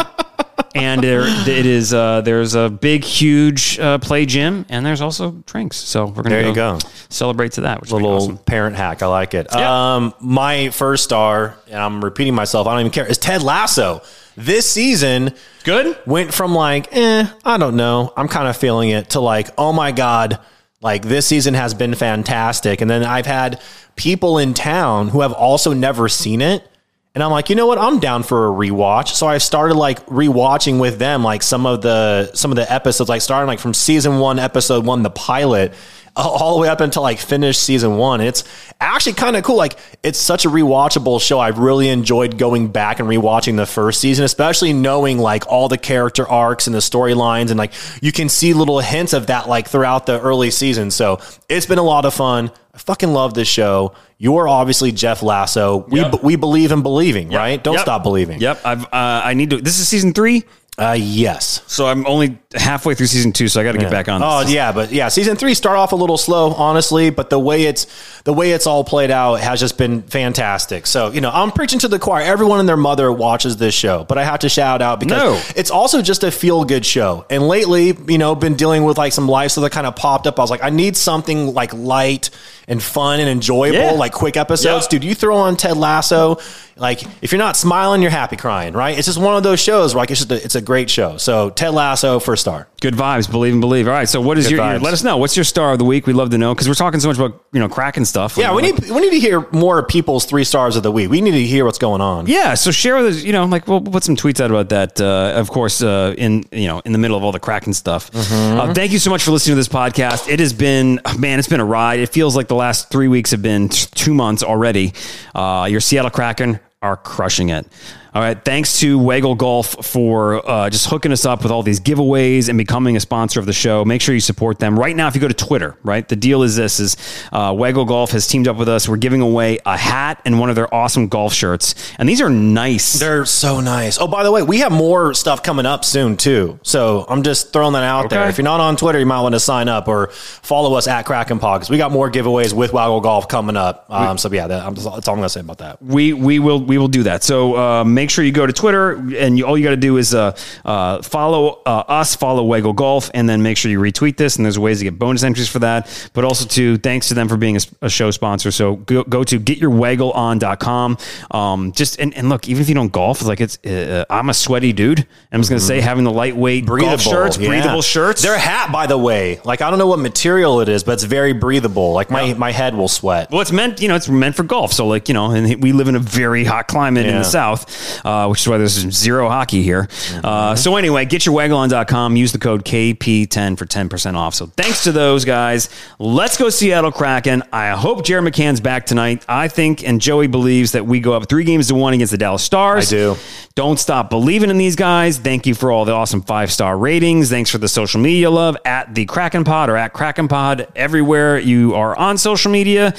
and 0.75 1.01
there, 1.03 1.21
it 1.25 1.65
is 1.65 1.93
uh, 1.93 2.21
there's 2.21 2.55
a 2.55 2.69
big, 2.69 3.03
huge 3.03 3.79
uh, 3.79 3.97
play 3.99 4.25
gym, 4.25 4.65
and 4.69 4.85
there's 4.85 5.01
also 5.01 5.31
drinks. 5.45 5.77
So 5.77 6.05
we're 6.05 6.23
gonna 6.23 6.29
There 6.29 6.47
you 6.47 6.53
go. 6.55 6.77
celebrate 7.09 7.53
to 7.53 7.61
that, 7.61 7.81
which 7.81 7.91
little 7.91 8.11
awesome. 8.11 8.37
parent 8.37 8.75
hack. 8.75 9.01
I 9.01 9.07
like 9.07 9.33
it. 9.33 9.47
Yeah. 9.53 9.95
Um, 9.95 10.13
my 10.19 10.69
first 10.69 11.03
star, 11.05 11.55
and 11.67 11.77
I'm 11.81 12.03
repeating 12.03 12.35
myself. 12.35 12.67
I 12.67 12.71
don't 12.73 12.81
even 12.81 12.91
care. 12.91 13.05
Is 13.07 13.17
Ted 13.17 13.43
Lasso. 13.43 14.01
This 14.37 14.69
season 14.69 15.33
Good. 15.65 15.97
went 16.05 16.33
from 16.33 16.53
like, 16.55 16.87
eh, 16.95 17.27
I 17.43 17.57
don't 17.57 17.75
know. 17.75 18.13
I'm 18.15 18.29
kind 18.29 18.47
of 18.47 18.55
feeling 18.55 18.89
it 18.89 19.09
to 19.11 19.19
like, 19.19 19.49
oh 19.57 19.73
my 19.73 19.91
god, 19.91 20.39
like 20.81 21.03
this 21.03 21.27
season 21.27 21.53
has 21.53 21.73
been 21.73 21.95
fantastic. 21.95 22.81
And 22.81 22.89
then 22.89 23.03
I've 23.03 23.25
had 23.25 23.61
people 23.95 24.37
in 24.37 24.53
town 24.53 25.09
who 25.09 25.21
have 25.21 25.33
also 25.33 25.73
never 25.73 26.09
seen 26.09 26.41
it. 26.41 26.67
And 27.13 27.21
I'm 27.21 27.31
like, 27.31 27.49
you 27.49 27.55
know 27.55 27.67
what? 27.67 27.77
I'm 27.77 27.99
down 27.99 28.23
for 28.23 28.47
a 28.47 28.49
rewatch. 28.49 29.09
So 29.09 29.27
I 29.27 29.37
started 29.37 29.75
like 29.75 30.05
rewatching 30.05 30.79
with 30.79 30.97
them, 30.97 31.23
like 31.23 31.43
some 31.43 31.65
of 31.65 31.81
the 31.81 32.31
some 32.33 32.51
of 32.51 32.55
the 32.55 32.71
episodes, 32.71 33.09
like 33.09 33.21
starting 33.21 33.47
like 33.47 33.59
from 33.59 33.73
season 33.73 34.19
one, 34.19 34.39
episode 34.39 34.85
one, 34.85 35.03
the 35.03 35.09
pilot, 35.09 35.73
all 36.15 36.55
the 36.55 36.61
way 36.61 36.67
up 36.67 36.81
until 36.81 37.01
like 37.03 37.19
finish 37.19 37.57
season 37.57 37.95
one. 37.97 38.19
It's 38.21 38.43
actually 38.79 39.13
kind 39.13 39.35
of 39.37 39.43
cool. 39.43 39.55
Like 39.55 39.77
it's 40.03 40.19
such 40.19 40.45
a 40.45 40.49
rewatchable 40.49 41.21
show. 41.21 41.39
I've 41.39 41.57
really 41.59 41.87
enjoyed 41.89 42.37
going 42.37 42.67
back 42.67 42.99
and 42.99 43.07
rewatching 43.07 43.55
the 43.55 43.65
first 43.65 44.01
season, 44.01 44.25
especially 44.25 44.73
knowing 44.73 45.17
like 45.19 45.47
all 45.47 45.67
the 45.69 45.77
character 45.77 46.27
arcs 46.27 46.67
and 46.67 46.73
the 46.75 46.79
storylines, 46.79 47.49
and 47.49 47.57
like 47.57 47.71
you 48.01 48.11
can 48.11 48.27
see 48.29 48.53
little 48.53 48.79
hints 48.79 49.13
of 49.13 49.27
that 49.27 49.47
like 49.47 49.67
throughout 49.69 50.05
the 50.05 50.19
early 50.19 50.51
season. 50.51 50.91
So 50.91 51.19
it's 51.47 51.65
been 51.65 51.79
a 51.79 51.83
lot 51.83 52.05
of 52.05 52.13
fun. 52.13 52.51
I 52.73 52.77
fucking 52.77 53.09
love 53.11 53.33
this 53.33 53.49
show. 53.49 53.93
You're 54.17 54.47
obviously 54.47 54.91
Jeff 54.93 55.23
Lasso. 55.23 55.85
We 55.89 55.99
Yep. 56.01 56.23
we 56.23 56.35
believe 56.35 56.71
in 56.71 56.81
believing, 56.83 57.29
right? 57.29 57.61
Don't 57.61 57.73
Yep. 57.73 57.81
stop 57.83 58.03
believing. 58.03 58.39
Yep. 58.39 58.61
I've 58.65 58.83
uh, 58.85 58.87
I 58.93 59.33
need 59.33 59.49
to. 59.49 59.57
This 59.61 59.79
is 59.79 59.87
season 59.87 60.13
three, 60.13 60.43
Uh, 60.77 60.93
yes. 60.97 61.61
so 61.67 61.85
I'm 61.85 62.07
only 62.07 62.39
halfway 62.55 62.95
through 62.95 63.07
season 63.07 63.33
two, 63.33 63.49
so 63.49 63.59
I 63.59 63.63
got 63.65 63.73
to 63.73 63.77
get 63.77 63.91
back 63.91 64.07
on. 64.07 64.21
Oh 64.23 64.41
yeah, 64.49 64.71
but 64.71 64.91
yeah, 64.91 65.09
season 65.09 65.35
three 65.35 65.53
start 65.53 65.77
off 65.77 65.91
a 65.91 65.95
little 65.97 66.17
slow, 66.17 66.53
honestly, 66.53 67.09
but 67.09 67.29
the 67.29 67.37
way 67.37 67.63
it's 67.63 67.85
the 68.23 68.31
way 68.33 68.51
it's 68.51 68.65
all 68.65 68.83
played 68.85 69.11
out 69.11 69.35
has 69.41 69.59
just 69.59 69.77
been 69.77 70.01
fantastic. 70.03 70.87
So 70.87 71.11
you 71.11 71.19
know, 71.19 71.29
I'm 71.31 71.51
preaching 71.51 71.77
to 71.79 71.87
the 71.89 71.99
choir. 71.99 72.23
Everyone 72.23 72.59
and 72.61 72.69
their 72.69 72.77
mother 72.77 73.11
watches 73.11 73.57
this 73.57 73.75
show, 73.75 74.05
but 74.05 74.17
I 74.17 74.23
have 74.23 74.39
to 74.39 74.49
shout 74.49 74.81
out 74.81 75.01
because 75.01 75.21
No. 75.21 75.41
it's 75.59 75.71
also 75.71 76.01
just 76.01 76.23
a 76.23 76.31
feel 76.31 76.63
good 76.63 76.85
show. 76.85 77.25
And 77.29 77.47
lately, 77.47 77.95
you 78.07 78.17
know, 78.17 78.33
been 78.33 78.55
dealing 78.55 78.85
with 78.85 78.97
like 78.97 79.11
some 79.11 79.27
life 79.27 79.51
stuff 79.51 79.63
that 79.63 79.71
kind 79.73 79.85
of 79.85 79.97
popped 79.97 80.25
up. 80.25 80.39
I 80.39 80.41
was 80.41 80.49
like, 80.51 80.63
I 80.63 80.69
need 80.69 80.95
something 80.95 81.53
like 81.53 81.73
light 81.73 82.29
and 82.67 82.81
fun 82.81 83.19
and 83.19 83.27
enjoyable, 83.27 83.77
Yeah. 83.77 83.91
like 83.91 84.13
quick 84.13 84.37
episodes. 84.37 84.85
Yeah. 84.85 84.89
Dude, 84.99 85.03
you 85.03 85.15
throw 85.15 85.35
on 85.35 85.57
Ted 85.57 85.75
Lasso, 85.75 86.37
like 86.81 87.03
if 87.21 87.31
you're 87.31 87.39
not 87.39 87.55
smiling, 87.55 88.01
you're 88.01 88.11
happy 88.11 88.35
crying, 88.35 88.73
right? 88.73 88.97
It's 88.97 89.05
just 89.05 89.19
one 89.19 89.35
of 89.37 89.43
those 89.43 89.59
shows 89.59 89.93
where 89.93 90.01
like 90.01 90.11
it's 90.11 90.19
just 90.25 90.31
a, 90.31 90.43
it's 90.43 90.55
a 90.55 90.61
great 90.61 90.89
show. 90.89 91.17
So 91.17 91.49
Ted 91.51 91.73
Lasso, 91.73 92.19
first 92.19 92.41
star. 92.41 92.67
Good 92.81 92.95
vibes, 92.95 93.29
believe 93.29 93.53
and 93.53 93.61
believe. 93.61 93.87
All 93.87 93.93
right, 93.93 94.09
so 94.09 94.19
what 94.19 94.39
is 94.39 94.49
your, 94.49 94.59
your? 94.65 94.79
Let 94.79 94.91
us 94.93 95.03
know. 95.03 95.17
What's 95.17 95.37
your 95.37 95.43
star 95.43 95.71
of 95.73 95.77
the 95.79 95.85
week? 95.85 96.07
We'd 96.07 96.15
love 96.15 96.31
to 96.31 96.37
know 96.39 96.53
because 96.55 96.67
we're 96.67 96.73
talking 96.73 96.99
so 96.99 97.07
much 97.09 97.17
about 97.17 97.45
you 97.53 97.59
know 97.59 97.69
Kraken 97.69 98.03
stuff. 98.05 98.35
Yeah, 98.37 98.53
we 98.55 98.63
Like- 98.63 98.81
need 98.81 98.91
we 98.91 99.01
need 99.01 99.11
to 99.11 99.19
hear 99.19 99.47
more 99.51 99.83
people's 99.83 100.25
three 100.25 100.43
stars 100.43 100.75
of 100.75 100.81
the 100.83 100.91
week. 100.91 101.09
We 101.11 101.21
need 101.21 101.31
to 101.31 101.43
hear 101.45 101.63
what's 101.63 101.77
going 101.77 102.01
on. 102.01 102.25
Yeah, 102.25 102.55
so 102.55 102.71
share 102.71 102.95
with 102.97 103.05
us. 103.05 103.23
You 103.23 103.33
know, 103.33 103.45
like 103.45 103.67
we'll 103.67 103.81
put 103.81 104.03
some 104.03 104.15
tweets 104.15 104.41
out 104.41 104.49
about 104.49 104.69
that. 104.69 104.99
Uh, 104.99 105.33
of 105.35 105.49
course, 105.51 105.83
uh, 105.83 106.15
in 106.17 106.43
you 106.51 106.67
know, 106.67 106.81
in 106.83 106.91
the 106.91 106.97
middle 106.97 107.15
of 107.15 107.23
all 107.23 107.31
the 107.31 107.39
Kraken 107.39 107.73
stuff. 107.75 108.09
Uh, 108.15 108.73
thank 108.73 108.91
you 108.91 108.97
so 108.99 109.11
much 109.11 109.21
for 109.23 109.29
listening 109.31 109.53
to 109.53 109.59
this 109.59 109.67
podcast. 109.69 110.27
It 110.27 110.39
has 110.39 110.51
been, 110.53 110.99
man, 111.19 111.37
it's 111.37 111.47
been 111.47 111.59
a 111.59 111.65
ride. 111.65 111.99
It 111.99 112.09
feels 112.09 112.35
like 112.35 112.47
the 112.47 112.55
last 112.55 112.89
three 112.89 113.07
weeks 113.07 113.29
have 113.31 113.41
been 113.43 113.69
t- 113.69 113.87
two 113.93 114.13
months 114.15 114.41
already. 114.41 114.93
Uh, 115.35 115.67
your 115.69 115.79
Seattle 115.81 116.09
Kraken 116.09 116.59
are 116.81 116.97
crushing 116.97 117.49
it. 117.49 117.67
All 118.13 118.21
right, 118.21 118.37
thanks 118.43 118.79
to 118.81 118.99
Waggle 118.99 119.35
Golf 119.35 119.85
for 119.85 120.45
uh, 120.49 120.69
just 120.69 120.87
hooking 120.87 121.13
us 121.13 121.25
up 121.25 121.43
with 121.43 121.51
all 121.53 121.63
these 121.63 121.79
giveaways 121.79 122.49
and 122.49 122.57
becoming 122.57 122.97
a 122.97 122.99
sponsor 122.99 123.39
of 123.39 123.45
the 123.45 123.53
show. 123.53 123.85
Make 123.85 124.01
sure 124.01 124.13
you 124.13 124.19
support 124.19 124.59
them 124.59 124.77
right 124.77 124.93
now. 124.93 125.07
If 125.07 125.15
you 125.15 125.21
go 125.21 125.29
to 125.29 125.33
Twitter, 125.33 125.77
right, 125.81 126.05
the 126.05 126.17
deal 126.17 126.43
is 126.43 126.57
this: 126.57 126.81
is 126.81 126.97
uh, 127.31 127.55
Waggle 127.57 127.85
Golf 127.85 128.11
has 128.11 128.27
teamed 128.27 128.49
up 128.49 128.57
with 128.57 128.67
us. 128.67 128.89
We're 128.89 128.97
giving 128.97 129.21
away 129.21 129.59
a 129.65 129.77
hat 129.77 130.21
and 130.25 130.41
one 130.41 130.49
of 130.49 130.57
their 130.57 130.73
awesome 130.75 131.07
golf 131.07 131.31
shirts, 131.31 131.73
and 131.99 132.09
these 132.09 132.19
are 132.19 132.29
nice. 132.29 132.99
They're 132.99 133.23
so 133.23 133.61
nice. 133.61 133.97
Oh, 133.97 134.07
by 134.07 134.23
the 134.23 134.31
way, 134.33 134.43
we 134.43 134.59
have 134.59 134.73
more 134.73 135.13
stuff 135.13 135.41
coming 135.41 135.65
up 135.65 135.85
soon 135.85 136.17
too. 136.17 136.59
So 136.63 137.05
I'm 137.07 137.23
just 137.23 137.53
throwing 137.53 137.71
that 137.73 137.83
out 137.83 138.09
there. 138.09 138.27
If 138.27 138.37
you're 138.37 138.43
not 138.43 138.59
on 138.59 138.75
Twitter, 138.75 138.99
you 138.99 139.05
might 139.05 139.21
want 139.21 139.35
to 139.35 139.39
sign 139.39 139.69
up 139.69 139.87
or 139.87 140.07
follow 140.07 140.73
us 140.73 140.85
at 140.85 141.05
Kraken 141.05 141.39
Pod 141.39 141.61
because 141.61 141.69
we 141.69 141.77
got 141.77 141.93
more 141.93 142.11
giveaways 142.11 142.51
with 142.51 142.73
Waggle 142.73 142.99
Golf 142.99 143.29
coming 143.29 143.55
up. 143.55 143.85
Um, 143.89 144.17
so 144.17 144.29
yeah, 144.33 144.47
that, 144.47 144.65
I'm 144.65 144.75
just, 144.75 144.85
that's 144.85 145.07
all 145.07 145.13
I'm 145.13 145.19
gonna 145.21 145.29
say 145.29 145.39
about 145.39 145.59
that. 145.59 145.81
we 145.81 146.11
we 146.11 146.39
will 146.39 146.59
we 146.61 146.77
will 146.77 146.89
do 146.89 147.03
that. 147.03 147.23
So 147.23 147.55
uh, 147.55 147.85
make 148.01 148.09
sure 148.09 148.25
you 148.25 148.31
go 148.31 148.47
to 148.47 148.53
Twitter, 148.53 148.93
and 149.15 149.37
you, 149.37 149.45
all 149.45 149.55
you 149.55 149.63
got 149.63 149.71
to 149.71 149.77
do 149.77 149.97
is 149.97 150.15
uh, 150.15 150.35
uh, 150.65 151.01
follow 151.03 151.61
uh, 151.67 151.83
us, 151.87 152.15
follow 152.15 152.43
Waggle 152.43 152.73
Golf, 152.73 153.11
and 153.13 153.29
then 153.29 153.43
make 153.43 153.57
sure 153.57 153.69
you 153.69 153.79
retweet 153.79 154.17
this. 154.17 154.37
And 154.37 154.45
there's 154.45 154.57
ways 154.57 154.79
to 154.79 154.85
get 154.85 154.97
bonus 154.97 155.21
entries 155.21 155.47
for 155.47 155.59
that. 155.59 156.09
But 156.13 156.25
also 156.25 156.47
to 156.47 156.77
thanks 156.77 157.09
to 157.09 157.13
them 157.13 157.29
for 157.29 157.37
being 157.37 157.57
a, 157.57 157.61
a 157.83 157.89
show 157.89 158.09
sponsor. 158.09 158.49
So 158.49 158.77
go, 158.77 159.03
go 159.03 159.23
to 159.23 159.39
getyourwaggleon.com. 159.39 160.97
Um, 161.29 161.71
just 161.73 161.99
and, 161.99 162.15
and 162.17 162.27
look, 162.29 162.47
even 162.49 162.63
if 162.63 162.69
you 162.69 162.75
don't 162.75 162.91
golf, 162.91 163.21
like 163.23 163.39
it's 163.39 163.63
uh, 163.65 164.05
I'm 164.09 164.29
a 164.29 164.33
sweaty 164.33 164.73
dude. 164.73 165.05
I'm 165.31 165.39
just 165.39 165.51
gonna 165.51 165.59
say 165.59 165.79
having 165.79 166.03
the 166.03 166.11
lightweight 166.11 166.65
golf 166.65 167.01
shirts, 167.01 167.37
yeah. 167.37 167.47
breathable 167.47 167.83
shirts. 167.83 168.23
Their 168.23 168.37
hat, 168.37 168.71
by 168.71 168.87
the 168.87 168.97
way, 168.97 169.39
like 169.43 169.61
I 169.61 169.69
don't 169.69 169.77
know 169.77 169.87
what 169.87 169.99
material 169.99 170.61
it 170.61 170.69
is, 170.69 170.83
but 170.83 170.93
it's 170.93 171.03
very 171.03 171.33
breathable. 171.33 171.93
Like 171.93 172.09
my 172.09 172.33
my 172.33 172.51
head 172.51 172.73
will 172.73 172.87
sweat. 172.87 173.29
Well, 173.29 173.41
it's 173.41 173.51
meant, 173.51 173.79
you 173.79 173.87
know, 173.87 173.95
it's 173.95 174.09
meant 174.09 174.35
for 174.35 174.43
golf. 174.43 174.73
So, 174.73 174.87
like, 174.87 175.07
you 175.07 175.13
know, 175.13 175.31
and 175.31 175.61
we 175.61 175.71
live 175.71 175.87
in 175.87 175.95
a 175.95 175.99
very 175.99 176.43
hot 176.43 176.67
climate 176.67 177.05
in 177.05 177.15
the 177.15 177.23
South, 177.23 177.90
uh, 178.03 178.27
which 178.27 178.41
is 178.41 178.47
why 178.47 178.57
there's 178.57 178.73
zero 178.73 179.29
hockey 179.29 179.63
here. 179.63 179.83
Mm-hmm. 179.83 180.25
Uh, 180.25 180.55
so, 180.55 180.75
anyway, 180.75 181.05
get 181.05 181.25
your 181.25 181.35
wagon.com, 181.35 182.15
use 182.15 182.31
the 182.31 182.39
code 182.39 182.65
KP10 182.65 183.57
for 183.57 183.65
10% 183.65 184.15
off. 184.15 184.33
So, 184.35 184.47
thanks 184.47 184.83
to 184.83 184.91
those 184.91 185.25
guys. 185.25 185.69
Let's 185.99 186.37
go 186.37 186.49
Seattle 186.49 186.91
Kraken. 186.91 187.43
I 187.51 187.71
hope 187.71 188.03
Jared 188.03 188.25
McCann's 188.25 188.61
back 188.61 188.85
tonight. 188.85 189.25
I 189.27 189.47
think, 189.47 189.87
and 189.87 190.01
Joey 190.01 190.27
believes 190.27 190.73
that 190.73 190.85
we 190.85 190.99
go 190.99 191.13
up 191.13 191.29
three 191.29 191.43
games 191.43 191.67
to 191.67 191.75
one 191.75 191.93
against 191.93 192.11
the 192.11 192.17
Dallas 192.17 192.43
Stars. 192.43 192.87
I 192.87 192.97
do. 192.97 193.15
Don't 193.55 193.79
stop 193.79 194.09
believing 194.09 194.49
in 194.49 194.57
these 194.57 194.75
guys. 194.75 195.17
Thank 195.17 195.45
you 195.45 195.53
for 195.55 195.71
all 195.71 195.85
the 195.85 195.91
awesome 195.91 196.21
five 196.21 196.51
star 196.51 196.77
ratings. 196.77 197.29
Thanks 197.29 197.49
for 197.49 197.57
the 197.57 197.67
social 197.67 197.99
media 197.99 198.29
love 198.29 198.57
at 198.65 198.95
the 198.95 199.05
Kraken 199.05 199.43
Pod 199.43 199.69
or 199.69 199.77
at 199.77 199.93
Kraken 199.93 200.27
Pod 200.27 200.67
everywhere 200.75 201.37
you 201.37 201.75
are 201.75 201.95
on 201.95 202.17
social 202.17 202.51
media. 202.51 202.93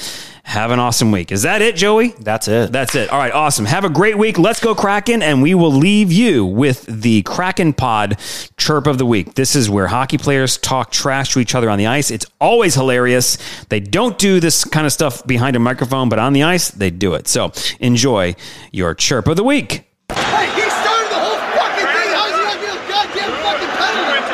Have 0.45 0.71
an 0.71 0.79
awesome 0.79 1.11
week. 1.11 1.31
Is 1.31 1.43
that 1.43 1.61
it, 1.61 1.75
Joey? 1.75 2.09
That's 2.19 2.47
it. 2.49 2.71
That's 2.71 2.95
it. 2.95 3.09
All 3.09 3.17
right, 3.17 3.31
awesome. 3.31 3.65
Have 3.65 3.85
a 3.85 3.89
great 3.89 4.17
week. 4.17 4.37
Let's 4.37 4.59
go 4.59 4.75
Kraken, 4.75 5.23
and 5.23 5.41
we 5.41 5.55
will 5.55 5.71
leave 5.71 6.11
you 6.11 6.45
with 6.45 6.85
the 6.85 7.21
Kraken 7.23 7.71
Pod 7.73 8.19
chirp 8.57 8.85
of 8.85 8.97
the 8.97 9.05
week. 9.05 9.35
This 9.35 9.55
is 9.55 9.69
where 9.69 9.87
hockey 9.87 10.17
players 10.17 10.57
talk 10.57 10.91
trash 10.91 11.33
to 11.33 11.39
each 11.39 11.55
other 11.55 11.69
on 11.69 11.79
the 11.79 11.87
ice. 11.87 12.11
It's 12.11 12.25
always 12.41 12.75
hilarious. 12.75 13.37
They 13.69 13.79
don't 13.79 14.17
do 14.19 14.39
this 14.41 14.65
kind 14.65 14.85
of 14.85 14.91
stuff 14.91 15.25
behind 15.25 15.55
a 15.55 15.59
microphone, 15.59 16.09
but 16.09 16.19
on 16.19 16.33
the 16.33 16.43
ice, 16.43 16.69
they 16.69 16.91
do 16.91 17.13
it. 17.13 17.27
So 17.27 17.51
enjoy 17.79 18.35
your 18.71 18.93
chirp 18.93 19.27
of 19.27 19.37
the 19.37 19.43
week. 19.45 19.89
Hey, 20.11 20.45
he 20.53 20.69
started 20.69 21.09
the 21.09 21.19
whole 21.23 21.39
fucking 21.55 21.87
thing. 21.87 22.09
How 22.13 22.27
is 22.27 22.35
he 22.35 22.43
not 22.43 22.59
getting 22.59 22.75
a 22.77 22.89
goddamn 22.91 23.31
fucking 23.41 23.73
penalty? 23.79 24.27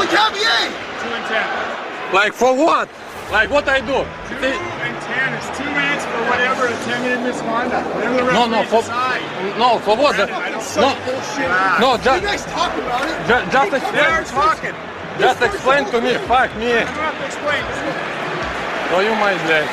Le 0.00 0.06
Cavier! 0.06 0.70
Two 1.02 1.08
and 1.12 1.26
ten. 1.26 2.14
Like 2.14 2.32
for 2.32 2.56
what? 2.56 2.88
Like 3.30 3.50
what 3.50 3.68
I 3.68 3.80
do? 3.80 4.04
Two 4.28 4.40
and 4.40 4.96
ten. 5.04 5.28
Two 5.52 5.68
weeks 5.76 6.04
for 6.08 6.20
whatever 6.32 6.66
a 6.68 6.76
ten 6.88 7.02
minute 7.02 7.22
misconduct. 7.28 7.84
Whatever 7.94 8.24
the 8.24 8.32
No, 8.32 8.46
no, 8.48 8.62
for 8.64 8.80
decide. 8.80 9.20
no, 9.58 9.78
for 9.84 9.96
what? 9.96 10.16
Such 10.16 10.80
No, 10.80 10.96
bullshit. 11.04 11.48
no, 11.80 11.92
You 11.92 12.04
just 12.08 12.24
guys 12.24 12.44
talk 12.48 12.72
about 12.78 13.04
it. 13.04 13.16
ju- 13.28 13.44
just 13.52 13.70
They're 13.92 14.20
explain. 14.20 14.48
talking. 14.48 14.74
Just 15.20 15.42
explain 15.42 15.84
to 15.92 16.00
me. 16.00 16.14
Fuck 16.24 16.56
me. 16.56 16.72
I 16.72 16.84
don't 16.84 16.94
have 17.04 17.18
to 17.20 17.26
explain. 17.26 17.62
Oh, 18.96 19.00
you 19.04 19.12
my 19.20 19.34
leg. 19.46 19.68